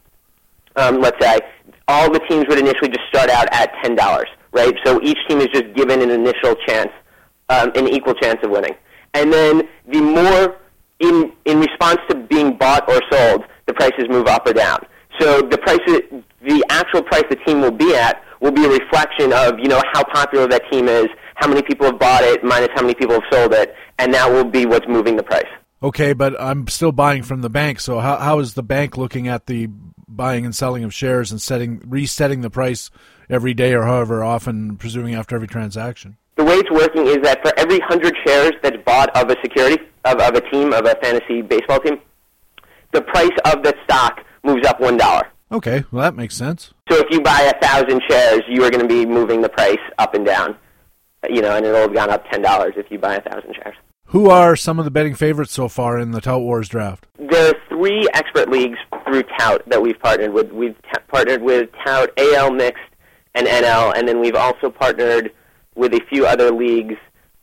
um, 0.76 1.00
let's 1.00 1.24
say, 1.24 1.39
all 1.88 2.12
the 2.12 2.19
teams 2.30 2.46
would 2.48 2.60
initially 2.60 2.89
just 2.89 3.08
start 3.10 3.30
out 3.30 3.48
at 3.52 3.72
ten 3.84 3.96
dollars, 3.96 4.28
right? 4.52 4.74
So 4.86 5.02
each 5.02 5.17
team 5.28 5.39
is 5.39 5.48
just 5.48 5.74
given 5.76 6.02
an 6.02 6.10
initial 6.10 6.56
chance, 6.67 6.91
um, 7.50 7.72
an 7.76 7.88
equal 7.88 8.13
chance 8.15 8.39
of 8.43 8.52
winning, 8.52 8.76
and 9.13 9.32
then 9.32 9.63
the 9.88 10.02
more 10.02 10.58
in 11.00 11.32
in 11.46 11.60
response 11.60 12.00
to 12.10 12.15
being 12.15 12.58
bought 12.58 12.88
or 12.89 13.00
sold, 13.12 13.43
the 13.67 13.74
prices 13.74 14.06
move 14.10 14.28
up 14.28 14.48
or 14.48 14.54
down. 14.54 14.80
So 15.19 15.41
the 15.41 15.58
price, 15.58 15.80
the 16.41 16.65
actual 16.69 17.04
price 17.04 17.24
the 17.30 17.36
team 17.45 17.62
will 17.62 17.72
be 17.72 17.95
at, 17.95 18.24
will 18.39 18.51
be 18.51 18.66
a 18.66 18.70
reflection 18.70 19.32
of 19.34 19.60
you 19.60 19.68
know 19.68 19.82
how 19.93 20.03
popular 20.03 20.47
that 20.47 20.64
team 20.72 20.88
is, 20.88 21.07
how 21.36 21.47
many 21.47 21.62
people 21.62 21.86
have 21.88 21.99
bought 21.99 22.24
it 22.24 22.43
minus 22.43 22.70
how 22.76 22.82
many 22.82 22.95
people 22.95 23.16
have 23.16 23.24
sold 23.32 23.53
it, 23.53 23.76
and 23.99 24.14
that 24.14 24.30
will 24.32 24.45
be 24.45 24.66
what's 24.66 24.88
moving 24.88 25.16
the 25.16 25.24
price. 25.24 25.45
Okay, 25.82 26.14
but 26.14 26.39
I'm 26.39 26.68
still 26.68 26.93
buying 26.93 27.24
from 27.24 27.41
the 27.41 27.49
bank. 27.49 27.80
So 27.80 27.99
how 27.99 28.18
how 28.18 28.39
is 28.39 28.53
the 28.53 28.64
bank 28.64 28.97
looking 28.97 29.28
at 29.28 29.47
the 29.47 29.70
buying 30.16 30.45
and 30.45 30.55
selling 30.55 30.84
of 30.84 30.93
shares 30.93 31.32
and 31.32 31.41
setting 31.41 31.82
resetting 31.86 32.41
the 32.41 32.49
price 32.49 32.89
every 33.30 33.53
day 33.53 33.74
or 33.74 33.84
however 33.84 34.24
often, 34.24 34.78
presuming 34.78 35.16
after 35.16 35.36
every 35.36 35.47
transaction? 35.47 36.18
The 36.36 36.43
way 36.43 36.55
it's 36.55 36.72
working 36.72 37.07
is 37.07 37.18
that 37.24 37.41
for 37.43 37.53
every 37.57 37.80
hundred 37.80 38.16
shares 38.26 38.53
that's 38.61 38.78
bought 38.86 39.16
of 39.16 39.30
a 39.30 39.36
security 39.41 39.84
of, 40.05 40.20
of 40.20 40.36
a 40.36 40.41
team 40.49 40.74
of 40.74 40.86
a 40.86 40.95
fantasy 41.01 41.41
baseball 41.41 41.80
team, 41.80 41.99
the 42.91 43.01
price 43.01 43.38
of 43.45 43.64
the 43.64 43.74
stock 43.84 44.26
moves 44.43 44.66
up 44.68 44.80
one 44.80 44.97
dollar. 44.97 45.28
Okay, 45.51 45.84
well 45.91 46.01
that 46.01 46.16
makes 46.16 46.36
sense. 46.36 46.74
So 46.89 46.97
if 46.97 47.05
you 47.11 47.22
buy 47.22 47.41
a 47.41 47.59
thousand 47.59 48.01
shares, 48.09 48.41
you 48.47 48.64
are 48.64 48.72
going 48.72 48.82
to 48.82 48.88
be 48.88 49.05
moving 49.05 49.41
the 49.41 49.49
price 49.49 49.78
up 49.99 50.16
and 50.16 50.26
down. 50.26 50.57
You 51.30 51.41
know, 51.41 51.55
and 51.55 51.66
it'll 51.66 51.82
have 51.82 51.93
gone 51.93 52.09
up 52.09 52.30
ten 52.30 52.41
dollars 52.41 52.74
if 52.76 52.89
you 52.89 52.99
buy 52.99 53.16
a 53.16 53.22
thousand 53.22 53.55
shares. 53.55 53.76
Who 54.14 54.30
are 54.30 54.55
some 54.55 54.78
of 54.78 54.86
the 54.86 54.91
betting 54.91 55.16
favorites 55.16 55.53
so 55.53 55.68
far 55.68 55.97
in 55.97 56.11
the 56.11 56.22
Tout 56.22 56.43
Wars 56.43 56.70
draft? 56.70 57.07
There 57.18 57.49
are 57.49 57.55
three 57.68 58.07
expert 58.14 58.47
leagues 58.47 58.78
through 59.05 59.24
Tout 59.39 59.68
that 59.68 59.82
we've 59.82 59.99
partnered 59.99 60.32
with. 60.32 60.51
We've 60.51 60.76
t- 60.84 60.99
partnered 61.07 61.41
with 61.41 61.72
Tout 61.84 62.11
AL 62.16 62.51
Mixed 62.51 62.84
and 63.34 63.47
NL, 63.47 63.97
and 63.97 64.07
then 64.07 64.22
we've 64.22 64.36
also 64.36 64.70
partnered 64.70 65.32
with 65.74 65.95
a 65.95 66.01
few 66.11 66.28
other 66.28 66.51
leagues, 66.51 66.93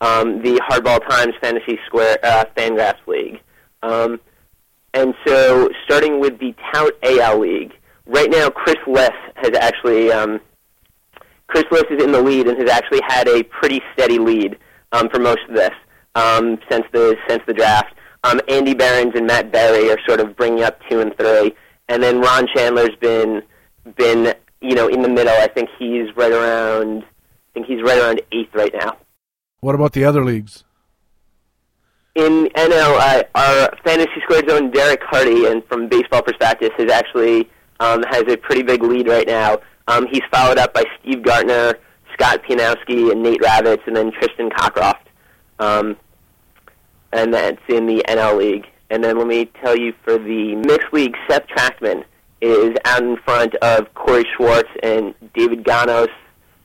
um, 0.01 0.43
the 0.43 0.61
Hardball 0.71 1.05
Times 1.09 1.35
Fantasy 1.41 1.77
Squared 1.87 2.21
uh, 2.23 2.45
Fangraphs 2.57 3.05
League. 3.09 3.41
Um, 3.83 4.21
and 4.95 5.13
so, 5.27 5.71
starting 5.87 6.21
with 6.21 6.39
the 6.39 6.55
Tout 6.73 6.93
AL 7.03 7.41
League, 7.41 7.73
right 8.07 8.31
now 8.31 8.49
Chris 8.49 8.79
Liss 8.87 9.11
has 9.35 9.57
actually 9.59 10.13
um, 10.13 10.41
Chris 11.49 11.65
Liss 11.73 11.87
is 11.91 12.01
in 12.01 12.13
the 12.13 12.23
lead 12.23 12.47
and 12.47 12.57
has 12.59 12.71
actually 12.71 13.01
had 13.09 13.27
a 13.27 13.43
pretty 13.43 13.83
steady 13.93 14.21
lead 14.21 14.57
um, 14.93 15.09
for 15.09 15.19
most 15.19 15.41
of 15.49 15.57
this 15.57 15.73
um, 16.15 16.59
since 16.71 16.85
the 16.93 17.17
since 17.29 17.43
the 17.47 17.55
draft. 17.55 17.95
Um, 18.23 18.41
Andy 18.49 18.75
Behrens 18.75 19.13
and 19.15 19.27
Matt 19.27 19.51
Berry 19.51 19.91
are 19.91 19.99
sort 20.07 20.21
of 20.21 20.37
bringing 20.37 20.63
up 20.63 20.79
two 20.89 21.01
and 21.01 21.17
three, 21.17 21.55
and 21.89 22.03
then 22.03 22.21
Ron 22.21 22.47
Shandler's 22.55 22.97
been 23.01 23.43
been 23.97 24.35
you 24.61 24.75
know 24.75 24.89
in 24.89 25.03
the 25.03 25.09
middle. 25.09 25.35
I 25.35 25.49
think 25.49 25.71
he's 25.79 26.15
right 26.17 26.33
around 26.33 27.03
I 27.03 27.55
think 27.55 27.67
he's 27.67 27.83
right 27.83 27.99
around 27.99 28.21
eighth 28.33 28.55
right 28.55 28.73
now. 28.75 28.97
What 29.61 29.75
about 29.75 29.93
the 29.93 30.05
other 30.05 30.25
leagues? 30.25 30.65
In 32.15 32.49
NL, 32.57 32.99
uh, 32.99 33.23
our 33.35 33.71
fantasy 33.85 34.21
squared 34.23 34.49
zone 34.49 34.71
Derek 34.71 35.01
Carty, 35.01 35.47
and 35.47 35.65
from 35.67 35.89
Baseball 35.89 36.23
Prospectus, 36.23 36.71
has 36.77 36.91
actually 36.91 37.49
um, 37.79 38.03
has 38.11 38.25
a 38.29 38.37
pretty 38.37 38.63
big 38.63 38.83
lead 38.83 39.09
right 39.09 39.27
now. 39.27 39.59
Um, 39.89 40.07
he's 40.11 40.23
followed 40.33 40.59
up 40.59 40.75
by 40.75 40.85
Steve 41.01 41.23
Gardner, 41.23 41.75
Scott 42.13 42.43
Pianowski, 42.49 43.11
and 43.11 43.23
Nate 43.23 43.41
Ravitz, 43.41 43.87
and 43.87 43.97
then 43.97 44.13
Tristan 44.13 44.51
Cockcroft. 44.51 45.07
Um, 45.61 45.97
and 47.13 47.33
that's 47.35 47.61
in 47.69 47.87
the 47.87 48.05
NL 48.09 48.39
League. 48.39 48.67
And 48.91 49.05
then 49.05 49.19
let 49.19 49.27
me 49.27 49.49
tell 49.63 49.77
you 49.77 49.93
for 50.03 50.19
the 50.19 50.57
mixed 50.57 50.93
league, 50.93 51.15
Seth 51.29 51.47
Trachtman 51.47 52.05
is 52.41 52.75
out 52.85 53.03
in 53.03 53.17
front 53.19 53.55
of 53.57 53.93
Cory 53.95 54.25
Schwartz 54.37 54.69
and 54.83 55.15
David 55.35 55.63
Gonos, 55.63 56.09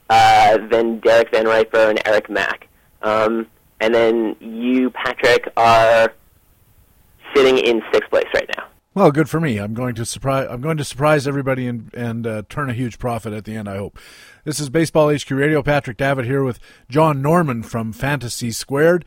uh, 0.10 0.58
then 0.70 1.00
Derek 1.00 1.32
VanRiper 1.32 1.90
and 1.90 2.02
Eric 2.06 2.30
Mack. 2.30 2.68
Um, 3.02 3.48
and 3.82 3.94
then 3.94 4.36
you, 4.40 4.90
Patrick, 4.90 5.52
are 5.58 6.14
sitting 7.36 7.58
in 7.58 7.82
sixth 7.92 8.10
place 8.10 8.28
right 8.34 8.50
now. 8.58 8.66
Well, 8.96 9.12
good 9.12 9.30
for 9.30 9.42
me. 9.42 9.58
I'm 9.58 9.74
going 9.74 9.94
to 9.96 10.06
surprise. 10.06 10.48
I'm 10.50 10.62
going 10.62 10.78
to 10.78 10.86
surprise 10.86 11.28
everybody 11.28 11.68
and 11.68 11.94
and 11.94 12.26
uh, 12.26 12.44
turn 12.48 12.70
a 12.70 12.74
huge 12.74 12.98
profit 12.98 13.34
at 13.34 13.44
the 13.44 13.54
end. 13.54 13.68
I 13.68 13.76
hope. 13.76 14.00
This 14.46 14.58
is 14.58 14.70
Baseball 14.70 15.14
HQ 15.14 15.30
Radio. 15.32 15.62
Patrick 15.62 15.98
Davitt 15.98 16.24
here 16.24 16.46
with 16.46 16.60
John 16.88 17.22
Norman 17.22 17.62
from 17.62 17.92
Fantasy 17.92 18.52
Squared. 18.52 19.04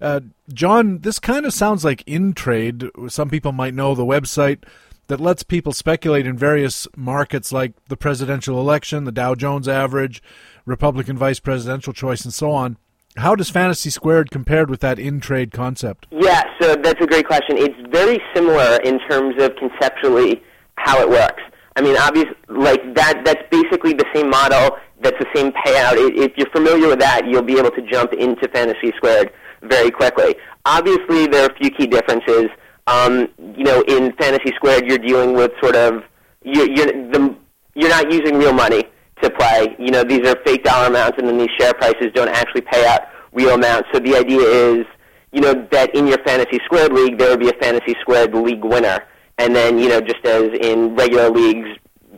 Uh, 0.00 0.20
John, 0.52 1.00
this 1.00 1.18
kind 1.18 1.44
of 1.44 1.52
sounds 1.52 1.84
like 1.84 2.04
InTrade. 2.04 3.10
Some 3.10 3.28
people 3.28 3.50
might 3.50 3.74
know 3.74 3.96
the 3.96 4.04
website 4.04 4.62
that 5.08 5.20
lets 5.20 5.42
people 5.42 5.72
speculate 5.72 6.24
in 6.24 6.38
various 6.38 6.86
markets 6.96 7.52
like 7.52 7.72
the 7.88 7.96
presidential 7.96 8.60
election, 8.60 9.02
the 9.02 9.10
Dow 9.10 9.34
Jones 9.34 9.66
average, 9.66 10.22
Republican 10.66 11.18
vice 11.18 11.40
presidential 11.40 11.92
choice, 11.92 12.24
and 12.24 12.32
so 12.32 12.52
on. 12.52 12.76
How 13.16 13.34
does 13.34 13.50
Fantasy 13.50 13.90
Squared 13.90 14.30
compared 14.30 14.70
with 14.70 14.80
that 14.80 14.96
InTrade 14.96 15.52
concept? 15.52 16.06
Yeah, 16.10 16.42
so 16.60 16.74
that's 16.76 17.00
a 17.00 17.06
great 17.06 17.26
question. 17.26 17.58
It's 17.58 17.76
very 17.90 18.18
similar 18.34 18.78
in 18.84 18.98
terms 19.10 19.40
of 19.42 19.54
conceptually 19.56 20.42
how 20.76 21.00
it 21.00 21.08
works. 21.08 21.42
I 21.76 21.82
mean, 21.82 21.96
obviously, 21.98 22.34
like 22.48 22.94
that. 22.94 23.22
That's 23.24 23.42
basically 23.50 23.92
the 23.92 24.06
same 24.14 24.30
model. 24.30 24.76
That's 25.02 25.18
the 25.18 25.26
same 25.34 25.52
payout. 25.52 25.94
If 25.96 26.32
you're 26.36 26.50
familiar 26.50 26.88
with 26.88 27.00
that, 27.00 27.26
you'll 27.26 27.42
be 27.42 27.58
able 27.58 27.70
to 27.72 27.82
jump 27.82 28.12
into 28.14 28.48
Fantasy 28.48 28.92
Squared 28.96 29.32
very 29.62 29.90
quickly. 29.90 30.34
Obviously, 30.64 31.26
there 31.26 31.44
are 31.44 31.50
a 31.50 31.56
few 31.56 31.70
key 31.70 31.86
differences. 31.86 32.46
Um, 32.86 33.28
you 33.56 33.64
know, 33.64 33.82
in 33.88 34.12
Fantasy 34.16 34.52
Squared, 34.56 34.86
you're 34.86 34.98
dealing 34.98 35.34
with 35.34 35.52
sort 35.60 35.76
of 35.76 36.02
you're, 36.44 36.68
you're 36.68 36.86
the, 36.86 37.36
you're 37.74 37.90
not 37.90 38.10
using 38.10 38.38
real 38.38 38.52
money 38.52 38.84
to 39.22 39.30
play. 39.30 39.74
You 39.78 39.90
know, 39.90 40.04
these 40.04 40.26
are 40.28 40.36
fake 40.44 40.64
dollar 40.64 40.88
amounts, 40.88 41.18
and 41.18 41.28
then 41.28 41.38
these 41.38 41.50
share 41.58 41.74
prices 41.74 42.08
don't 42.14 42.28
actually 42.28 42.62
pay 42.62 42.86
out 42.86 43.02
real 43.32 43.54
amounts. 43.54 43.88
So 43.92 44.00
the 44.00 44.16
idea 44.16 44.40
is, 44.40 44.86
you 45.32 45.40
know, 45.40 45.66
that 45.70 45.94
in 45.94 46.06
your 46.06 46.18
fantasy 46.24 46.58
squared 46.64 46.92
league, 46.92 47.18
there 47.18 47.30
would 47.30 47.40
be 47.40 47.48
a 47.48 47.58
fantasy 47.60 47.94
squared 48.00 48.34
league 48.34 48.64
winner, 48.64 49.04
and 49.38 49.54
then 49.56 49.78
you 49.78 49.88
know, 49.88 50.00
just 50.00 50.24
as 50.24 50.50
in 50.60 50.94
regular 50.94 51.30
leagues, 51.30 51.68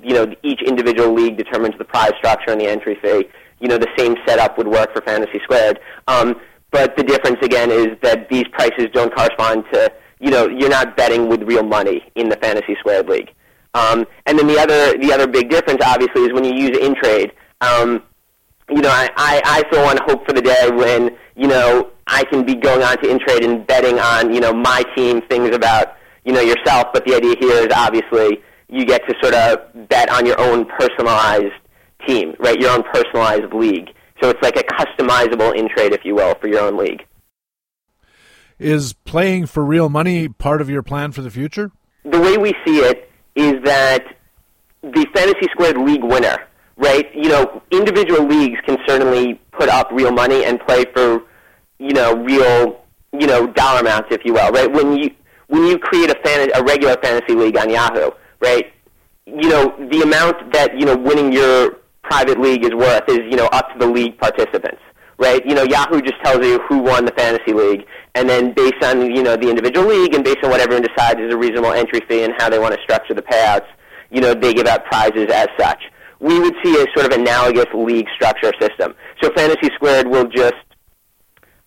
you 0.03 0.15
know, 0.15 0.35
each 0.43 0.61
individual 0.63 1.13
league 1.13 1.37
determines 1.37 1.77
the 1.79 1.85
prize 1.85 2.13
structure 2.19 2.51
and 2.51 2.61
the 2.61 2.67
entry 2.67 2.99
fee. 3.01 3.29
You 3.61 3.69
know, 3.69 3.79
the 3.79 3.89
same 3.97 4.17
setup 4.27 4.59
would 4.59 4.69
work 4.69 4.93
for 4.93 5.01
fantasy 5.03 5.41
squared. 5.45 5.81
Um, 6.09 6.41
but 6.71 6.97
the 6.97 7.05
difference 7.05 7.39
again 7.41 7.71
is 7.71 7.97
that 8.03 8.29
these 8.29 8.45
prices 8.53 8.89
don't 8.93 9.15
correspond 9.15 9.65
to, 9.73 9.93
you 10.19 10.31
know, 10.31 10.49
you're 10.49 10.69
not 10.69 10.97
betting 10.97 11.29
with 11.29 11.43
real 11.45 11.63
money 11.63 12.03
in 12.17 12.29
the 12.29 12.37
fantasy 12.37 12.75
squared 12.81 13.09
league. 13.09 13.31
Um, 13.75 14.07
and 14.27 14.39
then 14.39 14.47
the 14.47 14.59
other 14.59 14.97
the 14.99 15.13
other 15.13 15.27
big 15.27 15.51
difference, 15.51 15.83
obviously, 15.85 16.23
is 16.23 16.33
when 16.33 16.45
you 16.45 16.55
use 16.55 16.71
InTrade. 16.79 17.33
Um, 17.61 18.03
you 18.71 18.81
know, 18.81 18.89
I, 18.89 19.11
I, 19.17 19.43
I 19.45 19.63
for 19.71 19.83
one 19.83 19.99
hope 20.07 20.27
for 20.27 20.33
the 20.33 20.41
day 20.41 20.71
when 20.71 21.17
you 21.37 21.49
know 21.49 21.91
I 22.07 22.25
can 22.25 22.45
be 22.45 22.55
going 22.55 22.83
on 22.83 22.97
to 22.99 23.09
InTrade 23.09 23.45
and 23.45 23.67
betting 23.67 23.99
on 23.99 24.33
you 24.33 24.41
know 24.41 24.53
my 24.53 24.85
team 24.97 25.23
things 25.29 25.55
about 25.55 25.97
you 26.25 26.33
know 26.33 26.41
yourself. 26.41 26.87
But 26.93 27.05
the 27.05 27.15
idea 27.15 27.35
here 27.39 27.57
is 27.57 27.69
obviously 27.75 28.43
you 28.69 28.87
get 28.87 29.03
to 29.09 29.15
sort 29.21 29.35
of 29.35 29.89
bet 29.89 30.11
on 30.11 30.25
your 30.25 30.41
own 30.41 30.67
personalized 30.67 31.53
team, 32.07 32.35
right? 32.39 32.59
Your 32.61 32.71
own 32.71 32.85
personalized 32.93 33.53
league. 33.53 33.91
So 34.23 34.31
it's 34.31 34.43
like 34.43 34.57
a 34.57 34.63
customizable 34.63 35.53
InTrade, 35.55 35.93
if 35.93 36.05
you 36.05 36.15
will, 36.15 36.35
for 36.37 36.47
your 36.47 36.61
own 36.61 36.77
league. 36.77 37.05
Is 38.59 38.93
playing 38.93 39.47
for 39.47 39.65
real 39.65 39.89
money 39.89 40.29
part 40.29 40.61
of 40.61 40.71
your 40.71 40.83
plan 40.83 41.11
for 41.13 41.23
the 41.23 41.31
future? 41.31 41.73
The 42.05 42.21
way 42.21 42.37
we 42.37 42.55
see 42.65 42.79
it 42.79 43.11
is 43.35 43.55
that 43.65 44.05
the 44.83 45.07
fantasy 45.15 45.49
squared 45.51 45.79
league 45.79 46.05
winner, 46.05 46.37
right? 46.77 47.15
You 47.15 47.29
know, 47.29 47.63
individual 47.71 48.27
leagues 48.27 48.59
can 48.67 48.79
certainly 48.87 49.41
put 49.53 49.69
up 49.69 49.89
real 49.93 50.13
money 50.13 50.45
and 50.45 50.61
play 50.61 50.85
for, 50.95 51.23
you 51.79 51.93
know, 51.93 52.15
real, 52.17 52.81
you 53.13 53.27
know, 53.27 53.47
dollar 53.49 53.81
amounts, 53.81 54.09
if 54.11 54.25
you 54.25 54.35
will, 54.35 54.51
right? 54.51 54.71
When 54.71 54.97
you 54.97 55.11
when 55.49 55.67
you 55.67 55.79
create 55.79 56.11
a 56.11 56.19
fan 56.25 56.51
a 56.55 56.63
regular 56.63 56.97
fantasy 57.03 57.35
league 57.35 57.57
on 57.57 57.71
Yahoo, 57.71 58.11
right? 58.41 58.73
You 59.27 59.49
know, 59.49 59.75
the 59.91 60.03
amount 60.03 60.53
that 60.53 60.79
you 60.79 60.87
know 60.87 60.97
winning 60.97 61.33
your 61.33 61.79
private 62.03 62.41
league 62.41 62.65
is 62.65 62.75
worth 62.75 63.09
is 63.09 63.19
you 63.31 63.37
know 63.37 63.47
up 63.47 63.73
to 63.73 63.79
the 63.79 63.87
league 63.87 64.19
participants, 64.19 64.81
right? 65.19 65.45
You 65.47 65.55
know, 65.55 65.63
Yahoo 65.63 66.01
just 66.01 66.23
tells 66.25 66.45
you 66.45 66.59
who 66.69 66.79
won 66.79 67.05
the 67.05 67.13
fantasy 67.13 67.53
league, 67.53 67.87
and 68.15 68.29
then 68.29 68.53
based 68.53 68.83
on 68.83 69.03
you 69.15 69.23
know 69.23 69.37
the 69.37 69.49
individual 69.49 69.87
league 69.87 70.15
and 70.15 70.25
based 70.25 70.39
on 70.43 70.51
what 70.51 70.61
everyone 70.61 70.83
decides 70.83 71.21
is 71.21 71.33
a 71.33 71.37
reasonable 71.37 71.73
entry 71.73 72.01
fee 72.09 72.25
and 72.25 72.35
how 72.39 72.49
they 72.49 72.59
want 72.59 72.75
to 72.75 72.81
structure 72.83 73.15
the 73.15 73.23
payouts, 73.23 73.67
you 74.11 74.21
know 74.21 74.35
they 74.35 74.53
give 74.53 74.67
out 74.67 74.85
prizes 74.87 75.29
as 75.33 75.49
such. 75.59 75.83
We 76.21 76.39
would 76.39 76.55
see 76.65 76.75
a 76.81 76.87
sort 76.97 77.13
of 77.13 77.19
analogous 77.19 77.67
league 77.75 78.07
structure 78.15 78.53
system. 78.61 78.95
So 79.23 79.31
Fantasy 79.35 79.69
Squared 79.75 80.07
will 80.07 80.25
just 80.25 80.55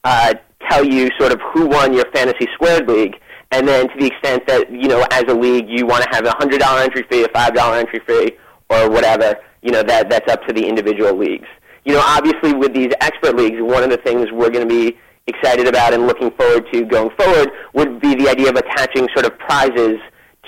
uh, 0.04 0.34
tell 0.70 0.84
you 0.84 1.10
sort 1.20 1.32
of 1.32 1.39
who 1.54 1.68
won 1.68 1.93
your 1.93 2.06
Fantasy 2.14 2.48
Squared 2.54 2.88
league, 2.88 3.16
and 3.52 3.68
then 3.68 3.88
to 3.89 4.00
the 4.00 4.08
extent 4.08 4.48
that 4.48 4.72
you 4.72 4.88
know 4.88 5.06
as 5.12 5.24
a 5.28 5.34
league 5.34 5.68
you 5.70 5.86
want 5.86 6.04
to 6.04 6.10
have 6.12 6.26
a 6.26 6.32
hundred 6.38 6.60
dollar 6.60 6.82
entry 6.82 7.06
fee, 7.10 7.24
a 7.24 7.30
five 7.30 7.54
dollar 7.54 7.78
entry 7.78 8.02
fee, 8.08 8.34
or 8.70 8.89
whatever, 8.89 9.36
you 9.62 9.72
know 9.72 9.84
that 9.84 10.10
that's 10.10 10.32
up 10.32 10.45
to 10.48 10.54
the 10.54 10.66
individual 10.66 11.16
leagues. 11.16 11.48
You 11.88 11.93
know, 11.93 12.03
obviously 12.05 12.53
with 12.53 12.73
these 12.73 12.91
expert 12.99 13.38
leagues, 13.38 13.61
one 13.61 13.81
of 13.81 13.89
the 13.89 13.97
things 13.97 14.27
we're 14.33 14.49
going 14.49 14.67
to 14.67 14.75
be 14.75 14.97
excited 15.25 15.69
about 15.69 15.93
and 15.93 16.05
looking 16.05 16.31
forward 16.31 16.65
to 16.73 16.83
going 16.83 17.09
forward 17.17 17.49
would 17.75 18.01
be 18.01 18.13
the 18.13 18.27
idea 18.29 18.49
of 18.49 18.57
attaching 18.57 19.07
sort 19.15 19.25
of 19.25 19.39
prizes 19.39 19.95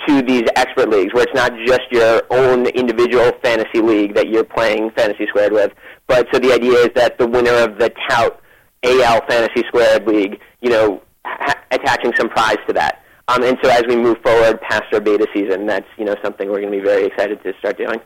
to 0.06 0.20
these 0.20 0.44
expert 0.56 0.90
leagues, 0.90 1.14
where 1.14 1.22
it's 1.22 1.34
not 1.34 1.52
just 1.66 1.80
your 1.90 2.22
own 2.28 2.66
individual 2.66 3.32
fantasy 3.42 3.80
league 3.80 4.14
that 4.14 4.28
you're 4.28 4.44
playing 4.44 4.90
fantasy 4.90 5.26
squared 5.28 5.52
with, 5.52 5.72
but 6.06 6.26
so 6.30 6.38
the 6.38 6.52
idea 6.52 6.72
is 6.72 6.90
that 6.94 7.16
the 7.16 7.26
winner 7.26 7.54
of 7.54 7.78
the 7.78 7.90
tout 8.10 8.38
AL 8.82 9.22
fantasy 9.26 9.66
squared 9.68 10.06
league, 10.06 10.38
you 10.60 10.68
know, 10.68 11.02
ha- 11.24 11.58
attaching 11.70 12.12
some 12.18 12.28
prize 12.28 12.58
to 12.66 12.74
that. 12.74 13.02
Um, 13.28 13.42
and 13.44 13.56
so 13.62 13.70
as 13.70 13.84
we 13.88 13.96
move 13.96 14.18
forward 14.22 14.60
past 14.60 14.84
our 14.92 15.00
beta 15.00 15.26
season, 15.32 15.64
that's 15.64 15.86
you 15.96 16.04
know 16.04 16.16
something 16.22 16.50
we're 16.50 16.60
going 16.60 16.72
to 16.72 16.78
be 16.78 16.84
very 16.84 17.06
excited 17.06 17.42
to 17.44 17.54
start 17.60 17.78
doing. 17.78 17.98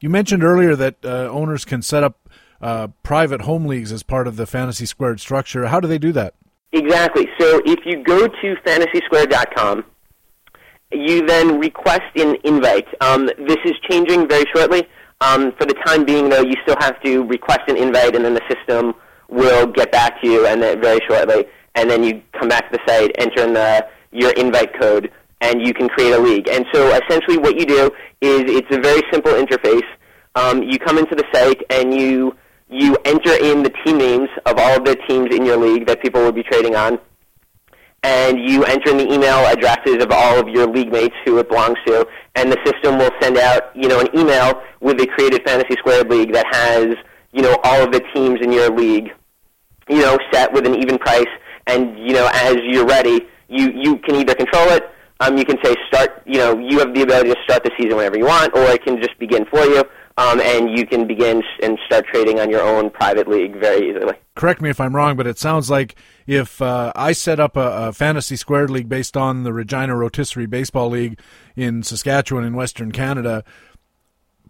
You 0.00 0.08
mentioned 0.08 0.42
earlier 0.42 0.74
that 0.76 0.96
uh, 1.04 1.28
owners 1.28 1.66
can 1.66 1.82
set 1.82 2.02
up 2.02 2.28
uh, 2.62 2.88
private 3.02 3.42
home 3.42 3.66
leagues 3.66 3.92
as 3.92 4.02
part 4.02 4.26
of 4.26 4.36
the 4.36 4.46
Fantasy 4.46 4.86
Squared 4.86 5.20
structure. 5.20 5.66
How 5.66 5.78
do 5.78 5.86
they 5.86 5.98
do 5.98 6.10
that? 6.12 6.34
Exactly. 6.72 7.28
So 7.38 7.60
if 7.66 7.80
you 7.84 8.02
go 8.02 8.26
to 8.26 8.56
fantasysquared.com, 8.64 9.84
you 10.92 11.26
then 11.26 11.58
request 11.58 12.02
an 12.16 12.36
invite. 12.44 12.86
Um, 13.00 13.26
this 13.26 13.58
is 13.64 13.74
changing 13.90 14.28
very 14.28 14.44
shortly. 14.54 14.88
Um, 15.20 15.52
for 15.58 15.66
the 15.66 15.74
time 15.84 16.04
being, 16.04 16.30
though, 16.30 16.42
you 16.42 16.54
still 16.62 16.76
have 16.80 17.00
to 17.02 17.24
request 17.24 17.60
an 17.68 17.76
invite, 17.76 18.16
and 18.16 18.24
then 18.24 18.34
the 18.34 18.42
system 18.48 18.94
will 19.28 19.66
get 19.66 19.92
back 19.92 20.20
to 20.22 20.28
you, 20.28 20.46
and 20.46 20.62
then 20.62 20.80
very 20.80 21.00
shortly. 21.06 21.44
And 21.74 21.90
then 21.90 22.02
you 22.02 22.22
come 22.38 22.48
back 22.48 22.70
to 22.70 22.78
the 22.78 22.90
site, 22.90 23.10
enter 23.18 23.42
in 23.42 23.52
the, 23.52 23.86
your 24.12 24.32
invite 24.32 24.78
code, 24.80 25.12
and 25.40 25.60
you 25.62 25.72
can 25.72 25.88
create 25.88 26.12
a 26.12 26.18
league. 26.18 26.48
And 26.48 26.66
so 26.72 26.88
essentially, 26.94 27.38
what 27.38 27.58
you 27.58 27.66
do 27.66 27.86
is 28.20 28.42
it's 28.46 28.68
a 28.70 28.80
very 28.80 29.02
simple 29.10 29.32
interface. 29.32 29.86
Um, 30.34 30.62
you 30.62 30.78
come 30.78 30.98
into 30.98 31.14
the 31.14 31.24
site 31.32 31.62
and 31.70 31.92
you 31.94 32.36
you 32.68 32.96
enter 33.04 33.32
in 33.32 33.64
the 33.64 33.72
team 33.84 33.98
names 33.98 34.28
of 34.46 34.56
all 34.56 34.76
of 34.76 34.84
the 34.84 34.94
teams 35.08 35.34
in 35.34 35.44
your 35.44 35.56
league 35.56 35.86
that 35.88 36.00
people 36.00 36.22
will 36.22 36.32
be 36.32 36.44
trading 36.44 36.76
on, 36.76 37.00
and 38.04 38.38
you 38.38 38.64
enter 38.64 38.90
in 38.90 38.98
the 38.98 39.12
email 39.12 39.44
addresses 39.46 39.96
of 40.00 40.12
all 40.12 40.38
of 40.38 40.48
your 40.48 40.68
league 40.68 40.92
mates 40.92 41.16
who 41.24 41.38
it 41.38 41.48
belongs 41.48 41.78
to, 41.86 42.06
and 42.36 42.52
the 42.52 42.58
system 42.64 42.96
will 42.96 43.10
send 43.20 43.38
out 43.38 43.74
you 43.74 43.88
know 43.88 43.98
an 44.00 44.08
email 44.16 44.62
with 44.80 45.00
a 45.00 45.06
created 45.06 45.42
fantasy 45.44 45.74
squared 45.78 46.08
league 46.08 46.32
that 46.32 46.46
has 46.54 46.94
you 47.32 47.42
know 47.42 47.56
all 47.64 47.82
of 47.82 47.90
the 47.90 48.00
teams 48.14 48.38
in 48.40 48.52
your 48.52 48.70
league, 48.70 49.08
you 49.88 50.02
know 50.02 50.16
set 50.32 50.52
with 50.52 50.64
an 50.64 50.76
even 50.76 50.96
price, 50.98 51.32
and 51.66 51.98
you 51.98 52.12
know 52.12 52.30
as 52.32 52.56
you're 52.62 52.86
ready, 52.86 53.26
you 53.48 53.72
you 53.74 53.98
can 53.98 54.14
either 54.14 54.34
control 54.34 54.68
it. 54.68 54.84
Um, 55.20 55.36
you 55.36 55.44
can 55.44 55.58
say 55.62 55.74
start. 55.86 56.22
You 56.26 56.38
know, 56.38 56.58
you 56.58 56.78
have 56.78 56.94
the 56.94 57.02
ability 57.02 57.30
to 57.30 57.36
start 57.44 57.62
the 57.64 57.70
season 57.78 57.96
whenever 57.96 58.18
you 58.18 58.26
want, 58.26 58.54
or 58.54 58.62
it 58.62 58.82
can 58.84 59.00
just 59.00 59.18
begin 59.18 59.44
for 59.46 59.64
you 59.64 59.84
um, 60.20 60.40
and 60.40 60.76
you 60.76 60.86
can 60.86 61.06
begin 61.06 61.42
and 61.62 61.78
start 61.86 62.06
trading 62.06 62.40
on 62.40 62.50
your 62.50 62.60
own 62.60 62.90
private 62.90 63.26
league 63.26 63.58
very 63.58 63.90
easily. 63.90 64.14
Correct 64.34 64.60
me 64.60 64.68
if 64.68 64.80
I'm 64.80 64.94
wrong, 64.94 65.16
but 65.16 65.26
it 65.26 65.38
sounds 65.38 65.70
like 65.70 65.94
if 66.26 66.60
uh, 66.60 66.92
I 66.94 67.12
set 67.12 67.40
up 67.40 67.56
a, 67.56 67.88
a, 67.88 67.92
fantasy 67.92 68.36
squared 68.36 68.70
league 68.70 68.88
based 68.88 69.16
on 69.16 69.44
the 69.44 69.52
Regina 69.52 69.96
Rotisserie 69.96 70.46
Baseball 70.46 70.90
League 70.90 71.18
in 71.56 71.82
Saskatchewan 71.82 72.44
in 72.44 72.54
Western 72.54 72.92
Canada, 72.92 73.44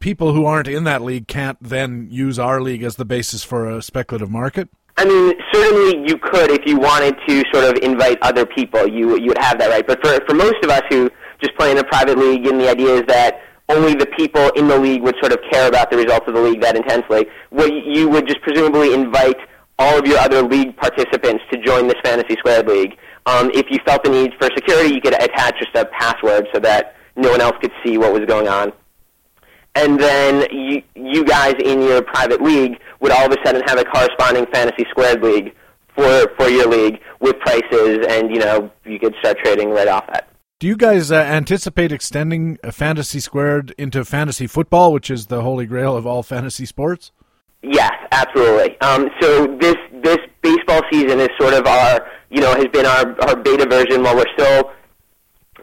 people 0.00 0.32
who 0.32 0.44
aren't 0.44 0.68
in 0.68 0.84
that 0.84 1.02
league 1.02 1.28
can't 1.28 1.58
then 1.60 2.08
use 2.10 2.38
our 2.38 2.60
league 2.60 2.82
as 2.82 2.96
the 2.96 3.04
basis 3.04 3.44
for 3.44 3.70
a 3.70 3.82
speculative 3.82 4.30
market. 4.30 4.68
I 4.97 5.05
mean, 5.05 5.34
certainly 5.53 6.09
you 6.09 6.18
could 6.18 6.51
if 6.51 6.66
you 6.66 6.78
wanted 6.78 7.16
to 7.26 7.43
sort 7.53 7.64
of 7.64 7.82
invite 7.82 8.18
other 8.22 8.45
people. 8.45 8.86
You 8.86 9.18
you 9.18 9.28
would 9.28 9.38
have 9.38 9.59
that 9.59 9.70
right. 9.70 9.86
But 9.86 10.05
for 10.05 10.18
for 10.28 10.34
most 10.34 10.57
of 10.62 10.70
us 10.70 10.82
who 10.91 11.11
just 11.41 11.57
play 11.57 11.70
in 11.70 11.78
a 11.78 11.84
private 11.84 12.18
league, 12.18 12.47
and 12.47 12.61
the 12.61 12.68
idea 12.68 12.95
is 12.97 13.05
that 13.07 13.41
only 13.68 13.95
the 13.95 14.07
people 14.18 14.51
in 14.57 14.68
the 14.68 14.76
league 14.76 15.03
would 15.03 15.14
sort 15.20 15.32
of 15.32 15.38
care 15.51 15.68
about 15.68 15.91
the 15.91 15.97
results 15.97 16.26
of 16.26 16.34
the 16.34 16.41
league 16.41 16.61
that 16.61 16.76
intensely. 16.76 17.26
What 17.51 17.72
you 17.72 18.09
would 18.09 18.26
just 18.26 18.43
presumably 18.43 18.93
invite 18.93 19.36
all 19.78 19.99
of 19.99 20.07
your 20.07 20.18
other 20.18 20.43
league 20.43 20.76
participants 20.76 21.43
to 21.53 21.59
join 21.62 21.86
this 21.86 21.97
Fantasy 22.05 22.36
Squared 22.38 22.68
League. 22.68 22.99
Um, 23.26 23.51
if 23.55 23.66
you 23.70 23.78
felt 23.86 24.05
the 24.05 24.11
need 24.11 24.32
for 24.38 24.49
security, 24.55 24.95
you 24.95 25.01
could 25.01 25.14
attach 25.14 25.59
just 25.59 25.74
a 25.74 25.86
password 25.86 26.49
so 26.53 26.61
that 26.61 26.97
no 27.16 27.30
one 27.30 27.41
else 27.41 27.57
could 27.61 27.72
see 27.84 27.97
what 27.97 28.12
was 28.12 28.24
going 28.26 28.49
on. 28.49 28.72
And 29.74 30.00
then 30.00 30.46
you, 30.50 30.82
you 30.94 31.24
guys 31.24 31.54
in 31.64 31.80
your 31.80 32.02
private 32.02 32.42
league 32.42 32.78
would 33.00 33.12
all 33.12 33.26
of 33.26 33.32
a 33.32 33.36
sudden 33.44 33.62
have 33.66 33.78
a 33.78 33.84
corresponding 33.84 34.46
Fantasy 34.52 34.84
Squared 34.90 35.22
League 35.22 35.54
for, 35.94 36.28
for 36.36 36.48
your 36.48 36.66
league 36.66 37.00
with 37.20 37.38
prices, 37.40 38.06
and 38.08 38.30
you 38.30 38.38
know 38.38 38.70
you 38.84 38.98
could 38.98 39.14
start 39.20 39.38
trading 39.44 39.70
right 39.70 39.88
off 39.88 40.06
that. 40.08 40.28
Do 40.58 40.66
you 40.66 40.76
guys 40.76 41.10
uh, 41.10 41.16
anticipate 41.16 41.92
extending 41.92 42.58
Fantasy 42.70 43.20
Squared 43.20 43.74
into 43.78 44.04
fantasy 44.04 44.46
football, 44.46 44.92
which 44.92 45.10
is 45.10 45.26
the 45.26 45.42
holy 45.42 45.66
grail 45.66 45.96
of 45.96 46.06
all 46.06 46.22
fantasy 46.22 46.66
sports? 46.66 47.12
Yes, 47.62 47.92
absolutely. 48.12 48.78
Um, 48.80 49.08
so 49.20 49.46
this 49.60 49.76
this 50.02 50.18
baseball 50.42 50.80
season 50.90 51.20
is 51.20 51.28
sort 51.38 51.54
of 51.54 51.66
our 51.66 52.06
you 52.30 52.40
know 52.40 52.54
has 52.54 52.66
been 52.66 52.86
our, 52.86 53.16
our 53.22 53.36
beta 53.36 53.66
version 53.68 54.02
while 54.02 54.16
we're 54.16 54.32
still 54.38 54.70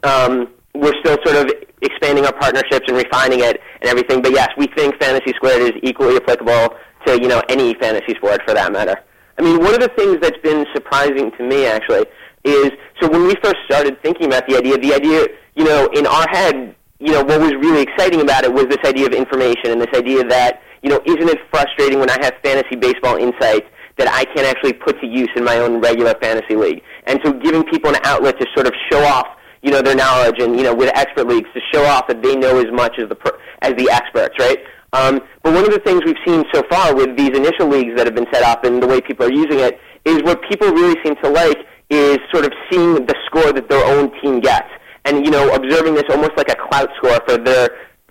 um, 0.04 0.48
we're 0.76 0.94
still 1.04 1.18
sort 1.26 1.46
of 1.46 1.54
expanding 1.82 2.26
our 2.26 2.34
partnerships 2.34 2.86
and 2.88 2.98
refining 2.98 3.42
it 3.42 3.62
and 3.82 3.90
everything. 3.90 4.22
But 4.22 4.32
yes, 4.32 4.50
we 4.58 4.68
think 4.76 4.96
Fantasy 5.02 5.34
Squared 5.36 5.62
is 5.62 5.74
equally 5.84 6.16
applicable 6.18 6.76
to 7.06 7.22
you 7.22 7.28
know 7.28 7.42
any 7.50 7.74
fantasy 7.76 8.16
sport 8.16 8.42
for 8.48 8.54
that 8.54 8.72
matter. 8.72 8.96
I 9.38 9.44
mean, 9.44 9.60
one 9.60 9.76
of 9.76 9.82
the 9.82 9.90
things 9.90 10.18
that's 10.20 10.38
been 10.42 10.66
surprising 10.74 11.32
to 11.38 11.44
me 11.44 11.68
actually 11.68 12.06
is 12.44 12.72
so 13.00 13.10
when 13.10 13.28
we 13.28 13.36
first 13.44 13.58
started 13.66 14.02
thinking 14.02 14.28
about 14.28 14.48
the 14.48 14.58
idea, 14.58 14.78
the 14.78 14.94
idea, 14.94 15.28
you 15.56 15.64
know, 15.64 15.88
in 15.94 16.08
our 16.08 16.26
head, 16.32 16.76
you 17.00 17.12
know, 17.12 17.24
what 17.24 17.40
was 17.40 17.52
really 17.54 17.82
exciting 17.82 18.22
about 18.22 18.44
it 18.44 18.52
was 18.52 18.66
this 18.66 18.80
idea 18.86 19.06
of 19.06 19.14
information 19.14 19.72
and 19.72 19.82
this 19.82 19.94
idea 19.94 20.24
that, 20.24 20.62
you 20.82 20.90
know, 20.90 21.00
isn't 21.06 21.30
it 21.30 21.38
frustrating 21.52 22.00
when 22.00 22.10
I 22.10 22.18
have 22.22 22.34
fantasy 22.44 22.76
baseball 22.76 23.18
insights 23.18 23.68
that 23.98 24.08
I 24.08 24.26
can't 24.34 24.48
actually 24.48 24.74
put 24.74 25.00
to 25.02 25.08
use 25.08 25.30
in 25.36 25.44
my 25.44 25.58
own 25.60 25.80
regular 25.82 26.16
fantasy 26.22 26.56
league? 26.56 26.82
And 27.06 27.20
so 27.24 27.34
giving 27.34 27.64
people 27.64 27.92
an 27.92 28.02
outlet 28.04 28.40
to 28.40 28.48
sort 28.56 28.66
of 28.66 28.74
show 28.92 29.04
off, 29.04 29.28
you 29.68 29.74
know, 29.74 29.82
their 29.82 29.96
knowledge 29.96 30.40
and, 30.40 30.56
you 30.56 30.64
know, 30.64 30.74
with 30.74 30.90
expert 30.96 31.28
leagues 31.28 31.50
to 31.54 31.60
show 31.74 31.84
off 31.84 32.08
that 32.08 32.24
they 32.24 32.38
know 32.38 32.58
as 32.58 32.72
much 32.72 32.94
as 32.98 33.10
the, 33.10 33.18
as 33.62 33.74
the 33.74 33.92
experts, 33.92 34.34
right? 34.40 34.60
Um, 34.94 35.20
but 35.44 35.54
one 35.54 35.66
of 35.66 35.72
the 35.72 35.82
things 35.84 36.00
we've 36.06 36.24
seen 36.26 36.46
so 36.54 36.64
far 36.70 36.96
with 36.96 37.18
these 37.18 37.36
initial 37.36 37.68
leagues 37.68 37.94
that 37.98 38.08
have 38.08 38.16
been 38.16 38.32
set 38.32 38.44
up 38.44 38.64
and 38.64 38.82
the 38.82 38.88
way 38.88 39.02
people 39.02 39.26
are 39.26 39.32
using 39.32 39.60
it 39.60 39.78
is 40.06 40.24
what 40.24 40.42
people 40.50 40.70
really 40.70 40.96
seem 41.04 41.16
to 41.22 41.30
like 41.30 41.58
is 41.90 42.18
sort 42.32 42.46
of 42.46 42.54
seeing 42.72 43.06
the 43.06 43.16
score 43.26 43.52
that 43.52 43.68
their 43.70 43.84
own 43.86 44.10
team 44.22 44.40
gets, 44.40 44.70
and 45.06 45.26
you 45.26 45.32
know, 45.32 45.54
observing 45.54 45.96
this 45.96 46.04
almost 46.10 46.32
like 46.38 46.50
a 46.50 46.56
clout 46.70 46.90
score 46.98 47.20
for 47.28 47.38
their 47.38 47.70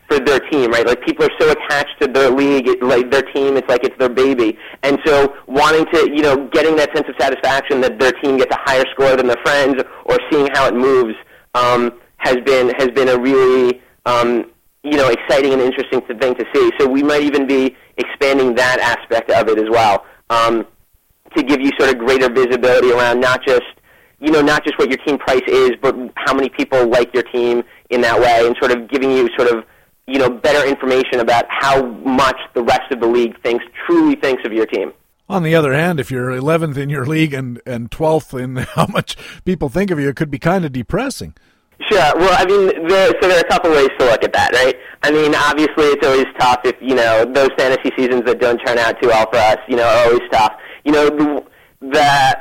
for 0.09 0.21
their 0.21 0.39
team, 0.51 0.71
right? 0.71 0.87
Like 0.87 1.05
people 1.05 1.25
are 1.25 1.37
so 1.41 1.51
attached 1.51 2.01
to 2.01 2.07
their 2.07 2.31
league, 2.31 2.69
like 2.83 3.11
their 3.11 3.23
team, 3.35 3.57
it's 3.57 3.69
like 3.69 3.83
it's 3.85 3.99
their 3.99 4.09
baby, 4.09 4.57
and 4.83 4.99
so 5.05 5.35
wanting 5.47 5.85
to, 5.93 6.11
you 6.15 6.23
know, 6.23 6.49
getting 6.49 6.77
that 6.77 6.95
sense 6.95 7.09
of 7.09 7.15
satisfaction 7.19 7.81
that 7.81 7.99
their 7.99 8.13
team 8.13 8.37
gets 8.37 8.55
a 8.55 8.61
higher 8.65 8.85
score 8.93 9.17
than 9.17 9.27
their 9.27 9.43
friends, 9.45 9.83
or 10.05 10.19
seeing 10.31 10.49
how 10.55 10.69
it 10.69 10.75
moves, 10.75 11.15
um, 11.57 11.93
has 12.19 12.37
been 12.45 12.71
has 12.77 12.89
been 12.89 13.09
a 13.09 13.19
really 13.19 13.81
um, 14.05 14.51
you 14.83 14.97
know 14.97 15.09
exciting 15.09 15.53
and 15.53 15.63
interesting 15.63 16.01
thing 16.03 16.35
to 16.35 16.45
see. 16.55 16.71
So 16.79 16.87
we 16.87 17.03
might 17.03 17.23
even 17.23 17.47
be 17.47 17.75
expanding 17.97 18.55
that 18.57 18.79
aspect 18.79 19.31
of 19.31 19.49
it 19.49 19.59
as 19.59 19.71
well. 19.71 20.05
Um, 20.31 20.67
to 21.37 21.43
give 21.43 21.61
you 21.61 21.71
sort 21.79 21.91
of 21.91 21.99
greater 21.99 22.33
visibility 22.33 22.93
around 22.93 23.21
not 23.21 23.45
just 23.45 23.65
you 24.21 24.31
know 24.31 24.43
not 24.43 24.65
just 24.65 24.79
what 24.79 24.89
your 24.89 24.99
team 24.99 25.19
price 25.19 25.47
is, 25.47 25.73
but 25.81 25.95
how 26.17 26.35
many 26.35 26.49
people 26.49 26.87
like 26.87 27.13
your 27.15 27.25
team 27.25 27.63
in 27.91 28.01
that 28.03 28.19
way, 28.21 28.47
and 28.47 28.57
sort 28.61 28.73
of 28.73 28.89
giving 28.89 29.11
you 29.11 29.29
sort 29.37 29.51
of 29.51 29.65
you 30.07 30.19
know 30.19 30.31
better 30.31 30.67
information 30.67 31.21
about 31.21 31.47
how 31.49 31.85
much 31.87 32.39
the 32.55 32.63
rest 32.63 32.93
of 32.93 33.01
the 33.01 33.07
league 33.07 33.41
thinks 33.43 33.65
truly 33.87 34.17
thinks 34.17 34.45
of 34.45 34.53
your 34.53 34.67
team. 34.67 34.93
On 35.29 35.43
the 35.43 35.55
other 35.55 35.73
hand, 35.73 35.99
if 35.99 36.11
you're 36.11 36.31
11th 36.31 36.77
in 36.77 36.89
your 36.89 37.05
league 37.05 37.35
and 37.35 37.61
and 37.67 37.91
12th 37.91 38.41
in 38.41 38.57
how 38.75 38.87
much 38.87 39.17
people 39.45 39.69
think 39.69 39.91
of 39.91 39.99
you, 39.99 40.09
it 40.09 40.17
could 40.17 40.31
be 40.31 40.39
kind 40.39 40.65
of 40.65 40.73
depressing. 40.73 41.35
Sure. 41.91 42.13
Well, 42.17 42.33
I 42.33 42.47
mean, 42.47 42.89
there, 42.89 43.13
so 43.21 43.29
there 43.29 43.37
are 43.37 43.41
a 43.41 43.49
couple 43.49 43.71
ways 43.71 43.91
to 43.99 44.07
look 44.07 44.25
at 44.25 44.33
that, 44.33 44.53
right? 44.55 44.75
I 45.03 45.11
mean, 45.11 45.35
obviously, 45.35 45.85
it's 45.93 46.07
always 46.07 46.25
tough 46.39 46.61
if 46.65 46.75
you 46.81 46.95
know 46.95 47.25
those 47.27 47.51
fantasy 47.59 47.91
seasons 47.97 48.23
that 48.25 48.41
don't 48.41 48.59
turn 48.59 48.79
out 48.79 49.01
too 49.03 49.09
well 49.09 49.29
for 49.31 49.37
us. 49.37 49.59
You 49.69 49.77
know, 49.77 49.85
are 49.85 50.07
always 50.07 50.23
tough 50.33 50.53
you 50.87 50.93
know, 50.93 51.11
the, 51.11 51.45
the 51.81 52.37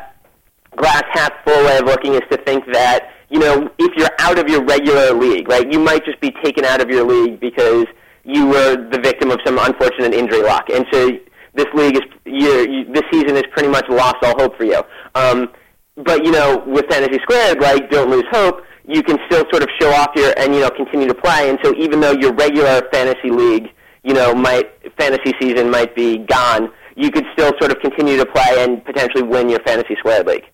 glass 0.78 1.04
half 1.14 1.34
full 1.44 1.66
way 1.66 1.80
of 1.80 1.86
looking 1.86 2.14
is 2.14 2.22
to 2.32 2.38
think 2.46 2.64
that, 2.72 3.10
you 3.30 3.40
know, 3.40 3.68
if 3.80 3.92
you're 3.98 4.16
out 4.20 4.38
of 4.38 4.48
your 4.48 4.64
regular 4.64 5.14
league, 5.14 5.50
right, 5.50 5.70
you 5.70 5.80
might 5.80 6.06
just 6.06 6.22
be 6.22 6.32
taken 6.44 6.64
out 6.64 6.80
of 6.80 6.90
your 6.90 7.04
league 7.04 7.40
because 7.40 7.88
you 8.24 8.46
were 8.46 8.76
the 8.76 9.00
victim 9.00 9.32
of 9.32 9.40
some 9.44 9.58
unfortunate 9.58 10.14
injury 10.14 10.44
luck. 10.44 10.70
And 10.72 10.86
so 10.94 11.10
this 11.56 11.68
league 11.74 11.96
is, 11.96 12.04
you, 12.26 12.70
you, 12.70 12.94
this 12.94 13.04
season 13.12 13.36
is 13.36 13.44
pretty 13.52 13.70
much 13.70 13.86
lost 13.90 14.18
all 14.24 14.38
hope 14.38 14.58
for 14.58 14.66
you. 14.66 14.82
Um, 15.16 15.50
but, 15.96 16.26
you 16.26 16.32
know, 16.32 16.64
with 16.68 16.86
Fantasy 16.90 17.20
Squared, 17.24 17.60
like, 17.62 17.90
don't 17.90 18.10
lose 18.10 18.26
hope, 18.32 18.62
you 18.88 19.02
can 19.02 19.18
still 19.26 19.46
sort 19.52 19.64
of 19.64 19.70
show 19.80 19.90
off 19.92 20.10
your, 20.16 20.34
and, 20.38 20.54
you 20.54 20.62
know, 20.62 20.70
continue 20.70 21.08
to 21.08 21.16
play. 21.16 21.50
And 21.50 21.58
so 21.64 21.74
even 21.78 22.00
though 22.02 22.12
your 22.12 22.34
regular 22.34 22.88
fantasy 22.92 23.32
league, 23.32 23.70
you 24.04 24.14
know, 24.14 24.36
might, 24.36 24.70
fantasy 25.00 25.34
season 25.40 25.72
might 25.72 25.96
be 25.96 26.20
gone, 26.20 26.70
you 26.96 27.10
could 27.12 27.26
still 27.34 27.52
sort 27.60 27.72
of 27.72 27.80
continue 27.80 28.18
to 28.18 28.26
play 28.26 28.64
and 28.64 28.84
potentially 28.86 29.24
win 29.24 29.50
your 29.50 29.60
fantasy 29.60 29.96
squared 30.00 30.28
league. 30.28 30.46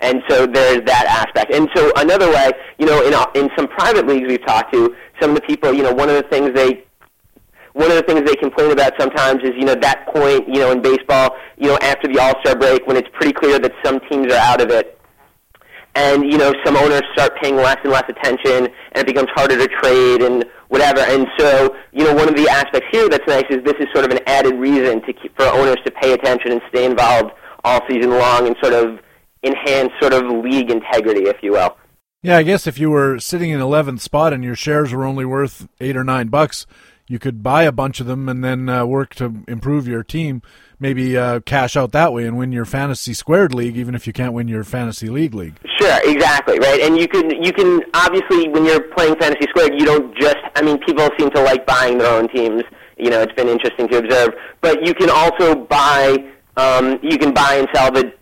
And 0.00 0.22
so 0.28 0.46
there's 0.46 0.82
that 0.84 1.06
aspect. 1.08 1.52
And 1.52 1.68
so 1.74 1.90
another 1.96 2.28
way, 2.28 2.52
you 2.78 2.86
know, 2.86 3.02
in 3.02 3.14
in 3.34 3.50
some 3.56 3.66
private 3.66 4.06
leagues 4.06 4.28
we've 4.28 4.44
talked 4.46 4.72
to, 4.72 4.94
some 5.20 5.30
of 5.30 5.36
the 5.36 5.42
people, 5.42 5.72
you 5.72 5.82
know, 5.82 5.92
one 5.92 6.08
of 6.08 6.14
the 6.14 6.28
things 6.30 6.54
they 6.54 6.84
one 7.78 7.92
of 7.92 7.96
the 7.96 8.02
things 8.02 8.28
they 8.28 8.34
complain 8.34 8.72
about 8.72 8.92
sometimes 8.98 9.40
is, 9.44 9.52
you 9.56 9.64
know, 9.64 9.76
that 9.76 10.08
point, 10.12 10.48
you 10.48 10.60
know, 10.60 10.72
in 10.72 10.82
baseball, 10.82 11.36
you 11.56 11.68
know, 11.68 11.78
after 11.80 12.12
the 12.12 12.18
All-Star 12.18 12.56
break 12.56 12.84
when 12.88 12.96
it's 12.96 13.08
pretty 13.12 13.32
clear 13.32 13.60
that 13.60 13.72
some 13.84 14.00
teams 14.10 14.32
are 14.32 14.40
out 14.40 14.60
of 14.60 14.70
it, 14.70 14.98
and 15.94 16.24
you 16.24 16.38
know 16.38 16.52
some 16.64 16.76
owners 16.76 17.02
start 17.12 17.36
paying 17.40 17.56
less 17.56 17.78
and 17.82 17.92
less 17.92 18.04
attention, 18.08 18.68
and 18.92 18.98
it 18.98 19.06
becomes 19.06 19.28
harder 19.34 19.56
to 19.56 19.66
trade 19.80 20.22
and 20.22 20.44
whatever. 20.68 21.00
And 21.00 21.26
so 21.38 21.74
you 21.92 22.04
know 22.04 22.14
one 22.14 22.28
of 22.28 22.36
the 22.36 22.48
aspects 22.48 22.88
here 22.90 23.08
that's 23.08 23.26
nice 23.26 23.46
is 23.48 23.64
this 23.64 23.74
is 23.80 23.86
sort 23.92 24.04
of 24.04 24.10
an 24.10 24.20
added 24.26 24.54
reason 24.54 25.00
to 25.02 25.12
keep, 25.12 25.34
for 25.36 25.46
owners 25.46 25.78
to 25.86 25.90
pay 25.90 26.12
attention 26.12 26.52
and 26.52 26.60
stay 26.68 26.84
involved 26.84 27.30
all 27.64 27.80
season 27.88 28.10
long 28.10 28.46
and 28.46 28.56
sort 28.62 28.74
of 28.74 29.00
enhance 29.42 29.92
sort 30.00 30.12
of 30.12 30.22
league 30.44 30.70
integrity, 30.70 31.28
if 31.28 31.36
you 31.42 31.52
will. 31.52 31.76
Yeah, 32.22 32.36
I 32.36 32.42
guess 32.42 32.66
if 32.66 32.78
you 32.78 32.90
were 32.90 33.18
sitting 33.20 33.50
in 33.50 33.60
11th 33.60 34.00
spot 34.00 34.32
and 34.32 34.42
your 34.42 34.56
shares 34.56 34.92
were 34.92 35.04
only 35.04 35.24
worth 35.24 35.68
eight 35.80 35.96
or 35.96 36.02
nine 36.02 36.28
bucks, 36.28 36.66
you 37.08 37.18
could 37.18 37.42
buy 37.42 37.62
a 37.64 37.72
bunch 37.72 38.00
of 38.00 38.06
them 38.06 38.28
and 38.28 38.44
then 38.44 38.68
uh, 38.68 38.84
work 38.84 39.14
to 39.16 39.42
improve 39.48 39.88
your 39.88 40.04
team. 40.04 40.42
Maybe 40.78 41.16
uh, 41.16 41.40
cash 41.40 41.76
out 41.76 41.90
that 41.92 42.12
way 42.12 42.24
and 42.24 42.38
win 42.38 42.52
your 42.52 42.64
fantasy 42.64 43.12
squared 43.14 43.52
league, 43.52 43.76
even 43.76 43.96
if 43.96 44.06
you 44.06 44.12
can't 44.12 44.32
win 44.32 44.46
your 44.46 44.62
fantasy 44.62 45.08
league 45.08 45.34
league. 45.34 45.56
Sure, 45.80 45.98
exactly, 46.04 46.58
right. 46.60 46.80
And 46.82 46.96
you 46.96 47.08
can 47.08 47.30
you 47.42 47.52
can 47.52 47.82
obviously 47.94 48.48
when 48.48 48.64
you're 48.64 48.82
playing 48.94 49.16
fantasy 49.16 49.46
squared, 49.48 49.72
you 49.74 49.84
don't 49.84 50.16
just. 50.16 50.36
I 50.54 50.62
mean, 50.62 50.78
people 50.78 51.08
seem 51.18 51.30
to 51.30 51.42
like 51.42 51.66
buying 51.66 51.98
their 51.98 52.12
own 52.12 52.28
teams. 52.28 52.62
You 52.96 53.10
know, 53.10 53.22
it's 53.22 53.32
been 53.32 53.48
interesting 53.48 53.88
to 53.88 53.98
observe. 53.98 54.30
But 54.60 54.86
you 54.86 54.94
can 54.94 55.10
also 55.10 55.54
buy. 55.54 56.16
Um, 56.56 56.98
you 57.02 57.18
can 57.18 57.32
buy 57.32 57.54
and 57.54 57.68
sell 57.74 57.90
the 57.90 58.12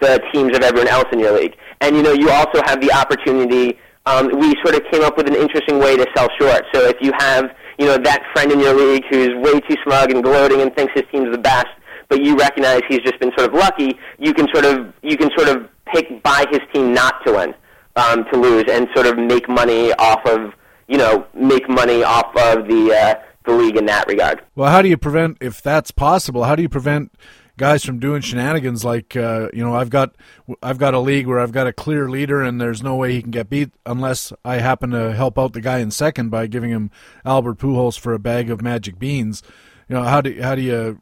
the 0.00 0.20
teams 0.32 0.56
of 0.56 0.64
everyone 0.64 0.88
else 0.88 1.06
in 1.12 1.20
your 1.20 1.38
league. 1.38 1.54
And 1.80 1.94
you 1.96 2.02
know, 2.02 2.12
you 2.12 2.30
also 2.30 2.60
have 2.64 2.80
the 2.80 2.92
opportunity. 2.92 3.78
Um, 4.06 4.26
we 4.40 4.54
sort 4.64 4.74
of 4.74 4.82
came 4.90 5.02
up 5.02 5.16
with 5.16 5.28
an 5.28 5.36
interesting 5.36 5.78
way 5.78 5.96
to 5.96 6.06
sell 6.16 6.28
short. 6.40 6.64
So 6.74 6.88
if 6.88 6.96
you 7.00 7.12
have 7.18 7.54
you 7.78 7.86
know 7.86 7.98
that 7.98 8.22
friend 8.32 8.52
in 8.52 8.60
your 8.60 8.74
league 8.74 9.04
who's 9.10 9.30
way 9.36 9.60
too 9.60 9.76
smug 9.84 10.10
and 10.10 10.22
gloating 10.22 10.60
and 10.60 10.74
thinks 10.74 10.92
his 10.94 11.04
team's 11.12 11.32
the 11.32 11.38
best, 11.38 11.68
but 12.08 12.22
you 12.22 12.36
recognize 12.36 12.82
he's 12.88 13.00
just 13.00 13.18
been 13.20 13.32
sort 13.36 13.48
of 13.48 13.54
lucky, 13.54 13.98
you 14.18 14.34
can 14.34 14.46
sort 14.52 14.64
of 14.64 14.92
you 15.02 15.16
can 15.16 15.30
sort 15.36 15.48
of 15.48 15.68
pick 15.86 16.22
buy 16.22 16.44
his 16.50 16.60
team 16.72 16.92
not 16.92 17.24
to 17.26 17.32
win, 17.32 17.54
um, 17.96 18.24
to 18.32 18.38
lose, 18.38 18.64
and 18.68 18.88
sort 18.94 19.06
of 19.06 19.18
make 19.18 19.48
money 19.48 19.92
off 19.94 20.24
of 20.26 20.52
you 20.88 20.98
know 20.98 21.26
make 21.34 21.68
money 21.68 22.02
off 22.02 22.34
of 22.36 22.68
the 22.68 22.92
uh, 22.92 23.14
the 23.44 23.52
league 23.52 23.76
in 23.76 23.86
that 23.86 24.06
regard. 24.06 24.42
Well, 24.54 24.70
how 24.70 24.82
do 24.82 24.88
you 24.88 24.96
prevent 24.96 25.38
if 25.40 25.62
that's 25.62 25.90
possible? 25.90 26.44
How 26.44 26.54
do 26.54 26.62
you 26.62 26.68
prevent 26.68 27.12
guys 27.56 27.84
from 27.84 27.98
doing 27.98 28.20
shenanigans 28.20 28.84
like 28.84 29.16
uh, 29.16 29.48
you 29.52 29.64
know 29.64 29.74
I've 29.74 29.90
got 29.90 30.14
I've 30.62 30.78
got 30.78 30.94
a 30.94 30.98
league 30.98 31.26
where 31.26 31.38
I've 31.38 31.52
got 31.52 31.66
a 31.66 31.72
clear 31.72 32.08
leader 32.08 32.42
and 32.42 32.60
there's 32.60 32.82
no 32.82 32.96
way 32.96 33.12
he 33.12 33.22
can 33.22 33.30
get 33.30 33.48
beat 33.48 33.70
unless 33.86 34.32
I 34.44 34.56
happen 34.56 34.90
to 34.90 35.12
help 35.12 35.38
out 35.38 35.52
the 35.52 35.60
guy 35.60 35.78
in 35.78 35.90
second 35.90 36.30
by 36.30 36.46
giving 36.46 36.70
him 36.70 36.90
Albert 37.24 37.58
Pujols 37.58 37.98
for 37.98 38.12
a 38.12 38.18
bag 38.18 38.50
of 38.50 38.62
magic 38.62 38.98
beans. 38.98 39.42
You 39.88 39.96
know 39.96 40.02
how 40.04 40.20
do 40.20 40.40
how 40.40 40.54
do 40.54 40.62
you 40.62 41.00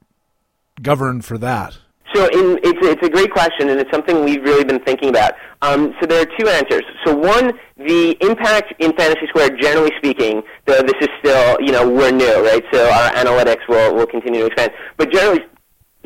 govern 0.82 1.22
for 1.22 1.38
that? 1.38 1.78
So 2.14 2.24
in, 2.24 2.58
it's, 2.64 2.78
it's 2.82 3.06
a 3.06 3.10
great 3.10 3.30
question, 3.30 3.68
and 3.68 3.78
it's 3.78 3.90
something 3.92 4.24
we've 4.24 4.42
really 4.42 4.64
been 4.64 4.80
thinking 4.80 5.10
about. 5.10 5.34
Um, 5.62 5.94
so 6.00 6.06
there 6.06 6.22
are 6.22 6.26
two 6.38 6.48
answers. 6.48 6.82
So 7.04 7.14
one, 7.14 7.52
the 7.76 8.16
impact 8.20 8.74
in 8.80 8.92
Fantasy 8.96 9.28
Squared, 9.28 9.60
generally 9.60 9.92
speaking, 9.98 10.42
though 10.66 10.82
this 10.82 10.96
is 11.00 11.08
still, 11.20 11.56
you 11.60 11.70
know, 11.70 11.88
we're 11.88 12.10
new, 12.10 12.44
right? 12.44 12.64
So 12.72 12.90
our 12.90 13.12
analytics 13.12 13.68
will, 13.68 13.94
will 13.94 14.06
continue 14.06 14.40
to 14.40 14.46
expand. 14.46 14.72
But 14.96 15.12
generally 15.12 15.40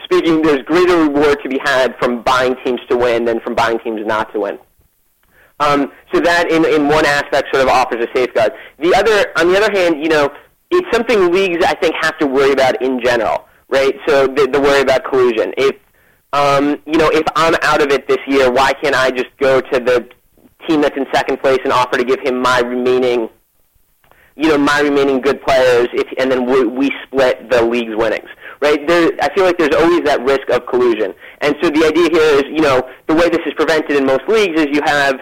speaking, 0.05 0.43
there's 0.43 0.63
greater 0.63 0.97
reward 0.97 1.39
to 1.43 1.49
be 1.49 1.59
had 1.65 1.97
from 1.99 2.23
buying 2.23 2.57
teams 2.65 2.81
to 2.89 2.97
win 2.97 3.25
than 3.25 3.41
from 3.41 3.55
buying 3.55 3.79
teams 3.81 4.01
not 4.05 4.33
to 4.33 4.41
win. 4.41 4.59
Um, 5.61 5.93
so 6.13 6.21
that, 6.21 6.51
in, 6.51 6.65
in 6.65 6.89
one 6.89 7.07
aspect, 7.07 7.49
sort 7.53 7.65
of 7.65 7.69
offers 7.69 8.05
a 8.05 8.09
safeguard. 8.17 8.53
The 8.79 8.95
other, 8.95 9.33
on 9.37 9.53
the 9.53 9.57
other 9.57 9.73
hand, 9.73 10.03
you 10.03 10.09
know, 10.09 10.31
it's 10.71 10.87
something 10.93 11.33
leagues 11.33 11.65
I 11.65 11.75
think 11.75 11.95
have 12.01 12.19
to 12.19 12.27
worry 12.27 12.53
about 12.53 12.83
in 12.83 13.01
general, 13.03 13.47
right? 13.69 13.95
So 14.07 14.27
the, 14.27 14.49
the 14.51 14.61
worry 14.61 14.81
about 14.81 15.05
collusion. 15.05 15.55
If 15.57 15.77
um, 16.35 16.83
you 16.85 16.99
know, 16.99 17.11
if 17.13 17.23
I'm 17.37 17.55
out 17.63 17.81
of 17.81 17.93
it 17.93 18.09
this 18.09 18.19
year, 18.27 18.51
why 18.51 18.73
can't 18.73 18.97
I 18.97 19.13
just 19.13 19.31
go 19.39 19.61
to 19.61 19.79
the 19.79 20.09
team 20.69 20.81
that's 20.81 20.97
in 20.97 21.07
second 21.15 21.41
place 21.41 21.59
and 21.63 21.73
offer 21.73 21.97
to 21.97 22.05
give 22.05 22.19
him 22.21 22.43
my 22.43 22.59
remaining, 22.59 23.29
you 24.35 24.49
know, 24.49 24.59
my 24.59 24.81
remaining 24.81 25.21
good 25.21 25.41
players, 25.43 25.87
if, 25.93 26.09
and 26.19 26.33
then 26.33 26.45
we, 26.45 26.65
we 26.65 26.91
split 27.05 27.49
the 27.51 27.63
league's 27.63 27.95
winnings, 27.95 28.29
right? 28.65 28.81
There, 28.89 29.11
I 29.21 29.29
feel 29.35 29.45
like 29.45 29.59
there's 29.59 29.77
always 29.77 30.01
that 30.09 30.25
risk 30.25 30.49
of 30.49 30.67
collusion, 30.67 31.15
and 31.43 31.55
so 31.63 31.69
the 31.69 31.85
idea 31.85 32.09
here 32.11 32.31
is, 32.41 32.45
you 32.49 32.63
know, 32.63 32.81
the 33.07 33.15
way 33.15 33.29
this 33.29 33.45
is 33.45 33.53
prevented 33.55 33.97
in 33.97 34.07
most 34.07 34.25
leagues 34.27 34.59
is 34.59 34.69
you 34.73 34.81
have, 34.85 35.21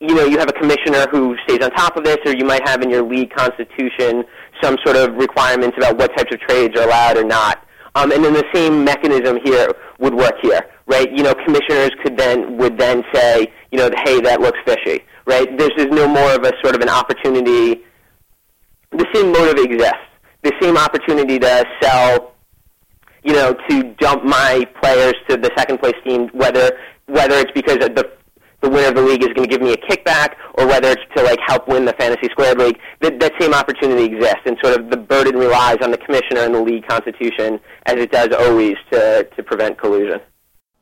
you 0.00 0.14
know, 0.14 0.24
you 0.24 0.38
have 0.38 0.48
a 0.48 0.52
commissioner 0.52 1.06
who 1.10 1.36
stays 1.42 1.58
on 1.64 1.70
top 1.72 1.96
of 1.96 2.04
this, 2.04 2.18
or 2.24 2.34
you 2.34 2.44
might 2.44 2.66
have 2.68 2.82
in 2.82 2.90
your 2.90 3.02
league 3.02 3.34
constitution 3.34 4.22
some 4.62 4.78
sort 4.84 4.96
of 4.96 5.16
requirements 5.16 5.76
about 5.76 5.98
what 5.98 6.16
types 6.16 6.32
of 6.32 6.40
trades 6.40 6.78
are 6.78 6.86
allowed 6.86 7.16
or 7.18 7.24
not. 7.24 7.66
Um, 7.96 8.12
and 8.12 8.24
then 8.24 8.32
the 8.32 8.44
same 8.54 8.84
mechanism 8.84 9.38
here 9.44 9.68
would 9.98 10.14
work 10.14 10.34
here, 10.42 10.60
right? 10.86 11.10
You 11.12 11.22
know, 11.24 11.34
commissioners 11.34 11.90
could 12.02 12.16
then 12.16 12.56
would 12.58 12.78
then 12.78 13.02
say, 13.12 13.52
you 13.72 13.78
know, 13.78 13.90
hey, 14.04 14.20
that 14.20 14.40
looks 14.40 14.58
fishy, 14.64 15.04
right? 15.26 15.46
This 15.58 15.70
is 15.78 15.86
no 15.86 16.06
more 16.06 16.32
of 16.32 16.42
a 16.44 16.52
sort 16.62 16.74
of 16.74 16.80
an 16.80 16.88
opportunity. 16.88 17.82
The 18.90 19.06
same 19.12 19.32
motive 19.32 19.58
exists. 19.64 20.06
The 20.42 20.52
same 20.60 20.76
opportunity 20.76 21.38
to 21.38 21.64
sell, 21.80 22.33
you 23.24 23.32
know, 23.32 23.54
to 23.68 23.82
dump 23.94 24.22
my 24.22 24.66
players 24.82 25.14
to 25.28 25.36
the 25.36 25.50
second 25.56 25.78
place 25.78 25.94
team, 26.06 26.28
whether 26.32 26.78
whether 27.06 27.36
it's 27.36 27.50
because 27.52 27.78
the 27.78 28.10
the 28.62 28.70
winner 28.70 28.88
of 28.88 28.94
the 28.94 29.02
league 29.02 29.22
is 29.22 29.28
going 29.28 29.46
to 29.46 29.48
give 29.48 29.60
me 29.60 29.72
a 29.72 29.76
kickback, 29.76 30.36
or 30.54 30.66
whether 30.66 30.88
it's 30.88 31.02
to 31.14 31.22
like 31.22 31.38
help 31.46 31.68
win 31.68 31.84
the 31.84 31.92
fantasy 31.98 32.28
squared 32.30 32.58
league. 32.58 32.78
That, 33.00 33.20
that 33.20 33.32
same 33.38 33.52
opportunity 33.52 34.04
exists, 34.04 34.40
and 34.46 34.56
sort 34.64 34.78
of 34.78 34.90
the 34.90 34.96
burden 34.96 35.36
relies 35.36 35.78
on 35.82 35.90
the 35.90 35.98
commissioner 35.98 36.40
and 36.40 36.54
the 36.54 36.62
league 36.62 36.86
constitution, 36.86 37.60
as 37.86 37.96
it 37.96 38.10
does 38.10 38.28
always, 38.32 38.76
to 38.92 39.24
to 39.24 39.42
prevent 39.42 39.78
collusion. 39.78 40.20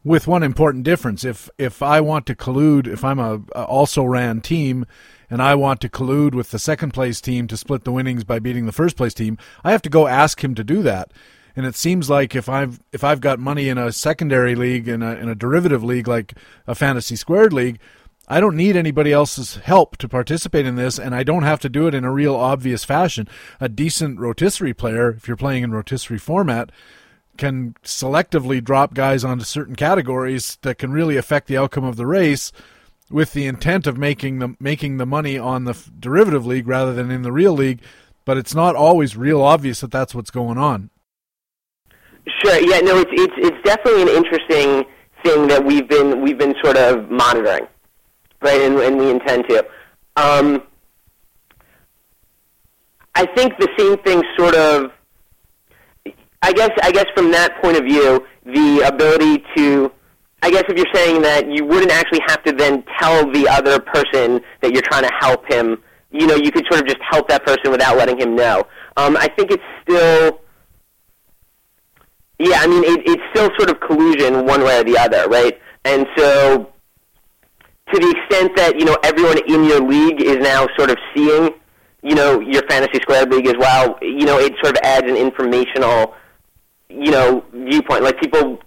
With 0.05 0.27
one 0.27 0.43
important 0.43 0.85
difference, 0.85 1.25
if 1.25 1.49
if 1.59 1.83
I 1.83 2.01
want 2.01 2.27
to 2.27 2.35
collude, 2.35 2.87
if 2.89 3.05
I'm 3.05 3.21
a, 3.21 3.41
a 3.55 3.65
also 3.65 4.05
ran 4.05 4.41
team, 4.41 4.85
and 5.31 5.41
I 5.41 5.55
want 5.55 5.81
to 5.83 5.89
collude 5.89 6.35
with 6.35 6.51
the 6.51 6.59
second 6.59 6.93
place 6.93 7.21
team 7.21 7.47
to 7.49 7.57
split 7.57 7.85
the 7.85 7.93
winnings 7.93 8.25
by 8.25 8.39
beating 8.41 8.67
the 8.67 8.73
first 8.73 8.97
place 8.97 9.15
team, 9.15 9.39
I 9.63 9.71
have 9.73 9.83
to 9.83 9.91
go 9.91 10.09
ask 10.09 10.43
him 10.43 10.57
to 10.57 10.65
do 10.65 10.83
that 10.83 11.13
and 11.57 11.67
it 11.67 11.75
seems 11.75 12.09
like 12.09 12.35
if 12.35 12.49
I've 12.49 12.81
if 12.93 13.05
I've 13.05 13.21
got 13.21 13.39
money 13.39 13.69
in 13.69 13.79
a 13.79 13.93
secondary 13.93 14.55
league 14.55 14.89
in 14.89 15.03
a 15.03 15.15
in 15.15 15.29
a 15.29 15.35
derivative 15.35 15.85
league 15.85 16.09
like 16.09 16.35
a 16.67 16.75
fantasy 16.75 17.17
squared 17.17 17.53
league, 17.53 17.79
I 18.29 18.41
don't 18.41 18.57
need 18.57 18.77
anybody 18.77 19.13
else's 19.13 19.57
help 19.57 19.97
to 19.99 20.09
participate 20.09 20.67
in 20.67 20.77
this, 20.77 20.99
and 20.99 21.15
I 21.15 21.23
don't 21.23 21.43
have 21.43 21.61
to 21.61 21.69
do 21.69 21.87
it 21.87 21.95
in 21.95 22.05
a 22.05 22.13
real 22.13 22.35
obvious 22.35 22.85
fashion. 22.85 23.29
A 23.61 23.69
decent 23.69 24.19
rotisserie 24.19 24.75
player, 24.75 25.11
if 25.11 25.29
you're 25.29 25.37
playing 25.37 25.65
in 25.65 25.73
rotisserie 25.73 26.19
format, 26.19 26.71
can 27.37 27.75
selectively 27.83 28.63
drop 28.63 28.95
guys 28.95 29.25
onto 29.25 29.45
certain 29.45 29.75
categories 29.75 30.59
that 30.63 30.79
can 30.79 30.93
really 30.93 31.17
affect 31.17 31.47
the 31.47 31.57
outcome 31.57 31.85
of 31.85 31.97
the 31.97 32.07
race 32.07 32.53
with 33.11 33.33
the 33.33 33.47
intent 33.47 33.87
of 33.87 33.99
making 33.99 34.39
the 34.39 34.55
making 34.59 34.97
the 34.97 35.07
money 35.07 35.39
on 35.39 35.65
the 35.65 35.91
derivative 35.99 36.47
league 36.47 36.67
rather 36.67 36.95
than 36.95 37.11
in 37.11 37.23
the 37.23 37.33
real 37.33 37.53
league 37.53 37.81
but 38.25 38.39
it's 38.39 38.55
not 38.55 38.75
always 38.75 39.17
real 39.17 39.43
obvious 39.43 39.81
that 39.81 39.91
that's 39.91 40.15
what's 40.15 40.31
going 40.31 40.57
on 40.57 40.91
Sure. 42.45 42.59
Yeah. 42.61 42.81
No. 42.81 42.99
It's 42.99 43.11
it's 43.13 43.35
it's 43.37 43.63
definitely 43.65 44.03
an 44.03 44.09
interesting 44.09 44.85
thing 45.25 45.47
that 45.49 45.65
we've 45.65 45.89
been 45.89 46.23
we've 46.23 46.39
been 46.39 46.55
sort 46.63 46.77
of 46.77 47.11
monitoring, 47.11 47.67
right? 48.41 48.61
And, 48.61 48.79
and 48.79 48.99
we 48.99 49.11
intend 49.11 49.45
to. 49.49 49.65
Um, 50.17 50.63
I 53.15 53.27
think 53.35 53.53
the 53.59 53.69
same 53.79 53.99
thing 53.99 54.23
sort 54.37 54.55
of. 54.55 54.91
I 56.45 56.53
guess 56.53 56.71
I 56.83 56.91
guess 56.91 57.07
from 57.15 57.31
that 57.33 57.63
point 57.63 57.77
of 57.77 57.85
view, 57.85 58.27
the 58.45 58.89
ability 58.93 59.45
to. 59.57 59.93
I 60.45 60.51
guess 60.51 60.65
if 60.69 60.77
you're 60.77 60.93
saying 60.93 61.23
that 61.23 61.49
you 61.49 61.65
wouldn't 61.65 61.93
actually 61.93 62.21
have 62.27 62.43
to 62.43 62.53
then 62.53 62.83
tell 62.99 63.31
the 63.31 63.47
other 63.47 63.79
person 63.79 64.41
that 64.61 64.73
you're 64.73 64.83
trying 64.83 65.05
to 65.05 65.11
help 65.21 65.49
him, 65.49 65.81
you 66.11 66.27
know, 66.27 66.35
you 66.35 66.51
could 66.51 66.65
sort 66.69 66.81
of 66.81 66.89
just 66.89 66.99
help 67.09 67.29
that 67.29 67.47
person 67.47 67.71
without 67.71 67.97
letting 67.97 68.19
him 68.19 68.35
know. 68.35 68.65
Um, 68.97 69.17
I 69.17 69.29
think 69.29 69.53
it's 69.53 69.63
still 69.83 70.41
yeah, 72.39 72.59
I 72.61 72.67
mean, 72.67 72.85
it, 72.85 73.03
it's 73.07 73.23
still 73.35 73.51
sort 73.59 73.71
of 73.71 73.81
collusion 73.81 74.47
one 74.47 74.65
way 74.65 74.81
or 74.81 74.85
the 74.85 74.99
other, 74.99 75.29
right? 75.29 75.59
And 75.85 76.07
so, 76.17 76.73
to 77.93 78.01
the 78.01 78.11
extent 78.11 78.57
that 78.57 78.79
you 78.79 78.85
know 78.85 78.97
everyone 79.05 79.39
in 79.47 79.65
your 79.65 79.81
league 79.81 80.23
is 80.23 80.39
now 80.39 80.67
sort 80.77 80.91
of 80.91 80.97
seeing, 81.15 81.51
you 82.03 82.15
know, 82.15 82.41
your 82.41 82.63
fantasy 82.69 83.01
squared 83.03 83.31
league 83.31 83.47
as 83.47 83.57
well, 83.59 83.99
you 84.01 84.25
know, 84.25 84.39
it 84.39 84.53
sort 84.63 84.77
of 84.77 84.83
adds 84.83 85.09
an 85.09 85.17
informational, 85.17 86.15
you 86.89 87.11
know, 87.11 87.45
viewpoint. 87.53 88.03
Like 88.03 88.21
people, 88.21 88.59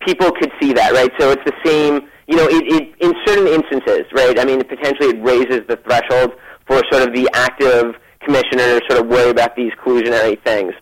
people 0.00 0.30
could 0.32 0.50
see 0.60 0.72
that, 0.72 0.92
right? 0.92 1.10
So 1.18 1.30
it's 1.30 1.44
the 1.44 1.54
same, 1.64 2.08
you 2.26 2.36
know, 2.36 2.48
it, 2.48 2.64
it 2.66 2.94
in 3.00 3.12
certain 3.26 3.46
instances, 3.46 4.06
right? 4.12 4.38
I 4.38 4.44
mean, 4.44 4.62
potentially 4.64 5.10
it 5.10 5.22
raises 5.22 5.60
the 5.68 5.76
threshold 5.76 6.32
for 6.66 6.82
sort 6.90 7.06
of 7.06 7.14
the 7.14 7.28
active 7.34 7.94
commissioner 8.20 8.80
to 8.80 8.82
sort 8.88 9.04
of 9.04 9.06
worry 9.08 9.30
about 9.30 9.54
these 9.54 9.72
collusionary 9.84 10.42
things. 10.42 10.72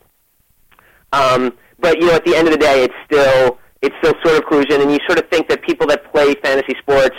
Um, 1.13 1.53
but 1.83 2.01
you 2.01 2.07
know, 2.07 2.15
at 2.15 2.25
the 2.25 2.35
end 2.35 2.49
of 2.49 2.53
the 2.53 2.59
day, 2.59 2.85
it's 2.85 2.95
still 3.05 3.59
it's 3.83 3.95
still 3.99 4.15
sort 4.25 4.39
of 4.39 4.47
collusion, 4.47 4.81
and 4.81 4.91
you 4.91 4.99
sort 5.07 5.19
of 5.19 5.29
think 5.29 5.49
that 5.49 5.63
people 5.63 5.87
that 5.89 6.11
play 6.13 6.35
fantasy 6.43 6.75
sports, 6.79 7.17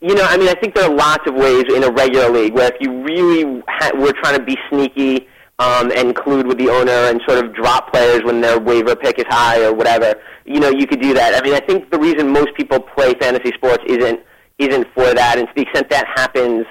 you 0.00 0.14
know, 0.14 0.24
I 0.24 0.36
mean, 0.38 0.48
I 0.48 0.54
think 0.54 0.74
there 0.74 0.90
are 0.90 0.94
lots 0.94 1.28
of 1.28 1.34
ways 1.34 1.64
in 1.72 1.84
a 1.84 1.90
regular 1.90 2.30
league 2.30 2.54
where 2.54 2.72
if 2.72 2.80
you 2.80 3.04
really 3.04 3.62
ha- 3.68 3.92
were 3.94 4.12
trying 4.12 4.38
to 4.38 4.44
be 4.44 4.56
sneaky 4.70 5.28
um, 5.58 5.92
and 5.94 6.16
collude 6.16 6.48
with 6.48 6.56
the 6.56 6.70
owner 6.70 6.90
and 6.90 7.20
sort 7.28 7.44
of 7.44 7.54
drop 7.54 7.92
players 7.92 8.22
when 8.24 8.40
their 8.40 8.58
waiver 8.58 8.96
pick 8.96 9.18
is 9.18 9.26
high 9.28 9.62
or 9.62 9.74
whatever, 9.74 10.14
you 10.46 10.58
know, 10.58 10.70
you 10.70 10.86
could 10.86 11.00
do 11.00 11.12
that. 11.12 11.34
I 11.34 11.44
mean, 11.44 11.54
I 11.54 11.60
think 11.60 11.90
the 11.90 11.98
reason 11.98 12.32
most 12.32 12.54
people 12.56 12.80
play 12.80 13.14
fantasy 13.14 13.52
sports 13.54 13.84
isn't 13.86 14.20
isn't 14.58 14.86
for 14.94 15.12
that, 15.14 15.38
and 15.38 15.46
to 15.48 15.54
the 15.54 15.62
extent 15.62 15.90
that 15.90 16.06
happens 16.14 16.64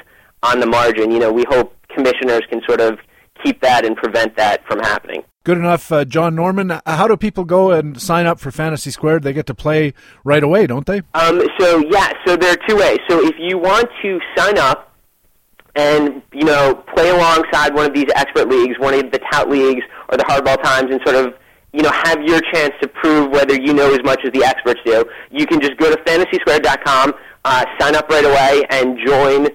on 0.43 0.59
the 0.59 0.67
margin, 0.67 1.11
you 1.11 1.19
know, 1.19 1.31
we 1.31 1.45
hope 1.49 1.75
commissioners 1.89 2.41
can 2.49 2.61
sort 2.67 2.81
of 2.81 2.97
keep 3.43 3.61
that 3.61 3.85
and 3.85 3.95
prevent 3.95 4.35
that 4.37 4.65
from 4.65 4.79
happening. 4.79 5.23
Good 5.43 5.57
enough, 5.57 5.91
uh, 5.91 6.05
John 6.05 6.35
Norman. 6.35 6.79
How 6.85 7.07
do 7.07 7.17
people 7.17 7.45
go 7.45 7.71
and 7.71 7.99
sign 7.99 8.27
up 8.27 8.39
for 8.39 8.51
Fantasy 8.51 8.91
Squared? 8.91 9.23
They 9.23 9.33
get 9.33 9.47
to 9.47 9.55
play 9.55 9.95
right 10.23 10.43
away, 10.43 10.67
don't 10.67 10.85
they? 10.85 11.01
Um, 11.15 11.41
so 11.59 11.83
yeah, 11.89 12.13
so 12.27 12.37
there 12.37 12.53
are 12.53 12.67
two 12.67 12.75
ways. 12.75 12.99
So 13.09 13.25
if 13.25 13.33
you 13.39 13.57
want 13.57 13.89
to 14.03 14.19
sign 14.37 14.59
up 14.59 14.93
and 15.75 16.21
you 16.31 16.43
know 16.43 16.83
play 16.95 17.09
alongside 17.09 17.73
one 17.73 17.87
of 17.87 17.93
these 17.95 18.05
expert 18.15 18.49
leagues, 18.49 18.77
one 18.77 18.93
of 18.93 19.11
the 19.11 19.19
tout 19.31 19.49
leagues 19.49 19.81
or 20.09 20.17
the 20.17 20.23
hardball 20.25 20.61
times, 20.61 20.91
and 20.91 21.01
sort 21.03 21.15
of 21.15 21.33
you 21.73 21.81
know 21.81 21.91
have 21.91 22.21
your 22.21 22.39
chance 22.53 22.73
to 22.79 22.87
prove 22.87 23.31
whether 23.31 23.55
you 23.55 23.73
know 23.73 23.91
as 23.91 24.03
much 24.03 24.19
as 24.23 24.31
the 24.33 24.43
experts 24.43 24.79
do. 24.85 25.03
You 25.31 25.47
can 25.47 25.59
just 25.59 25.75
go 25.77 25.89
to 25.89 25.99
fantasysquared.com, 26.03 27.13
uh, 27.45 27.65
sign 27.79 27.95
up 27.95 28.07
right 28.09 28.25
away, 28.25 28.63
and 28.69 28.95
join 29.03 29.47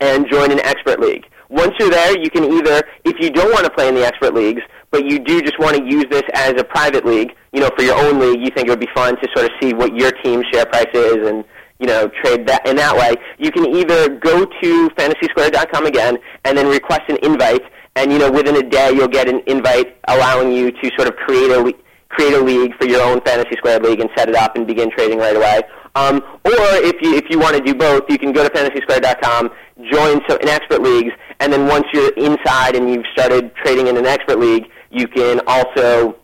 and 0.00 0.28
join 0.30 0.52
an 0.52 0.60
expert 0.60 1.00
league. 1.00 1.24
Once 1.48 1.72
you're 1.78 1.90
there, 1.90 2.18
you 2.18 2.30
can 2.30 2.44
either, 2.44 2.82
if 3.04 3.14
you 3.20 3.30
don't 3.30 3.52
want 3.52 3.64
to 3.64 3.70
play 3.70 3.86
in 3.86 3.94
the 3.94 4.04
expert 4.04 4.32
leagues, 4.32 4.62
but 4.92 5.04
you 5.04 5.18
do 5.18 5.42
just 5.42 5.58
want 5.58 5.76
to 5.76 5.82
use 5.82 6.04
this 6.10 6.22
as 6.34 6.52
a 6.56 6.64
private 6.64 7.04
league, 7.04 7.32
you 7.52 7.60
know, 7.60 7.70
for 7.76 7.82
your 7.82 7.96
own 7.96 8.20
league, 8.20 8.40
you 8.40 8.50
think 8.54 8.68
it 8.68 8.70
would 8.70 8.78
be 8.78 8.88
fun 8.94 9.16
to 9.16 9.28
sort 9.34 9.46
of 9.46 9.50
see 9.60 9.74
what 9.74 9.96
your 9.96 10.12
team's 10.22 10.46
share 10.52 10.66
price 10.66 10.86
is 10.94 11.26
and 11.26 11.44
you 11.82 11.88
know, 11.88 12.08
trade 12.22 12.46
that 12.46 12.64
in 12.64 12.76
that 12.76 12.96
way. 12.96 13.12
You 13.38 13.50
can 13.50 13.66
either 13.66 14.08
go 14.08 14.44
to 14.44 14.88
fantasysquared.com 14.90 15.84
again 15.84 16.16
and 16.44 16.56
then 16.56 16.68
request 16.68 17.02
an 17.08 17.18
invite, 17.24 17.62
and 17.96 18.12
you 18.12 18.18
know, 18.20 18.30
within 18.30 18.56
a 18.56 18.62
day 18.62 18.92
you'll 18.94 19.08
get 19.08 19.28
an 19.28 19.42
invite 19.48 19.96
allowing 20.06 20.52
you 20.52 20.70
to 20.70 20.90
sort 20.96 21.08
of 21.08 21.16
create 21.16 21.50
a 21.50 21.74
create 22.08 22.34
a 22.34 22.40
league 22.40 22.72
for 22.78 22.86
your 22.86 23.02
own 23.02 23.20
fantasy 23.22 23.56
square 23.56 23.80
league 23.80 23.98
and 23.98 24.08
set 24.16 24.28
it 24.28 24.36
up 24.36 24.54
and 24.54 24.66
begin 24.66 24.90
trading 24.90 25.18
right 25.18 25.34
away. 25.34 25.62
Um, 25.96 26.22
or 26.44 26.52
if 26.86 27.02
you 27.02 27.14
if 27.14 27.24
you 27.28 27.40
want 27.40 27.56
to 27.56 27.62
do 27.62 27.74
both, 27.74 28.04
you 28.08 28.16
can 28.16 28.32
go 28.32 28.46
to 28.46 28.50
fantasysquared.com, 28.50 29.50
join 29.90 30.20
some 30.28 30.38
in 30.40 30.48
expert 30.48 30.82
leagues, 30.82 31.12
and 31.40 31.52
then 31.52 31.66
once 31.66 31.86
you're 31.92 32.12
inside 32.12 32.76
and 32.76 32.88
you've 32.88 33.06
started 33.12 33.52
trading 33.56 33.88
in 33.88 33.96
an 33.96 34.06
expert 34.06 34.38
league, 34.38 34.66
you 34.92 35.08
can 35.08 35.40
also 35.46 36.16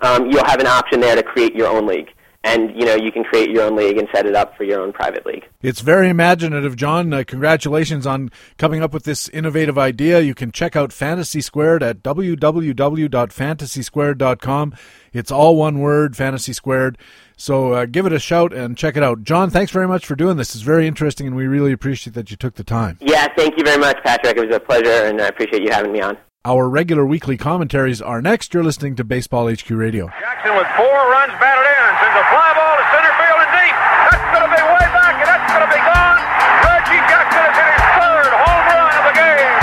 um, 0.00 0.30
you'll 0.30 0.46
have 0.46 0.60
an 0.60 0.66
option 0.66 1.00
there 1.00 1.16
to 1.16 1.22
create 1.22 1.54
your 1.54 1.68
own 1.68 1.86
league 1.86 2.08
and 2.44 2.70
you 2.74 2.86
know 2.86 2.94
you 2.94 3.10
can 3.10 3.24
create 3.24 3.50
your 3.50 3.64
own 3.64 3.74
league 3.76 3.98
and 3.98 4.06
set 4.14 4.24
it 4.24 4.36
up 4.36 4.56
for 4.56 4.62
your 4.64 4.80
own 4.80 4.92
private 4.92 5.26
league. 5.26 5.46
It's 5.60 5.80
very 5.80 6.08
imaginative, 6.08 6.76
John. 6.76 7.12
Uh, 7.12 7.24
congratulations 7.26 8.06
on 8.06 8.30
coming 8.56 8.80
up 8.82 8.94
with 8.94 9.02
this 9.04 9.28
innovative 9.30 9.76
idea. 9.76 10.20
You 10.20 10.34
can 10.34 10.52
check 10.52 10.76
out 10.76 10.92
Fantasy 10.92 11.40
Squared 11.40 11.82
at 11.82 12.00
www.fantasysquared.com. 12.02 14.74
It's 15.12 15.32
all 15.32 15.56
one 15.56 15.80
word, 15.80 16.16
Fantasy 16.16 16.52
Squared. 16.52 16.98
So 17.36 17.72
uh, 17.72 17.86
give 17.86 18.06
it 18.06 18.12
a 18.12 18.18
shout 18.18 18.52
and 18.52 18.76
check 18.76 18.96
it 18.96 19.02
out. 19.02 19.22
John, 19.22 19.48
thanks 19.50 19.72
very 19.72 19.88
much 19.88 20.06
for 20.06 20.16
doing 20.16 20.36
this. 20.36 20.54
It's 20.54 20.62
very 20.62 20.86
interesting, 20.86 21.26
and 21.26 21.36
we 21.36 21.46
really 21.46 21.72
appreciate 21.72 22.14
that 22.14 22.30
you 22.30 22.36
took 22.36 22.54
the 22.54 22.64
time. 22.64 22.98
Yeah, 23.00 23.28
thank 23.36 23.56
you 23.56 23.64
very 23.64 23.78
much, 23.78 23.96
Patrick. 24.04 24.36
It 24.36 24.46
was 24.46 24.56
a 24.56 24.60
pleasure, 24.60 25.06
and 25.06 25.20
I 25.20 25.28
appreciate 25.28 25.62
you 25.62 25.70
having 25.70 25.92
me 25.92 26.00
on. 26.00 26.18
Our 26.48 26.64
regular 26.66 27.04
weekly 27.04 27.36
commentaries 27.36 28.00
are 28.00 28.22
next. 28.22 28.54
You're 28.54 28.64
listening 28.64 28.96
to 28.96 29.04
Baseball 29.04 29.52
HQ 29.52 29.68
Radio. 29.68 30.08
Jackson 30.18 30.56
with 30.56 30.64
four 30.80 30.96
runs 31.12 31.36
batted 31.36 31.60
in. 31.60 31.88
Sends 32.00 32.16
a 32.16 32.24
fly 32.32 32.56
ball 32.56 32.72
to 32.72 32.88
center 32.88 33.12
field 33.20 33.36
and 33.44 33.52
deep. 33.52 33.76
That's 34.08 34.24
going 34.32 34.48
to 34.48 34.56
be 34.56 34.62
way 34.64 34.88
back, 34.96 35.20
and 35.20 35.28
that's 35.28 35.44
going 35.44 35.60
to 35.60 35.68
be 35.68 35.76
gone. 35.76 36.16
Reggie 36.64 37.04
Jackson 37.04 37.44
has 37.44 37.52
hit 37.52 37.68
his 37.68 37.84
third 38.00 38.32
home 38.32 38.64
run 38.64 38.96
of 38.96 39.04
the 39.12 39.16
game. 39.20 39.60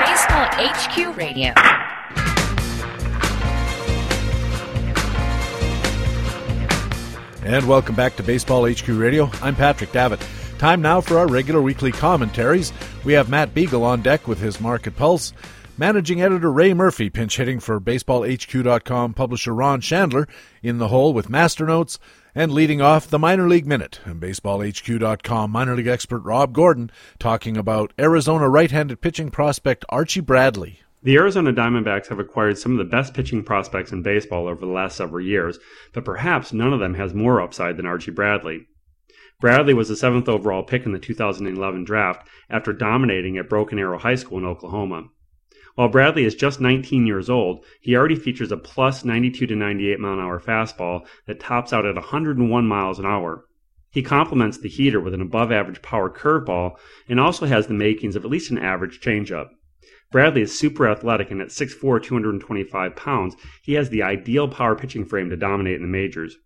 Baseball 0.00 0.48
HQ 0.56 0.96
Radio. 1.20 1.52
And 7.44 7.68
welcome 7.68 7.94
back 7.94 8.16
to 8.16 8.22
Baseball 8.22 8.66
HQ 8.66 8.88
Radio. 8.88 9.30
I'm 9.42 9.56
Patrick 9.56 9.92
Davitt. 9.92 10.26
Time 10.56 10.80
now 10.80 11.02
for 11.02 11.18
our 11.18 11.26
regular 11.26 11.60
weekly 11.60 11.92
commentaries. 11.92 12.72
We 13.04 13.12
have 13.12 13.28
Matt 13.28 13.52
Beagle 13.52 13.84
on 13.84 14.00
deck 14.00 14.26
with 14.26 14.40
his 14.40 14.62
market 14.62 14.96
pulse. 14.96 15.34
Managing 15.76 16.22
editor 16.22 16.50
Ray 16.50 16.72
Murphy 16.72 17.10
pinch 17.10 17.36
hitting 17.36 17.60
for 17.60 17.78
BaseballHQ.com 17.78 19.12
publisher 19.12 19.54
Ron 19.54 19.82
Shandler 19.82 20.26
in 20.62 20.78
the 20.78 20.88
hole 20.88 21.12
with 21.12 21.28
master 21.28 21.66
notes 21.66 21.98
and 22.34 22.50
leading 22.50 22.80
off 22.80 23.08
the 23.08 23.18
minor 23.18 23.46
league 23.46 23.66
minute. 23.66 24.00
And 24.06 24.22
BaseballHQ.com 24.22 25.50
minor 25.50 25.76
league 25.76 25.86
expert 25.86 26.20
Rob 26.20 26.54
Gordon 26.54 26.90
talking 27.18 27.58
about 27.58 27.92
Arizona 27.98 28.48
right-handed 28.48 29.02
pitching 29.02 29.30
prospect 29.30 29.84
Archie 29.90 30.20
Bradley. 30.20 30.80
The 31.02 31.16
Arizona 31.16 31.52
Diamondbacks 31.52 32.06
have 32.06 32.18
acquired 32.18 32.56
some 32.56 32.72
of 32.72 32.78
the 32.78 32.84
best 32.84 33.12
pitching 33.12 33.44
prospects 33.44 33.92
in 33.92 34.00
baseball 34.00 34.48
over 34.48 34.64
the 34.64 34.72
last 34.72 34.96
several 34.96 35.22
years, 35.22 35.58
but 35.92 36.06
perhaps 36.06 36.54
none 36.54 36.72
of 36.72 36.80
them 36.80 36.94
has 36.94 37.12
more 37.12 37.42
upside 37.42 37.76
than 37.76 37.84
Archie 37.84 38.12
Bradley. 38.12 38.66
Bradley 39.40 39.74
was 39.74 39.88
the 39.88 39.96
seventh 39.96 40.28
overall 40.28 40.62
pick 40.62 40.86
in 40.86 40.92
the 40.92 40.98
2011 40.98 41.84
draft 41.84 42.26
after 42.48 42.72
dominating 42.72 43.36
at 43.36 43.48
Broken 43.48 43.78
Arrow 43.78 43.98
High 43.98 44.14
School 44.14 44.38
in 44.38 44.44
Oklahoma. 44.44 45.08
While 45.74 45.88
Bradley 45.88 46.24
is 46.24 46.36
just 46.36 46.60
19 46.60 47.04
years 47.04 47.28
old, 47.28 47.64
he 47.80 47.96
already 47.96 48.14
features 48.14 48.52
a 48.52 48.56
plus 48.56 49.04
92 49.04 49.46
to 49.48 49.56
98 49.56 49.98
mile 49.98 50.12
an 50.12 50.20
hour 50.20 50.38
fastball 50.38 51.04
that 51.26 51.40
tops 51.40 51.72
out 51.72 51.84
at 51.84 51.96
101 51.96 52.66
miles 52.66 53.00
an 53.00 53.06
hour. 53.06 53.44
He 53.90 54.02
complements 54.02 54.58
the 54.58 54.68
heater 54.68 55.00
with 55.00 55.14
an 55.14 55.20
above 55.20 55.50
average 55.50 55.82
power 55.82 56.08
curveball 56.08 56.78
and 57.08 57.18
also 57.18 57.46
has 57.46 57.66
the 57.66 57.74
makings 57.74 58.14
of 58.14 58.24
at 58.24 58.30
least 58.30 58.52
an 58.52 58.58
average 58.58 59.00
changeup. 59.00 59.48
Bradley 60.12 60.42
is 60.42 60.56
super 60.56 60.88
athletic 60.88 61.32
and 61.32 61.42
at 61.42 61.48
6'4, 61.48 62.00
225 62.00 62.94
pounds, 62.94 63.36
he 63.62 63.72
has 63.72 63.90
the 63.90 64.04
ideal 64.04 64.46
power 64.46 64.76
pitching 64.76 65.04
frame 65.04 65.28
to 65.30 65.36
dominate 65.36 65.76
in 65.76 65.82
the 65.82 65.88
majors. 65.88 66.36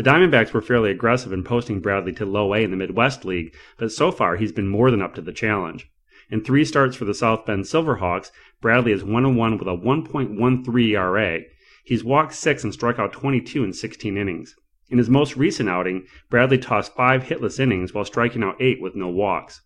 The 0.00 0.10
Diamondbacks 0.10 0.54
were 0.54 0.62
fairly 0.62 0.90
aggressive 0.90 1.30
in 1.30 1.44
posting 1.44 1.80
Bradley 1.80 2.14
to 2.14 2.24
low 2.24 2.54
A 2.54 2.64
in 2.64 2.70
the 2.70 2.76
Midwest 2.78 3.26
League, 3.26 3.54
but 3.76 3.92
so 3.92 4.10
far 4.10 4.36
he's 4.36 4.50
been 4.50 4.66
more 4.66 4.90
than 4.90 5.02
up 5.02 5.14
to 5.16 5.20
the 5.20 5.30
challenge. 5.30 5.90
In 6.30 6.42
three 6.42 6.64
starts 6.64 6.96
for 6.96 7.04
the 7.04 7.12
South 7.12 7.44
Bend 7.44 7.64
Silverhawks, 7.64 8.30
Bradley 8.62 8.92
is 8.92 9.04
1 9.04 9.36
1 9.36 9.58
with 9.58 9.68
a 9.68 9.76
1.13 9.76 10.88
ERA. 10.94 11.40
He's 11.84 12.02
walked 12.02 12.32
six 12.32 12.64
and 12.64 12.72
struck 12.72 12.98
out 12.98 13.12
22 13.12 13.62
in 13.62 13.74
16 13.74 14.16
innings. 14.16 14.56
In 14.88 14.96
his 14.96 15.10
most 15.10 15.36
recent 15.36 15.68
outing, 15.68 16.06
Bradley 16.30 16.56
tossed 16.56 16.96
five 16.96 17.24
hitless 17.24 17.60
innings 17.60 17.92
while 17.92 18.06
striking 18.06 18.42
out 18.42 18.56
eight 18.58 18.80
with 18.80 18.96
no 18.96 19.08
walks. 19.08 19.60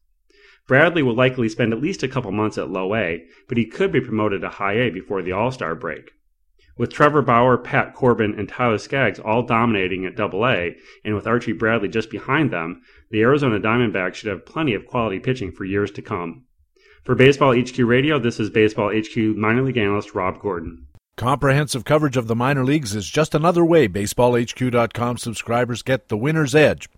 Bradley 0.67 1.05
will 1.05 1.15
likely 1.15 1.49
spend 1.49 1.73
at 1.73 1.81
least 1.81 2.03
a 2.03 2.09
couple 2.09 2.33
months 2.33 2.59
at 2.59 2.69
low 2.69 2.97
A, 2.97 3.25
but 3.47 3.57
he 3.57 3.67
could 3.67 3.93
be 3.93 4.01
promoted 4.01 4.41
to 4.41 4.49
high 4.49 4.81
A 4.81 4.91
before 4.91 5.23
the 5.23 5.31
All 5.31 5.53
Star 5.53 5.77
break. 5.77 6.11
With 6.77 6.93
Trevor 6.93 7.23
Bauer, 7.23 7.57
Pat 7.57 7.95
Corbin, 7.95 8.35
and 8.37 8.49
Tyler 8.49 8.79
Skaggs 8.79 9.21
all 9.21 9.45
dominating 9.45 10.05
at 10.05 10.17
Double 10.17 10.45
A, 10.45 10.77
and 11.05 11.15
with 11.15 11.27
Archie 11.27 11.53
Bradley 11.53 11.89
just 11.89 12.11
behind 12.11 12.51
them, 12.51 12.83
the 13.11 13.23
Arizona 13.23 13.61
Diamondbacks 13.61 14.15
should 14.15 14.31
have 14.31 14.45
plenty 14.45 14.75
of 14.75 14.87
quality 14.87 15.21
pitching 15.21 15.53
for 15.53 15.65
years 15.65 15.93
to 15.93 16.03
come. 16.03 16.45
For 17.05 17.15
Baseball 17.15 17.55
HQ 17.55 17.79
Radio, 17.79 18.19
this 18.19 18.41
is 18.41 18.51
Baseball 18.51 18.91
HQ 18.93 19.17
minor 19.17 19.63
league 19.63 19.77
analyst 19.77 20.15
Rob 20.15 20.41
Gordon. 20.41 20.87
Comprehensive 21.17 21.85
coverage 21.85 22.17
of 22.17 22.27
the 22.27 22.35
minor 22.35 22.65
leagues 22.65 22.93
is 22.93 23.09
just 23.09 23.37
another 23.37 23.65
way 23.65 23.87
BaseballHQ.com 23.87 25.17
subscribers 25.17 25.83
get 25.83 26.09
the 26.09 26.17
winner's 26.17 26.57
edge. 26.57 26.89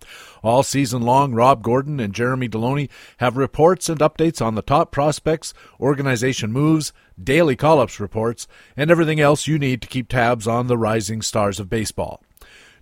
All 0.41 0.63
season 0.63 1.03
long, 1.03 1.35
Rob 1.35 1.61
Gordon 1.61 1.99
and 1.99 2.15
Jeremy 2.15 2.49
Deloney 2.49 2.89
have 3.17 3.37
reports 3.37 3.89
and 3.89 3.99
updates 3.99 4.43
on 4.43 4.55
the 4.55 4.63
top 4.63 4.91
prospects, 4.91 5.53
organization 5.79 6.51
moves, 6.51 6.93
daily 7.23 7.55
call 7.55 7.79
ups 7.79 7.99
reports, 7.99 8.47
and 8.75 8.89
everything 8.89 9.19
else 9.19 9.45
you 9.45 9.59
need 9.59 9.83
to 9.83 9.87
keep 9.87 10.09
tabs 10.09 10.47
on 10.47 10.65
the 10.65 10.79
rising 10.79 11.21
stars 11.21 11.59
of 11.59 11.69
baseball. 11.69 12.23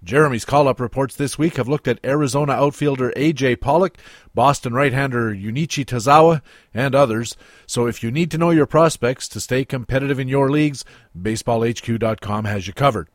Jeremy's 0.06 0.46
call 0.46 0.68
up 0.68 0.80
reports 0.80 1.16
this 1.16 1.40
week 1.40 1.58
have 1.58 1.68
looked 1.68 1.88
at 1.88 2.00
Arizona 2.06 2.54
outfielder 2.54 3.12
A.J. 3.16 3.56
Pollock, 3.56 3.98
Boston 4.36 4.72
right 4.72 4.94
hander 4.94 5.34
Junichi 5.34 5.84
Tazawa, 5.84 6.44
and 6.76 6.94
others. 6.94 7.36
So 7.66 7.88
if 7.88 8.04
you 8.04 8.12
need 8.12 8.30
to 8.30 8.38
know 8.38 8.52
your 8.52 8.68
prospects 8.68 9.28
to 9.30 9.40
stay 9.40 9.66
competitive 9.66 10.20
in 10.20 10.28
your 10.28 10.52
leagues, 10.52 10.86
BaseballHQ.com 11.20 12.46
has 12.46 12.68
you 12.68 12.74
covered. 12.74 13.10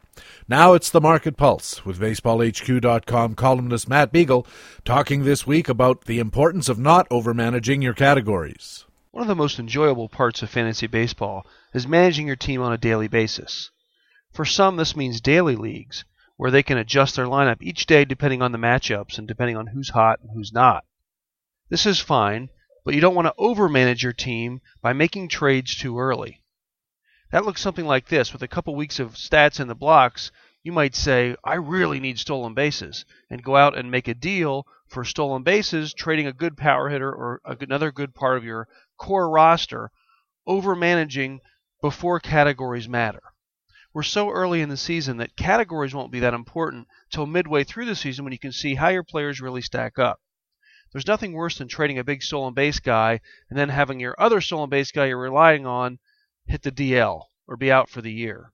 Now 0.49 0.75
it's 0.75 0.91
the 0.91 1.01
Market 1.01 1.37
Pulse 1.37 1.87
with 1.87 2.01
BaseballHQ.com 2.01 3.37
columnist 3.37 3.89
Matt 3.89 4.11
Beagle 4.11 4.45
talking 4.85 5.23
this 5.23 5.47
week 5.47 5.69
about 5.69 6.07
the 6.07 6.19
importance 6.19 6.69
of 6.69 6.81
not 6.81 7.09
overmanaging 7.09 7.85
your 7.85 7.95
categories. 7.95 8.85
One 9.13 9.23
of 9.23 9.29
the 9.29 9.37
most 9.37 9.61
enjoyable 9.61 10.09
parts 10.09 10.43
of 10.43 10.51
fantasy 10.51 10.89
baseball 10.89 11.47
is 11.73 11.87
managing 11.87 12.27
your 12.27 12.35
team 12.35 12.61
on 12.61 12.73
a 12.73 12.79
daily 12.79 13.07
basis. 13.07 13.71
For 14.33 14.45
some, 14.45 14.77
this 14.77 14.97
means 14.97 15.21
daily 15.21 15.55
leagues 15.55 16.05
where 16.41 16.51
they 16.51 16.63
can 16.63 16.79
adjust 16.79 17.17
their 17.17 17.27
lineup 17.27 17.59
each 17.61 17.85
day 17.85 18.03
depending 18.03 18.41
on 18.41 18.51
the 18.51 18.57
matchups 18.57 19.19
and 19.19 19.29
depending 19.29 19.59
on 19.59 19.67
who's 19.67 19.91
hot 19.91 20.19
and 20.23 20.31
who's 20.33 20.55
not. 20.55 20.87
This 21.69 21.85
is 21.85 22.01
fine, 22.01 22.49
but 22.83 22.95
you 22.95 23.01
don't 23.03 23.15
want 23.15 23.27
to 23.27 23.35
overmanage 23.39 24.03
your 24.03 24.15
team 24.15 24.63
by 24.81 24.95
making 24.95 25.29
trades 25.29 25.77
too 25.77 25.99
early. 25.99 26.43
That 27.31 27.45
looks 27.45 27.61
something 27.61 27.85
like 27.85 28.09
this. 28.09 28.33
With 28.33 28.43
a 28.43 28.49
couple 28.49 28.75
weeks 28.75 28.99
of 28.99 29.17
stats 29.17 29.61
in 29.61 29.69
the 29.69 29.75
blocks, 29.75 30.33
you 30.63 30.73
might 30.73 30.95
say, 30.95 31.37
I 31.45 31.57
really 31.57 32.01
need 32.01 32.19
stolen 32.19 32.55
bases, 32.55 33.05
and 33.29 33.45
go 33.45 33.57
out 33.57 33.77
and 33.77 33.91
make 33.91 34.09
a 34.09 34.15
deal 34.15 34.67
for 34.89 35.05
stolen 35.05 35.43
bases, 35.43 35.93
trading 35.93 36.27
a 36.27 36.33
good 36.33 36.57
power 36.57 36.89
hitter 36.89 37.13
or 37.13 37.43
another 37.45 37.93
good 37.93 38.15
part 38.15 38.39
of 38.39 38.45
your 38.45 38.67
core 38.97 39.29
roster, 39.29 39.91
over 40.47 40.75
managing 40.75 41.41
before 41.83 42.19
categories 42.19 42.89
matter 42.89 43.30
we're 43.93 44.03
so 44.03 44.31
early 44.31 44.61
in 44.61 44.69
the 44.69 44.77
season 44.77 45.17
that 45.17 45.37
categories 45.37 45.93
won't 45.93 46.13
be 46.13 46.21
that 46.21 46.35
important 46.35 46.87
till 47.11 47.27
midway 47.27 47.65
through 47.65 47.87
the 47.87 47.97
season 47.97 48.25
when 48.25 48.33
you 48.33 48.39
can 48.39 48.53
see 48.53 48.77
how 48.77 48.89
your 48.89 49.03
players 49.03 49.41
really 49.41 49.61
stack 49.61 49.99
up. 49.99 50.21
There's 50.93 51.07
nothing 51.07 51.33
worse 51.33 51.59
than 51.59 51.69
trading 51.69 51.99
a 51.99 52.05
big 52.05 52.23
stolen 52.23 52.55
base 52.55 52.79
guy 52.79 53.21
and 53.49 53.59
then 53.59 53.69
having 53.69 53.99
your 53.99 54.15
other 54.19 54.41
stolen 54.41 54.71
base 54.71 54.93
guy 54.93 55.07
you're 55.07 55.19
relying 55.19 55.67
on 55.67 55.99
hit 56.47 56.63
the 56.63 56.71
DL 56.71 57.25
or 57.49 57.57
be 57.57 57.73
out 57.73 57.89
for 57.89 58.01
the 58.01 58.13
year. 58.13 58.53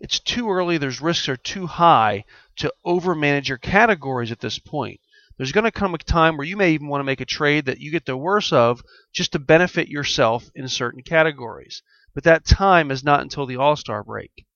It's 0.00 0.18
too 0.18 0.50
early, 0.50 0.78
those 0.78 1.00
risks 1.00 1.28
are 1.28 1.36
too 1.36 1.66
high 1.66 2.24
to 2.56 2.72
overmanage 2.86 3.48
your 3.48 3.58
categories 3.58 4.32
at 4.32 4.40
this 4.40 4.58
point. 4.58 5.00
There's 5.36 5.52
going 5.52 5.64
to 5.64 5.72
come 5.72 5.94
a 5.94 5.98
time 5.98 6.36
where 6.36 6.46
you 6.46 6.56
may 6.56 6.72
even 6.72 6.88
want 6.88 7.00
to 7.00 7.04
make 7.04 7.20
a 7.20 7.26
trade 7.26 7.66
that 7.66 7.80
you 7.80 7.90
get 7.90 8.06
the 8.06 8.16
worst 8.16 8.52
of 8.52 8.82
just 9.12 9.32
to 9.32 9.38
benefit 9.38 9.88
yourself 9.88 10.50
in 10.54 10.68
certain 10.68 11.02
categories. 11.02 11.82
But 12.14 12.24
that 12.24 12.44
time 12.44 12.90
is 12.90 13.02
not 13.02 13.20
until 13.20 13.44
the 13.44 13.56
All 13.56 13.76
Star 13.76 14.04
break. 14.04 14.46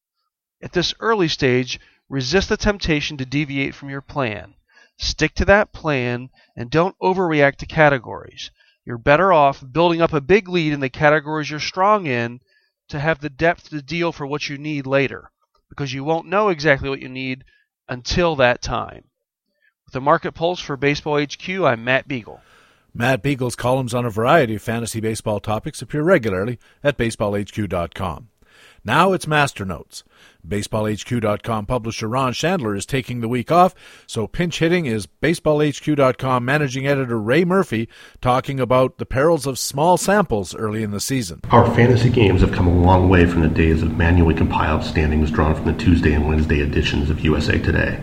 At 0.61 0.73
this 0.73 0.95
early 0.99 1.29
stage, 1.29 1.79
resist 2.09 2.49
the 2.49 2.57
temptation 2.57 3.17
to 3.19 3.25
deviate 3.25 3.75
from 3.75 3.91
your 3.91 4.01
plan. 4.01 4.55
Stick 4.97 5.35
to 5.37 5.45
that 5.45 5.73
plan 5.73 6.31
and 6.57 6.71
don't 6.71 6.99
overreact 7.01 7.57
to 7.57 7.67
categories. 7.67 8.51
You're 8.85 8.99
better 8.99 9.33
off 9.33 9.63
building 9.73 10.03
up 10.03 10.13
a 10.13 10.21
big 10.21 10.49
lead 10.49 10.73
in 10.73 10.81
the 10.81 10.89
categories 10.89 11.51
you're 11.51 11.61
strong 11.61 12.07
in 12.07 12.41
to 12.89 12.99
have 12.99 13.21
the 13.21 13.31
depth 13.31 13.69
to 13.71 13.83
deal 13.83 14.13
for 14.13 14.27
what 14.27 14.49
you 14.49 14.59
need 14.59 14.87
later, 14.87 15.31
because 15.69 15.93
you 15.93 16.03
won't 16.03 16.27
know 16.27 16.49
exactly 16.49 16.89
what 16.89 17.01
you 17.01 17.09
need 17.09 17.45
until 17.89 18.35
that 18.37 18.63
time. 18.63 19.05
With 19.85 19.93
the 19.93 20.01
market 20.01 20.33
pulse 20.33 20.61
for 20.61 20.77
Baseball 20.77 21.23
HQ, 21.23 21.49
I'm 21.49 21.85
Matt 21.85 22.09
Beagle. 22.09 22.41
Matt 22.93 23.23
Beagle's 23.23 23.55
columns 23.55 23.95
on 23.95 24.05
a 24.05 24.11
variety 24.11 24.57
of 24.57 24.63
fantasy 24.63 25.01
baseball 25.01 25.39
topics 25.39 25.83
appear 25.83 26.03
regularly 26.03 26.59
at 26.83 26.99
baseballhq.com. 26.99 28.29
Now 28.89 29.13
it's 29.13 29.27
Master 29.27 29.67
Notes. 29.67 30.03
BaseballHQ.com 30.49 31.67
publisher 31.67 32.09
Ron 32.09 32.33
Shandler 32.33 32.75
is 32.75 32.87
taking 32.87 33.21
the 33.21 33.29
week 33.29 33.53
off, 33.53 33.75
so 34.07 34.27
pinch 34.27 34.61
hitting 34.61 34.87
is 34.87 35.07
BaseballHQ.com 35.07 36.43
managing 36.43 36.87
editor 36.87 37.21
Ray 37.21 37.45
Murphy 37.45 37.87
talking 38.23 38.59
about 38.59 38.97
the 38.97 39.05
perils 39.05 39.47
of 39.47 39.59
small 39.59 39.99
samples 39.99 40.55
early 40.55 40.83
in 40.83 40.91
the 40.91 41.01
season. 41.01 41.43
Our 41.51 41.67
fantasy 41.75 42.09
games 42.09 42.41
have 42.41 42.53
come 42.53 42.67
a 42.67 42.73
long 42.73 43.11
way 43.11 43.27
from 43.27 43.43
the 43.43 43.49
days 43.49 43.83
of 43.83 43.95
manually 43.95 44.35
compiled 44.35 44.83
standings 44.85 45.31
drawn 45.31 45.55
from 45.55 45.67
the 45.67 45.79
Tuesday 45.79 46.15
and 46.15 46.27
Wednesday 46.27 46.61
editions 46.61 47.11
of 47.11 47.21
USA 47.21 47.59
Today. 47.59 48.03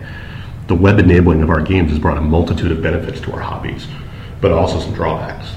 The 0.68 0.76
web 0.76 1.00
enabling 1.00 1.42
of 1.42 1.50
our 1.50 1.62
games 1.62 1.90
has 1.90 1.98
brought 1.98 2.16
a 2.16 2.20
multitude 2.20 2.70
of 2.70 2.80
benefits 2.80 3.20
to 3.22 3.32
our 3.32 3.40
hobbies, 3.40 3.88
but 4.40 4.52
also 4.52 4.78
some 4.78 4.94
drawbacks. 4.94 5.48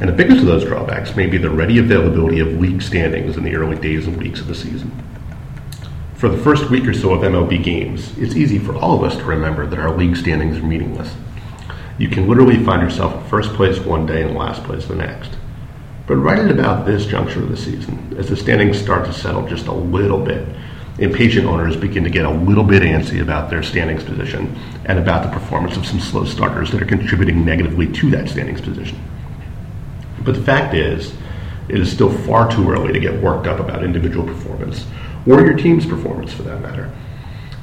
And 0.00 0.08
the 0.08 0.14
biggest 0.14 0.40
of 0.40 0.46
those 0.46 0.64
drawbacks 0.64 1.14
may 1.14 1.26
be 1.26 1.36
the 1.36 1.50
ready 1.50 1.78
availability 1.78 2.40
of 2.40 2.58
league 2.58 2.80
standings 2.80 3.36
in 3.36 3.44
the 3.44 3.54
early 3.54 3.76
days 3.76 4.06
and 4.06 4.16
weeks 4.16 4.40
of 4.40 4.46
the 4.46 4.54
season. 4.54 4.90
For 6.14 6.30
the 6.30 6.38
first 6.38 6.70
week 6.70 6.86
or 6.86 6.94
so 6.94 7.12
of 7.12 7.20
MLB 7.20 7.62
games, 7.62 8.16
it's 8.18 8.34
easy 8.34 8.58
for 8.58 8.74
all 8.74 8.94
of 8.94 9.04
us 9.04 9.16
to 9.18 9.24
remember 9.24 9.66
that 9.66 9.78
our 9.78 9.94
league 9.94 10.16
standings 10.16 10.56
are 10.56 10.62
meaningless. 10.62 11.14
You 11.98 12.08
can 12.08 12.26
literally 12.26 12.64
find 12.64 12.80
yourself 12.80 13.14
in 13.14 13.28
first 13.28 13.52
place 13.52 13.78
one 13.78 14.06
day 14.06 14.22
and 14.22 14.34
last 14.34 14.64
place 14.64 14.86
the 14.86 14.94
next. 14.94 15.32
But 16.06 16.16
right 16.16 16.38
at 16.38 16.50
about 16.50 16.86
this 16.86 17.04
juncture 17.04 17.42
of 17.42 17.50
the 17.50 17.56
season, 17.56 18.16
as 18.18 18.28
the 18.28 18.36
standings 18.36 18.80
start 18.80 19.04
to 19.04 19.12
settle 19.12 19.46
just 19.46 19.66
a 19.66 19.72
little 19.72 20.18
bit, 20.18 20.48
impatient 20.98 21.46
owners 21.46 21.76
begin 21.76 22.04
to 22.04 22.10
get 22.10 22.24
a 22.24 22.30
little 22.30 22.64
bit 22.64 22.82
antsy 22.82 23.20
about 23.20 23.50
their 23.50 23.62
standings 23.62 24.02
position 24.02 24.58
and 24.86 24.98
about 24.98 25.24
the 25.24 25.30
performance 25.30 25.76
of 25.76 25.86
some 25.86 26.00
slow 26.00 26.24
starters 26.24 26.70
that 26.70 26.82
are 26.82 26.86
contributing 26.86 27.44
negatively 27.44 27.86
to 27.92 28.10
that 28.10 28.30
standings 28.30 28.62
position. 28.62 28.98
But 30.22 30.34
the 30.34 30.42
fact 30.42 30.74
is, 30.74 31.14
it 31.68 31.78
is 31.78 31.90
still 31.90 32.10
far 32.10 32.50
too 32.50 32.70
early 32.70 32.92
to 32.92 33.00
get 33.00 33.22
worked 33.22 33.46
up 33.46 33.60
about 33.60 33.84
individual 33.84 34.26
performance, 34.26 34.86
or 35.26 35.40
your 35.40 35.56
team's 35.56 35.86
performance 35.86 36.32
for 36.32 36.42
that 36.42 36.60
matter. 36.60 36.90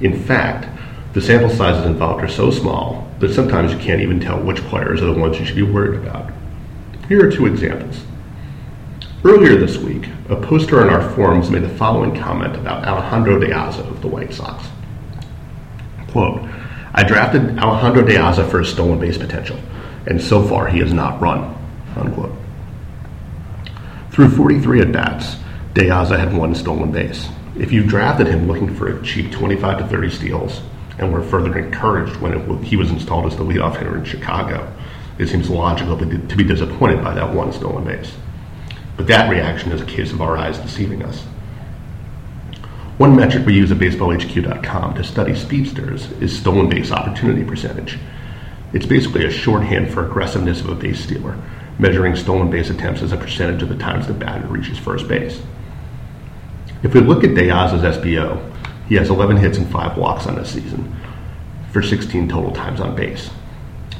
In 0.01 0.17
fact, 0.23 0.67
the 1.13 1.21
sample 1.21 1.49
sizes 1.49 1.85
involved 1.85 2.23
are 2.23 2.29
so 2.29 2.51
small 2.51 3.09
that 3.19 3.33
sometimes 3.33 3.73
you 3.73 3.79
can't 3.79 4.01
even 4.01 4.19
tell 4.19 4.41
which 4.41 4.61
players 4.65 5.01
are 5.01 5.11
the 5.13 5.19
ones 5.19 5.39
you 5.39 5.45
should 5.45 5.55
be 5.55 5.63
worried 5.63 5.99
about. 5.99 6.31
Here 7.07 7.25
are 7.25 7.31
two 7.31 7.47
examples. 7.47 8.03
Earlier 9.23 9.57
this 9.57 9.77
week, 9.77 10.07
a 10.29 10.35
poster 10.35 10.79
on 10.79 10.89
our 10.89 11.09
forums 11.15 11.49
made 11.49 11.63
the 11.63 11.69
following 11.69 12.15
comment 12.15 12.55
about 12.55 12.85
Alejandro 12.85 13.39
De 13.39 13.47
Aza 13.47 13.79
of 13.79 14.01
the 14.01 14.07
White 14.07 14.33
Sox. 14.33 14.67
Quote, 16.09 16.47
I 16.93 17.03
drafted 17.03 17.57
Alejandro 17.57 18.03
De 18.03 18.13
Aza 18.13 18.49
for 18.49 18.59
his 18.59 18.69
stolen 18.69 18.99
base 18.99 19.17
potential, 19.17 19.59
and 20.05 20.21
so 20.21 20.47
far 20.47 20.67
he 20.67 20.79
has 20.79 20.93
not 20.93 21.19
run. 21.19 21.55
Unquote. 21.95 22.31
Through 24.17 24.29
43 24.29 24.81
at 24.81 24.91
bats, 24.91 25.35
De 25.75 25.89
Aza 25.89 26.17
had 26.17 26.35
one 26.35 26.55
stolen 26.55 26.91
base. 26.91 27.29
If 27.55 27.71
you 27.71 27.83
drafted 27.83 28.25
him 28.25 28.47
looking 28.47 28.73
for 28.73 28.87
a 28.87 29.03
cheap 29.03 29.31
25 29.31 29.77
to 29.77 29.87
30 29.87 30.09
steals 30.09 30.61
and 30.97 31.13
were 31.13 31.21
further 31.21 31.55
encouraged 31.55 32.15
when 32.15 32.33
it, 32.33 32.63
he 32.63 32.75
was 32.75 32.89
installed 32.89 33.27
as 33.27 33.37
the 33.37 33.43
leadoff 33.43 33.77
hitter 33.77 33.95
in 33.95 34.03
Chicago, 34.03 34.73
it 35.19 35.27
seems 35.27 35.51
logical 35.51 35.95
to 35.99 36.35
be 36.35 36.43
disappointed 36.43 37.03
by 37.03 37.13
that 37.13 37.31
one 37.31 37.53
stolen 37.53 37.83
base. 37.83 38.11
But 38.95 39.05
that 39.05 39.29
reaction 39.29 39.71
is 39.71 39.81
a 39.81 39.85
case 39.85 40.11
of 40.11 40.19
our 40.19 40.35
eyes 40.35 40.57
deceiving 40.57 41.03
us. 41.03 41.21
One 42.97 43.15
metric 43.15 43.45
we 43.45 43.53
use 43.53 43.71
at 43.71 43.77
baseballhq.com 43.77 44.95
to 44.95 45.03
study 45.03 45.35
speedsters 45.35 46.11
is 46.13 46.35
stolen 46.35 46.69
base 46.69 46.91
opportunity 46.91 47.43
percentage. 47.43 47.99
It's 48.73 48.87
basically 48.87 49.25
a 49.25 49.31
shorthand 49.31 49.93
for 49.93 50.07
aggressiveness 50.07 50.61
of 50.61 50.69
a 50.69 50.75
base 50.75 51.03
stealer 51.03 51.37
measuring 51.79 52.15
stolen 52.15 52.49
base 52.49 52.69
attempts 52.69 53.01
as 53.01 53.11
a 53.11 53.17
percentage 53.17 53.61
of 53.61 53.69
the 53.69 53.77
times 53.77 54.07
the 54.07 54.13
batter 54.13 54.47
reaches 54.47 54.77
first 54.77 55.07
base. 55.07 55.41
If 56.83 56.93
we 56.93 57.01
look 57.01 57.23
at 57.23 57.35
De 57.35 57.49
Aza's 57.49 57.97
SBO, 57.97 58.53
he 58.87 58.95
has 58.95 59.09
11 59.09 59.37
hits 59.37 59.57
and 59.57 59.69
5 59.69 59.97
walks 59.97 60.27
on 60.27 60.35
this 60.35 60.51
season 60.51 60.95
for 61.71 61.81
16 61.81 62.29
total 62.29 62.51
times 62.51 62.79
on 62.79 62.95
base. 62.95 63.29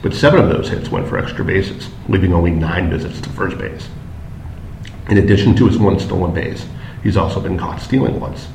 But 0.01 0.13
seven 0.13 0.39
of 0.39 0.49
those 0.49 0.69
hits 0.69 0.89
went 0.89 1.07
for 1.07 1.17
extra 1.17 1.43
bases, 1.43 1.89
leaving 2.07 2.33
only 2.33 2.51
nine 2.51 2.89
visits 2.89 3.19
to 3.21 3.29
first 3.29 3.57
base. 3.57 3.89
In 5.09 5.17
addition 5.17 5.55
to 5.55 5.67
his 5.67 5.77
one 5.77 5.99
stolen 5.99 6.33
base, 6.33 6.67
he's 7.03 7.17
also 7.17 7.39
been 7.39 7.57
caught 7.57 7.81
stealing 7.81 8.19
once. 8.19 8.47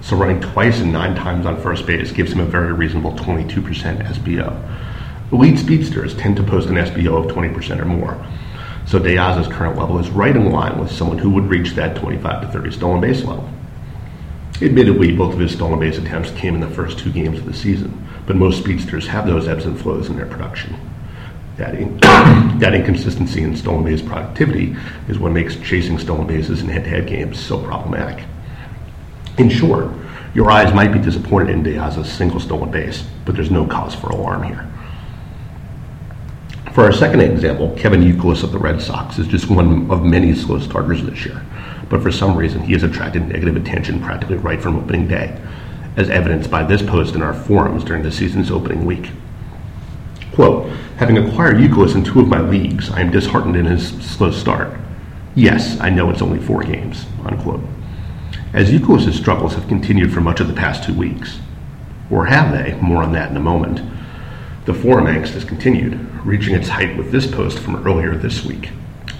So 0.00 0.16
running 0.16 0.40
twice 0.40 0.80
and 0.80 0.92
nine 0.92 1.14
times 1.14 1.46
on 1.46 1.60
first 1.60 1.86
base 1.86 2.10
gives 2.10 2.32
him 2.32 2.40
a 2.40 2.46
very 2.46 2.72
reasonable 2.72 3.12
22% 3.12 4.06
SBO. 4.06 5.32
Elite 5.32 5.58
speedsters 5.58 6.14
tend 6.14 6.36
to 6.36 6.42
post 6.42 6.68
an 6.68 6.74
SBO 6.74 7.24
of 7.24 7.30
20% 7.30 7.80
or 7.80 7.84
more, 7.84 8.26
so 8.90 8.98
De 8.98 9.16
Aza's 9.16 9.46
current 9.46 9.78
level 9.78 10.00
is 10.00 10.10
right 10.10 10.34
in 10.34 10.50
line 10.50 10.76
with 10.76 10.90
someone 10.90 11.16
who 11.16 11.30
would 11.30 11.44
reach 11.44 11.74
that 11.74 11.94
25 11.94 12.40
to 12.40 12.48
30 12.48 12.72
stolen 12.72 13.00
base 13.00 13.22
level. 13.22 13.48
Admittedly, 14.60 15.14
both 15.14 15.32
of 15.32 15.38
his 15.38 15.52
stolen 15.52 15.78
base 15.78 15.96
attempts 15.96 16.32
came 16.32 16.56
in 16.56 16.60
the 16.60 16.74
first 16.74 16.98
two 16.98 17.12
games 17.12 17.38
of 17.38 17.46
the 17.46 17.54
season, 17.54 18.04
but 18.26 18.34
most 18.34 18.58
speedsters 18.58 19.06
have 19.06 19.28
those 19.28 19.46
ebbs 19.46 19.64
and 19.64 19.80
flows 19.80 20.08
in 20.08 20.16
their 20.16 20.26
production. 20.26 20.74
That, 21.56 21.76
in- 21.76 21.98
that 22.58 22.74
inconsistency 22.74 23.44
in 23.44 23.56
stolen 23.56 23.84
base 23.84 24.02
productivity 24.02 24.74
is 25.08 25.20
what 25.20 25.30
makes 25.30 25.54
chasing 25.54 25.96
stolen 25.96 26.26
bases 26.26 26.60
in 26.60 26.68
head 26.68 26.82
to 26.82 26.90
head 26.90 27.06
games 27.06 27.38
so 27.38 27.62
problematic. 27.62 28.24
In 29.38 29.48
short, 29.48 29.88
your 30.34 30.50
eyes 30.50 30.74
might 30.74 30.92
be 30.92 30.98
disappointed 30.98 31.50
in 31.50 31.62
De 31.62 31.78
Aza's 31.78 32.10
single 32.10 32.40
stolen 32.40 32.72
base, 32.72 33.04
but 33.24 33.36
there's 33.36 33.52
no 33.52 33.66
cause 33.66 33.94
for 33.94 34.08
alarm 34.08 34.42
here. 34.42 34.68
For 36.74 36.84
our 36.84 36.92
second 36.92 37.20
example, 37.20 37.74
Kevin 37.76 38.00
Youkilis 38.00 38.44
of 38.44 38.52
the 38.52 38.58
Red 38.58 38.80
Sox 38.80 39.18
is 39.18 39.26
just 39.26 39.50
one 39.50 39.90
of 39.90 40.04
many 40.04 40.32
slow 40.36 40.60
starters 40.60 41.02
this 41.02 41.26
year, 41.26 41.44
but 41.88 42.00
for 42.00 42.12
some 42.12 42.36
reason 42.36 42.62
he 42.62 42.74
has 42.74 42.84
attracted 42.84 43.26
negative 43.26 43.56
attention 43.56 44.00
practically 44.00 44.36
right 44.36 44.62
from 44.62 44.76
opening 44.76 45.08
day, 45.08 45.36
as 45.96 46.08
evidenced 46.08 46.48
by 46.48 46.62
this 46.62 46.80
post 46.80 47.16
in 47.16 47.22
our 47.22 47.34
forums 47.34 47.82
during 47.82 48.04
the 48.04 48.12
season's 48.12 48.52
opening 48.52 48.86
week. 48.86 49.10
Quote, 50.32 50.70
having 50.96 51.18
acquired 51.18 51.56
Youkilis 51.56 51.96
in 51.96 52.04
two 52.04 52.20
of 52.20 52.28
my 52.28 52.40
leagues, 52.40 52.88
I 52.88 53.00
am 53.00 53.10
disheartened 53.10 53.56
in 53.56 53.66
his 53.66 53.88
slow 53.88 54.30
start. 54.30 54.78
Yes, 55.34 55.78
I 55.80 55.90
know 55.90 56.08
it's 56.08 56.22
only 56.22 56.38
four 56.38 56.62
games, 56.62 57.04
unquote. 57.24 57.64
As 58.52 58.70
Youkilis' 58.70 59.12
struggles 59.14 59.54
have 59.54 59.66
continued 59.66 60.12
for 60.12 60.20
much 60.20 60.38
of 60.38 60.46
the 60.46 60.54
past 60.54 60.84
two 60.84 60.94
weeks. 60.94 61.40
Or 62.10 62.26
have 62.26 62.52
they? 62.52 62.80
More 62.80 63.02
on 63.02 63.12
that 63.12 63.30
in 63.30 63.36
a 63.36 63.40
moment. 63.40 63.80
The 64.70 64.78
forum 64.82 65.06
angst 65.06 65.30
has 65.30 65.42
continued, 65.42 65.98
reaching 66.24 66.54
its 66.54 66.68
height 66.68 66.96
with 66.96 67.10
this 67.10 67.26
post 67.26 67.58
from 67.58 67.84
earlier 67.84 68.14
this 68.14 68.44
week. 68.44 68.70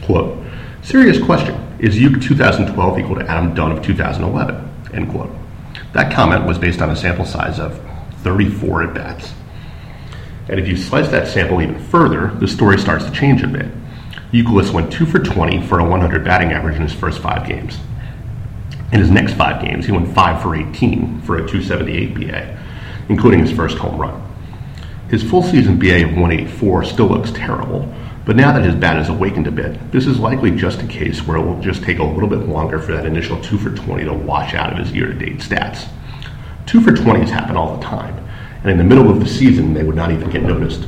Quote, 0.05 0.38
Serious 0.80 1.20
question. 1.20 1.57
Is 1.80 1.98
Youk 1.98 2.22
2012 2.22 3.01
equal 3.01 3.16
to 3.16 3.26
Adam 3.26 3.53
Dunn 3.53 3.72
of 3.72 3.82
2011? 3.82 4.70
End 4.94 5.11
quote. 5.11 5.32
That 5.92 6.12
comment 6.12 6.46
was 6.46 6.57
based 6.57 6.80
on 6.80 6.90
a 6.90 6.94
sample 6.94 7.24
size 7.24 7.59
of 7.59 7.82
34 8.18 8.84
at 8.84 8.94
bats. 8.94 9.34
And 10.48 10.61
if 10.61 10.68
you 10.68 10.76
slice 10.76 11.09
that 11.09 11.26
sample 11.26 11.61
even 11.61 11.80
further, 11.80 12.28
the 12.38 12.46
story 12.46 12.78
starts 12.78 13.07
to 13.07 13.11
change 13.11 13.42
a 13.42 13.48
bit. 13.48 13.66
Youkilis 14.30 14.72
went 14.72 14.92
2 14.92 15.05
for 15.05 15.18
20 15.18 15.66
for 15.66 15.80
a 15.80 15.84
100 15.84 16.24
batting 16.24 16.53
average 16.53 16.76
in 16.76 16.82
his 16.82 16.94
first 16.94 17.18
five 17.18 17.44
games. 17.48 17.76
In 18.92 19.01
his 19.01 19.11
next 19.11 19.34
five 19.34 19.61
games, 19.61 19.84
he 19.84 19.90
went 19.90 20.14
5 20.14 20.42
for 20.42 20.55
18 20.55 21.22
for 21.22 21.38
a 21.38 21.48
278 21.48 22.14
BA, 22.14 22.57
including 23.09 23.40
his 23.40 23.51
first 23.51 23.76
home 23.76 24.01
run. 24.01 24.29
His 25.11 25.28
full 25.28 25.42
season 25.42 25.76
BA 25.76 26.04
of 26.04 26.12
184 26.12 26.84
still 26.84 27.08
looks 27.08 27.32
terrible, 27.32 27.92
but 28.24 28.36
now 28.36 28.52
that 28.52 28.64
his 28.64 28.76
bat 28.76 28.96
has 28.96 29.08
awakened 29.08 29.48
a 29.48 29.50
bit, 29.50 29.90
this 29.90 30.06
is 30.06 30.20
likely 30.20 30.52
just 30.52 30.82
a 30.82 30.86
case 30.86 31.26
where 31.26 31.36
it 31.36 31.44
will 31.44 31.61
just 31.61 31.82
take 31.82 31.98
a 31.98 32.04
little 32.04 32.28
bit 32.28 32.46
longer 32.48 32.78
for 32.78 32.92
that 32.92 33.06
initial 33.06 33.40
2 33.42 33.58
for 33.58 33.70
20 33.70 34.04
to 34.04 34.14
wash 34.14 34.54
out 34.54 34.72
of 34.72 34.78
his 34.78 34.92
year 34.92 35.06
to 35.06 35.14
date 35.14 35.38
stats. 35.38 35.88
2 36.66 36.80
for 36.80 36.92
20s 36.92 37.28
happen 37.28 37.56
all 37.56 37.76
the 37.76 37.82
time, 37.82 38.24
and 38.62 38.70
in 38.70 38.78
the 38.78 38.84
middle 38.84 39.11
of 39.11 39.18
the 39.18 39.26
season, 39.26 39.74
they 39.74 39.82
would 39.82 39.96
not 39.96 40.12
even 40.12 40.30
get 40.30 40.44
noticed. 40.44 40.86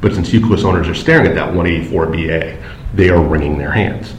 But 0.00 0.14
since 0.14 0.30
Youkilis 0.30 0.62
owners 0.62 0.86
are 0.86 0.94
staring 0.94 1.26
at 1.26 1.34
that 1.34 1.52
184 1.52 2.06
BA, 2.06 2.62
they 2.94 3.08
are 3.08 3.20
wringing 3.20 3.58
their 3.58 3.72
hands. 3.72 4.14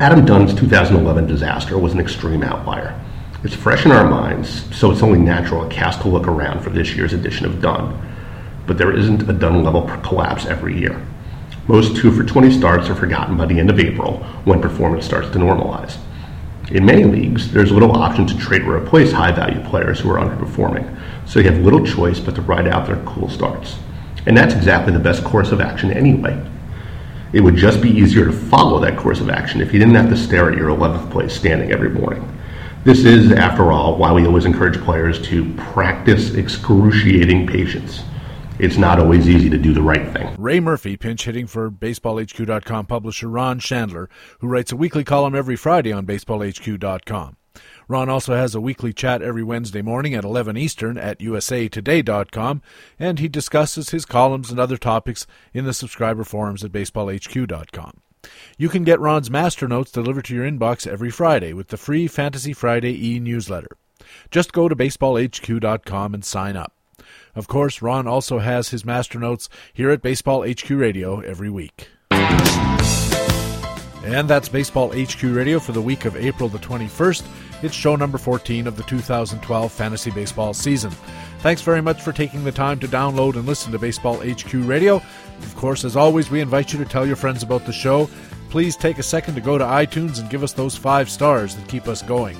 Adam 0.00 0.24
Dunn's 0.24 0.52
2011 0.54 1.28
disaster 1.28 1.78
was 1.78 1.92
an 1.92 2.00
extreme 2.00 2.42
outlier. 2.42 3.00
It's 3.44 3.54
fresh 3.54 3.84
in 3.84 3.92
our 3.92 4.08
minds, 4.08 4.74
so 4.74 4.90
it's 4.90 5.02
only 5.02 5.18
natural 5.18 5.66
a 5.66 5.68
cast 5.68 6.00
to 6.00 6.08
look 6.08 6.26
around 6.26 6.62
for 6.62 6.70
this 6.70 6.96
year's 6.96 7.12
edition 7.12 7.44
of 7.44 7.60
Dunn. 7.60 8.00
but 8.66 8.78
there 8.78 8.96
isn't 8.96 9.28
a 9.28 9.34
Dunn 9.34 9.62
level 9.62 9.82
collapse 10.02 10.46
every 10.46 10.78
year. 10.80 11.06
Most 11.68 11.94
2 11.96 12.10
for 12.12 12.24
20 12.24 12.50
starts 12.50 12.88
are 12.88 12.94
forgotten 12.94 13.36
by 13.36 13.44
the 13.44 13.60
end 13.60 13.68
of 13.68 13.78
April 13.78 14.20
when 14.46 14.62
performance 14.62 15.04
starts 15.04 15.28
to 15.28 15.38
normalize. 15.38 15.98
In 16.70 16.86
many 16.86 17.04
leagues, 17.04 17.52
there's 17.52 17.70
little 17.70 17.94
option 17.94 18.26
to 18.26 18.38
trade 18.38 18.62
or 18.62 18.78
replace 18.78 19.12
high 19.12 19.32
value 19.32 19.62
players 19.68 20.00
who 20.00 20.10
are 20.10 20.18
underperforming, 20.18 20.98
so 21.26 21.38
you 21.38 21.50
have 21.50 21.58
little 21.58 21.84
choice 21.84 22.20
but 22.20 22.34
to 22.36 22.40
ride 22.40 22.66
out 22.66 22.86
their 22.86 23.04
cool 23.04 23.28
starts. 23.28 23.76
And 24.24 24.34
that's 24.34 24.54
exactly 24.54 24.94
the 24.94 24.98
best 24.98 25.22
course 25.22 25.52
of 25.52 25.60
action 25.60 25.90
anyway. 25.90 26.42
It 27.34 27.42
would 27.42 27.56
just 27.56 27.82
be 27.82 27.90
easier 27.90 28.24
to 28.24 28.32
follow 28.32 28.80
that 28.80 28.96
course 28.96 29.20
of 29.20 29.28
action 29.28 29.60
if 29.60 29.74
you 29.74 29.78
didn't 29.78 29.96
have 29.96 30.08
to 30.08 30.16
stare 30.16 30.50
at 30.50 30.56
your 30.56 30.70
11th 30.70 31.10
place 31.10 31.36
standing 31.36 31.70
every 31.70 31.90
morning. 31.90 32.33
This 32.84 33.06
is, 33.06 33.32
after 33.32 33.72
all, 33.72 33.96
why 33.96 34.12
we 34.12 34.26
always 34.26 34.44
encourage 34.44 34.78
players 34.82 35.18
to 35.28 35.54
practice 35.54 36.34
excruciating 36.34 37.46
patience. 37.46 38.02
It's 38.58 38.76
not 38.76 38.98
always 38.98 39.26
easy 39.26 39.48
to 39.48 39.56
do 39.56 39.72
the 39.72 39.80
right 39.80 40.06
thing. 40.12 40.36
Ray 40.36 40.60
Murphy, 40.60 40.98
pinch 40.98 41.24
hitting 41.24 41.46
for 41.46 41.70
BaseballHQ.com 41.70 42.84
publisher 42.84 43.28
Ron 43.28 43.58
Shandler, 43.58 44.10
who 44.40 44.48
writes 44.48 44.70
a 44.70 44.76
weekly 44.76 45.02
column 45.02 45.34
every 45.34 45.56
Friday 45.56 45.92
on 45.92 46.04
BaseballHQ.com. 46.04 47.38
Ron 47.88 48.10
also 48.10 48.34
has 48.34 48.54
a 48.54 48.60
weekly 48.60 48.92
chat 48.92 49.22
every 49.22 49.42
Wednesday 49.42 49.80
morning 49.80 50.12
at 50.12 50.24
11 50.24 50.58
Eastern 50.58 50.98
at 50.98 51.20
usatoday.com, 51.20 52.60
and 52.98 53.18
he 53.18 53.28
discusses 53.28 53.90
his 53.90 54.04
columns 54.04 54.50
and 54.50 54.60
other 54.60 54.76
topics 54.76 55.26
in 55.54 55.64
the 55.64 55.72
subscriber 55.72 56.22
forums 56.22 56.62
at 56.62 56.70
baseballhq.com. 56.72 58.02
You 58.56 58.68
can 58.68 58.84
get 58.84 59.00
Ron's 59.00 59.30
master 59.30 59.68
notes 59.68 59.90
delivered 59.90 60.24
to 60.26 60.34
your 60.34 60.48
inbox 60.48 60.86
every 60.86 61.10
Friday 61.10 61.52
with 61.52 61.68
the 61.68 61.76
free 61.76 62.06
Fantasy 62.06 62.52
Friday 62.52 62.92
e 63.08 63.18
newsletter. 63.20 63.76
Just 64.30 64.52
go 64.52 64.68
to 64.68 64.76
baseballhq.com 64.76 66.14
and 66.14 66.24
sign 66.24 66.56
up. 66.56 66.72
Of 67.34 67.48
course, 67.48 67.82
Ron 67.82 68.06
also 68.06 68.38
has 68.38 68.68
his 68.68 68.84
master 68.84 69.18
notes 69.18 69.48
here 69.72 69.90
at 69.90 70.02
Baseball 70.02 70.48
HQ 70.48 70.70
Radio 70.70 71.20
every 71.20 71.50
week. 71.50 71.88
And 74.04 74.28
that's 74.28 74.50
Baseball 74.50 74.92
HQ 74.94 75.22
Radio 75.22 75.58
for 75.58 75.72
the 75.72 75.80
week 75.80 76.04
of 76.04 76.14
April 76.14 76.50
the 76.50 76.58
21st. 76.58 77.24
It's 77.62 77.74
show 77.74 77.96
number 77.96 78.18
14 78.18 78.66
of 78.66 78.76
the 78.76 78.82
2012 78.82 79.72
fantasy 79.72 80.10
baseball 80.10 80.52
season. 80.52 80.90
Thanks 81.38 81.62
very 81.62 81.80
much 81.80 82.02
for 82.02 82.12
taking 82.12 82.44
the 82.44 82.52
time 82.52 82.78
to 82.80 82.86
download 82.86 83.36
and 83.36 83.46
listen 83.46 83.72
to 83.72 83.78
Baseball 83.78 84.16
HQ 84.16 84.52
Radio. 84.52 84.96
Of 84.96 85.56
course, 85.56 85.84
as 85.84 85.96
always, 85.96 86.30
we 86.30 86.42
invite 86.42 86.72
you 86.72 86.78
to 86.80 86.84
tell 86.84 87.06
your 87.06 87.16
friends 87.16 87.42
about 87.42 87.64
the 87.64 87.72
show. 87.72 88.10
Please 88.50 88.76
take 88.76 88.98
a 88.98 89.02
second 89.02 89.36
to 89.36 89.40
go 89.40 89.56
to 89.56 89.64
iTunes 89.64 90.20
and 90.20 90.28
give 90.28 90.42
us 90.42 90.52
those 90.52 90.76
five 90.76 91.08
stars 91.08 91.56
that 91.56 91.66
keep 91.66 91.88
us 91.88 92.02
going. 92.02 92.36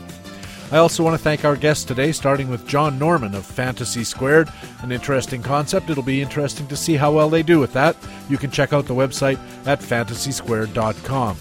I 0.70 0.78
also 0.78 1.02
want 1.02 1.14
to 1.14 1.22
thank 1.22 1.46
our 1.46 1.56
guests 1.56 1.84
today, 1.84 2.12
starting 2.12 2.50
with 2.50 2.66
John 2.66 2.98
Norman 2.98 3.34
of 3.34 3.46
Fantasy 3.46 4.04
Squared. 4.04 4.50
An 4.82 4.92
interesting 4.92 5.42
concept. 5.42 5.88
It'll 5.88 6.02
be 6.02 6.20
interesting 6.20 6.66
to 6.66 6.76
see 6.76 6.96
how 6.96 7.12
well 7.12 7.30
they 7.30 7.42
do 7.42 7.58
with 7.58 7.72
that. 7.72 7.96
You 8.28 8.36
can 8.36 8.50
check 8.50 8.72
out 8.72 8.86
the 8.86 8.94
website 8.94 9.38
at 9.66 9.80
fantasysquared.com. 9.80 11.36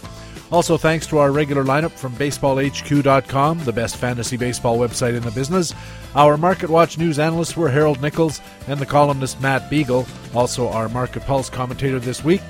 Also, 0.54 0.78
thanks 0.78 1.08
to 1.08 1.18
our 1.18 1.32
regular 1.32 1.64
lineup 1.64 1.90
from 1.90 2.14
BaseballHQ.com, 2.14 3.64
the 3.64 3.74
best 3.74 3.98
fantasy 3.98 4.38
baseball 4.38 4.78
website 4.78 5.16
in 5.16 5.24
the 5.24 5.32
business. 5.32 5.74
Our 6.14 6.38
Market 6.38 6.70
Watch 6.70 6.96
news 7.00 7.18
analysts 7.18 7.58
were 7.58 7.72
Harold 7.72 8.00
Nichols 8.04 8.40
and 8.68 8.80
the 8.80 8.86
columnist 8.86 9.42
Matt 9.42 9.68
Beagle, 9.68 10.06
also 10.36 10.70
our 10.70 10.90
Market 10.90 11.24
Pulse 11.24 11.50
commentator 11.50 11.98
this 12.00 12.24
week. 12.24 12.44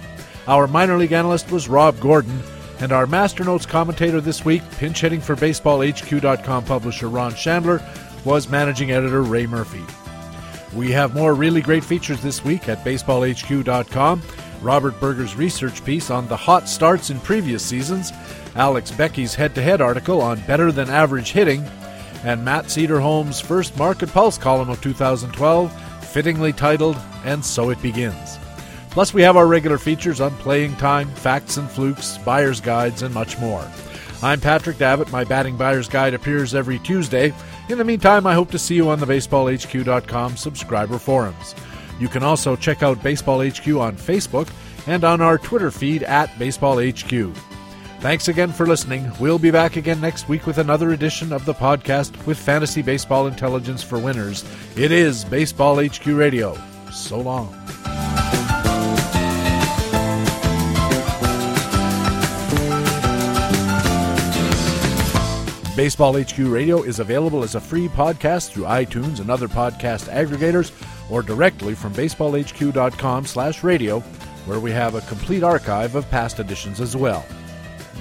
Our 0.49 0.67
minor 0.67 0.97
league 0.97 1.13
analyst 1.13 1.49
was 1.49 1.69
Rob 1.69 1.97
Gordon, 2.01 2.43
and 2.81 2.91
our 2.91 3.07
Master 3.07 3.45
Notes 3.45 3.65
commentator 3.65 4.19
this 4.19 4.43
week, 4.43 4.63
pinch 4.71 4.99
hitting 4.99 5.21
for 5.21 5.37
BaseballHQ.com 5.37 6.65
publisher 6.65 7.07
Ron 7.07 7.31
Shandler, 7.35 7.81
was 8.25 8.49
managing 8.49 8.91
editor 8.91 9.21
Ray 9.21 9.47
Murphy. 9.47 9.85
We 10.75 10.91
have 10.91 11.15
more 11.15 11.35
really 11.35 11.61
great 11.61 11.85
features 11.85 12.21
this 12.21 12.43
week 12.43 12.67
at 12.67 12.83
BaseballHQ.com. 12.83 14.21
Robert 14.63 14.97
Berger's 14.99 15.35
research 15.35 15.83
piece 15.83 16.09
on 16.09 16.27
the 16.27 16.37
hot 16.37 16.69
starts 16.69 17.09
in 17.09 17.19
previous 17.19 17.63
seasons, 17.63 18.13
Alex 18.55 18.91
Beckey's 18.91 19.35
head 19.35 19.53
to 19.55 19.61
head 19.61 19.81
article 19.81 20.21
on 20.21 20.39
better 20.47 20.71
than 20.71 20.89
average 20.89 21.31
hitting, 21.31 21.63
and 22.23 22.43
Matt 22.43 22.65
Cederholm's 22.65 23.41
first 23.41 23.77
Market 23.77 24.09
Pulse 24.09 24.37
column 24.37 24.69
of 24.69 24.81
2012, 24.81 26.05
fittingly 26.05 26.53
titled, 26.53 26.97
And 27.25 27.43
So 27.43 27.71
It 27.71 27.81
Begins. 27.81 28.39
Plus, 28.89 29.13
we 29.13 29.21
have 29.23 29.35
our 29.35 29.47
regular 29.47 29.77
features 29.77 30.21
on 30.21 30.31
playing 30.37 30.75
time, 30.77 31.09
facts 31.09 31.57
and 31.57 31.69
flukes, 31.69 32.17
buyer's 32.19 32.61
guides, 32.61 33.01
and 33.01 33.13
much 33.13 33.37
more. 33.39 33.67
I'm 34.21 34.39
Patrick 34.39 34.77
Davitt. 34.77 35.11
My 35.11 35.25
batting 35.25 35.57
buyer's 35.57 35.89
guide 35.89 36.13
appears 36.13 36.55
every 36.55 36.79
Tuesday. 36.79 37.33
In 37.67 37.77
the 37.77 37.83
meantime, 37.83 38.25
I 38.25 38.35
hope 38.35 38.51
to 38.51 38.59
see 38.59 38.75
you 38.75 38.87
on 38.89 38.99
the 38.99 39.05
BaseballHQ.com 39.05 40.37
subscriber 40.37 40.97
forums. 40.97 41.55
You 42.03 42.09
can 42.09 42.21
also 42.21 42.57
check 42.57 42.83
out 42.83 43.01
Baseball 43.01 43.39
HQ 43.39 43.65
on 43.65 43.95
Facebook 43.95 44.49
and 44.87 45.05
on 45.05 45.21
our 45.21 45.37
Twitter 45.37 45.71
feed 45.71 46.03
at 46.03 46.37
Baseball 46.37 46.85
HQ. 46.85 47.33
Thanks 48.01 48.27
again 48.27 48.51
for 48.51 48.65
listening. 48.65 49.09
We'll 49.21 49.39
be 49.39 49.51
back 49.51 49.77
again 49.77 50.01
next 50.01 50.27
week 50.27 50.45
with 50.45 50.57
another 50.57 50.91
edition 50.91 51.31
of 51.31 51.45
the 51.45 51.53
podcast 51.53 52.25
with 52.25 52.37
fantasy 52.37 52.81
baseball 52.81 53.27
intelligence 53.27 53.83
for 53.83 53.97
winners. 53.99 54.43
It 54.75 54.91
is 54.91 55.23
Baseball 55.23 55.81
HQ 55.81 56.05
Radio. 56.07 56.61
So 56.91 57.21
long. 57.21 57.47
Baseball 65.75 66.21
HQ 66.21 66.37
Radio 66.37 66.83
is 66.83 66.99
available 66.99 67.43
as 67.43 67.55
a 67.55 67.59
free 67.59 67.87
podcast 67.87 68.51
through 68.51 68.65
iTunes 68.65 69.19
and 69.19 69.31
other 69.31 69.47
podcast 69.47 70.07
aggregators 70.07 70.71
or 71.09 71.23
directly 71.23 71.73
from 71.73 71.91
baseballhq.com 71.93 73.25
slash 73.25 73.63
radio, 73.63 73.99
where 74.45 74.59
we 74.59 74.69
have 74.69 74.93
a 74.93 75.01
complete 75.01 75.41
archive 75.41 75.95
of 75.95 76.07
past 76.11 76.39
editions 76.39 76.79
as 76.79 76.95
well. 76.95 77.25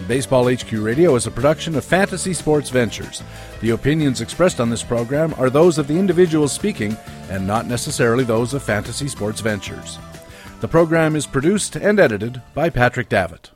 Baseball 0.06 0.52
HQ 0.52 0.70
Radio 0.72 1.14
is 1.14 1.26
a 1.26 1.30
production 1.30 1.74
of 1.74 1.82
Fantasy 1.82 2.34
Sports 2.34 2.68
Ventures. 2.68 3.22
The 3.62 3.70
opinions 3.70 4.20
expressed 4.20 4.60
on 4.60 4.68
this 4.68 4.82
program 4.82 5.32
are 5.38 5.48
those 5.48 5.78
of 5.78 5.88
the 5.88 5.98
individuals 5.98 6.52
speaking 6.52 6.94
and 7.30 7.46
not 7.46 7.66
necessarily 7.66 8.24
those 8.24 8.52
of 8.52 8.62
Fantasy 8.62 9.08
Sports 9.08 9.40
Ventures. 9.40 9.98
The 10.60 10.68
program 10.68 11.16
is 11.16 11.26
produced 11.26 11.76
and 11.76 11.98
edited 11.98 12.42
by 12.52 12.68
Patrick 12.68 13.08
Davitt. 13.08 13.50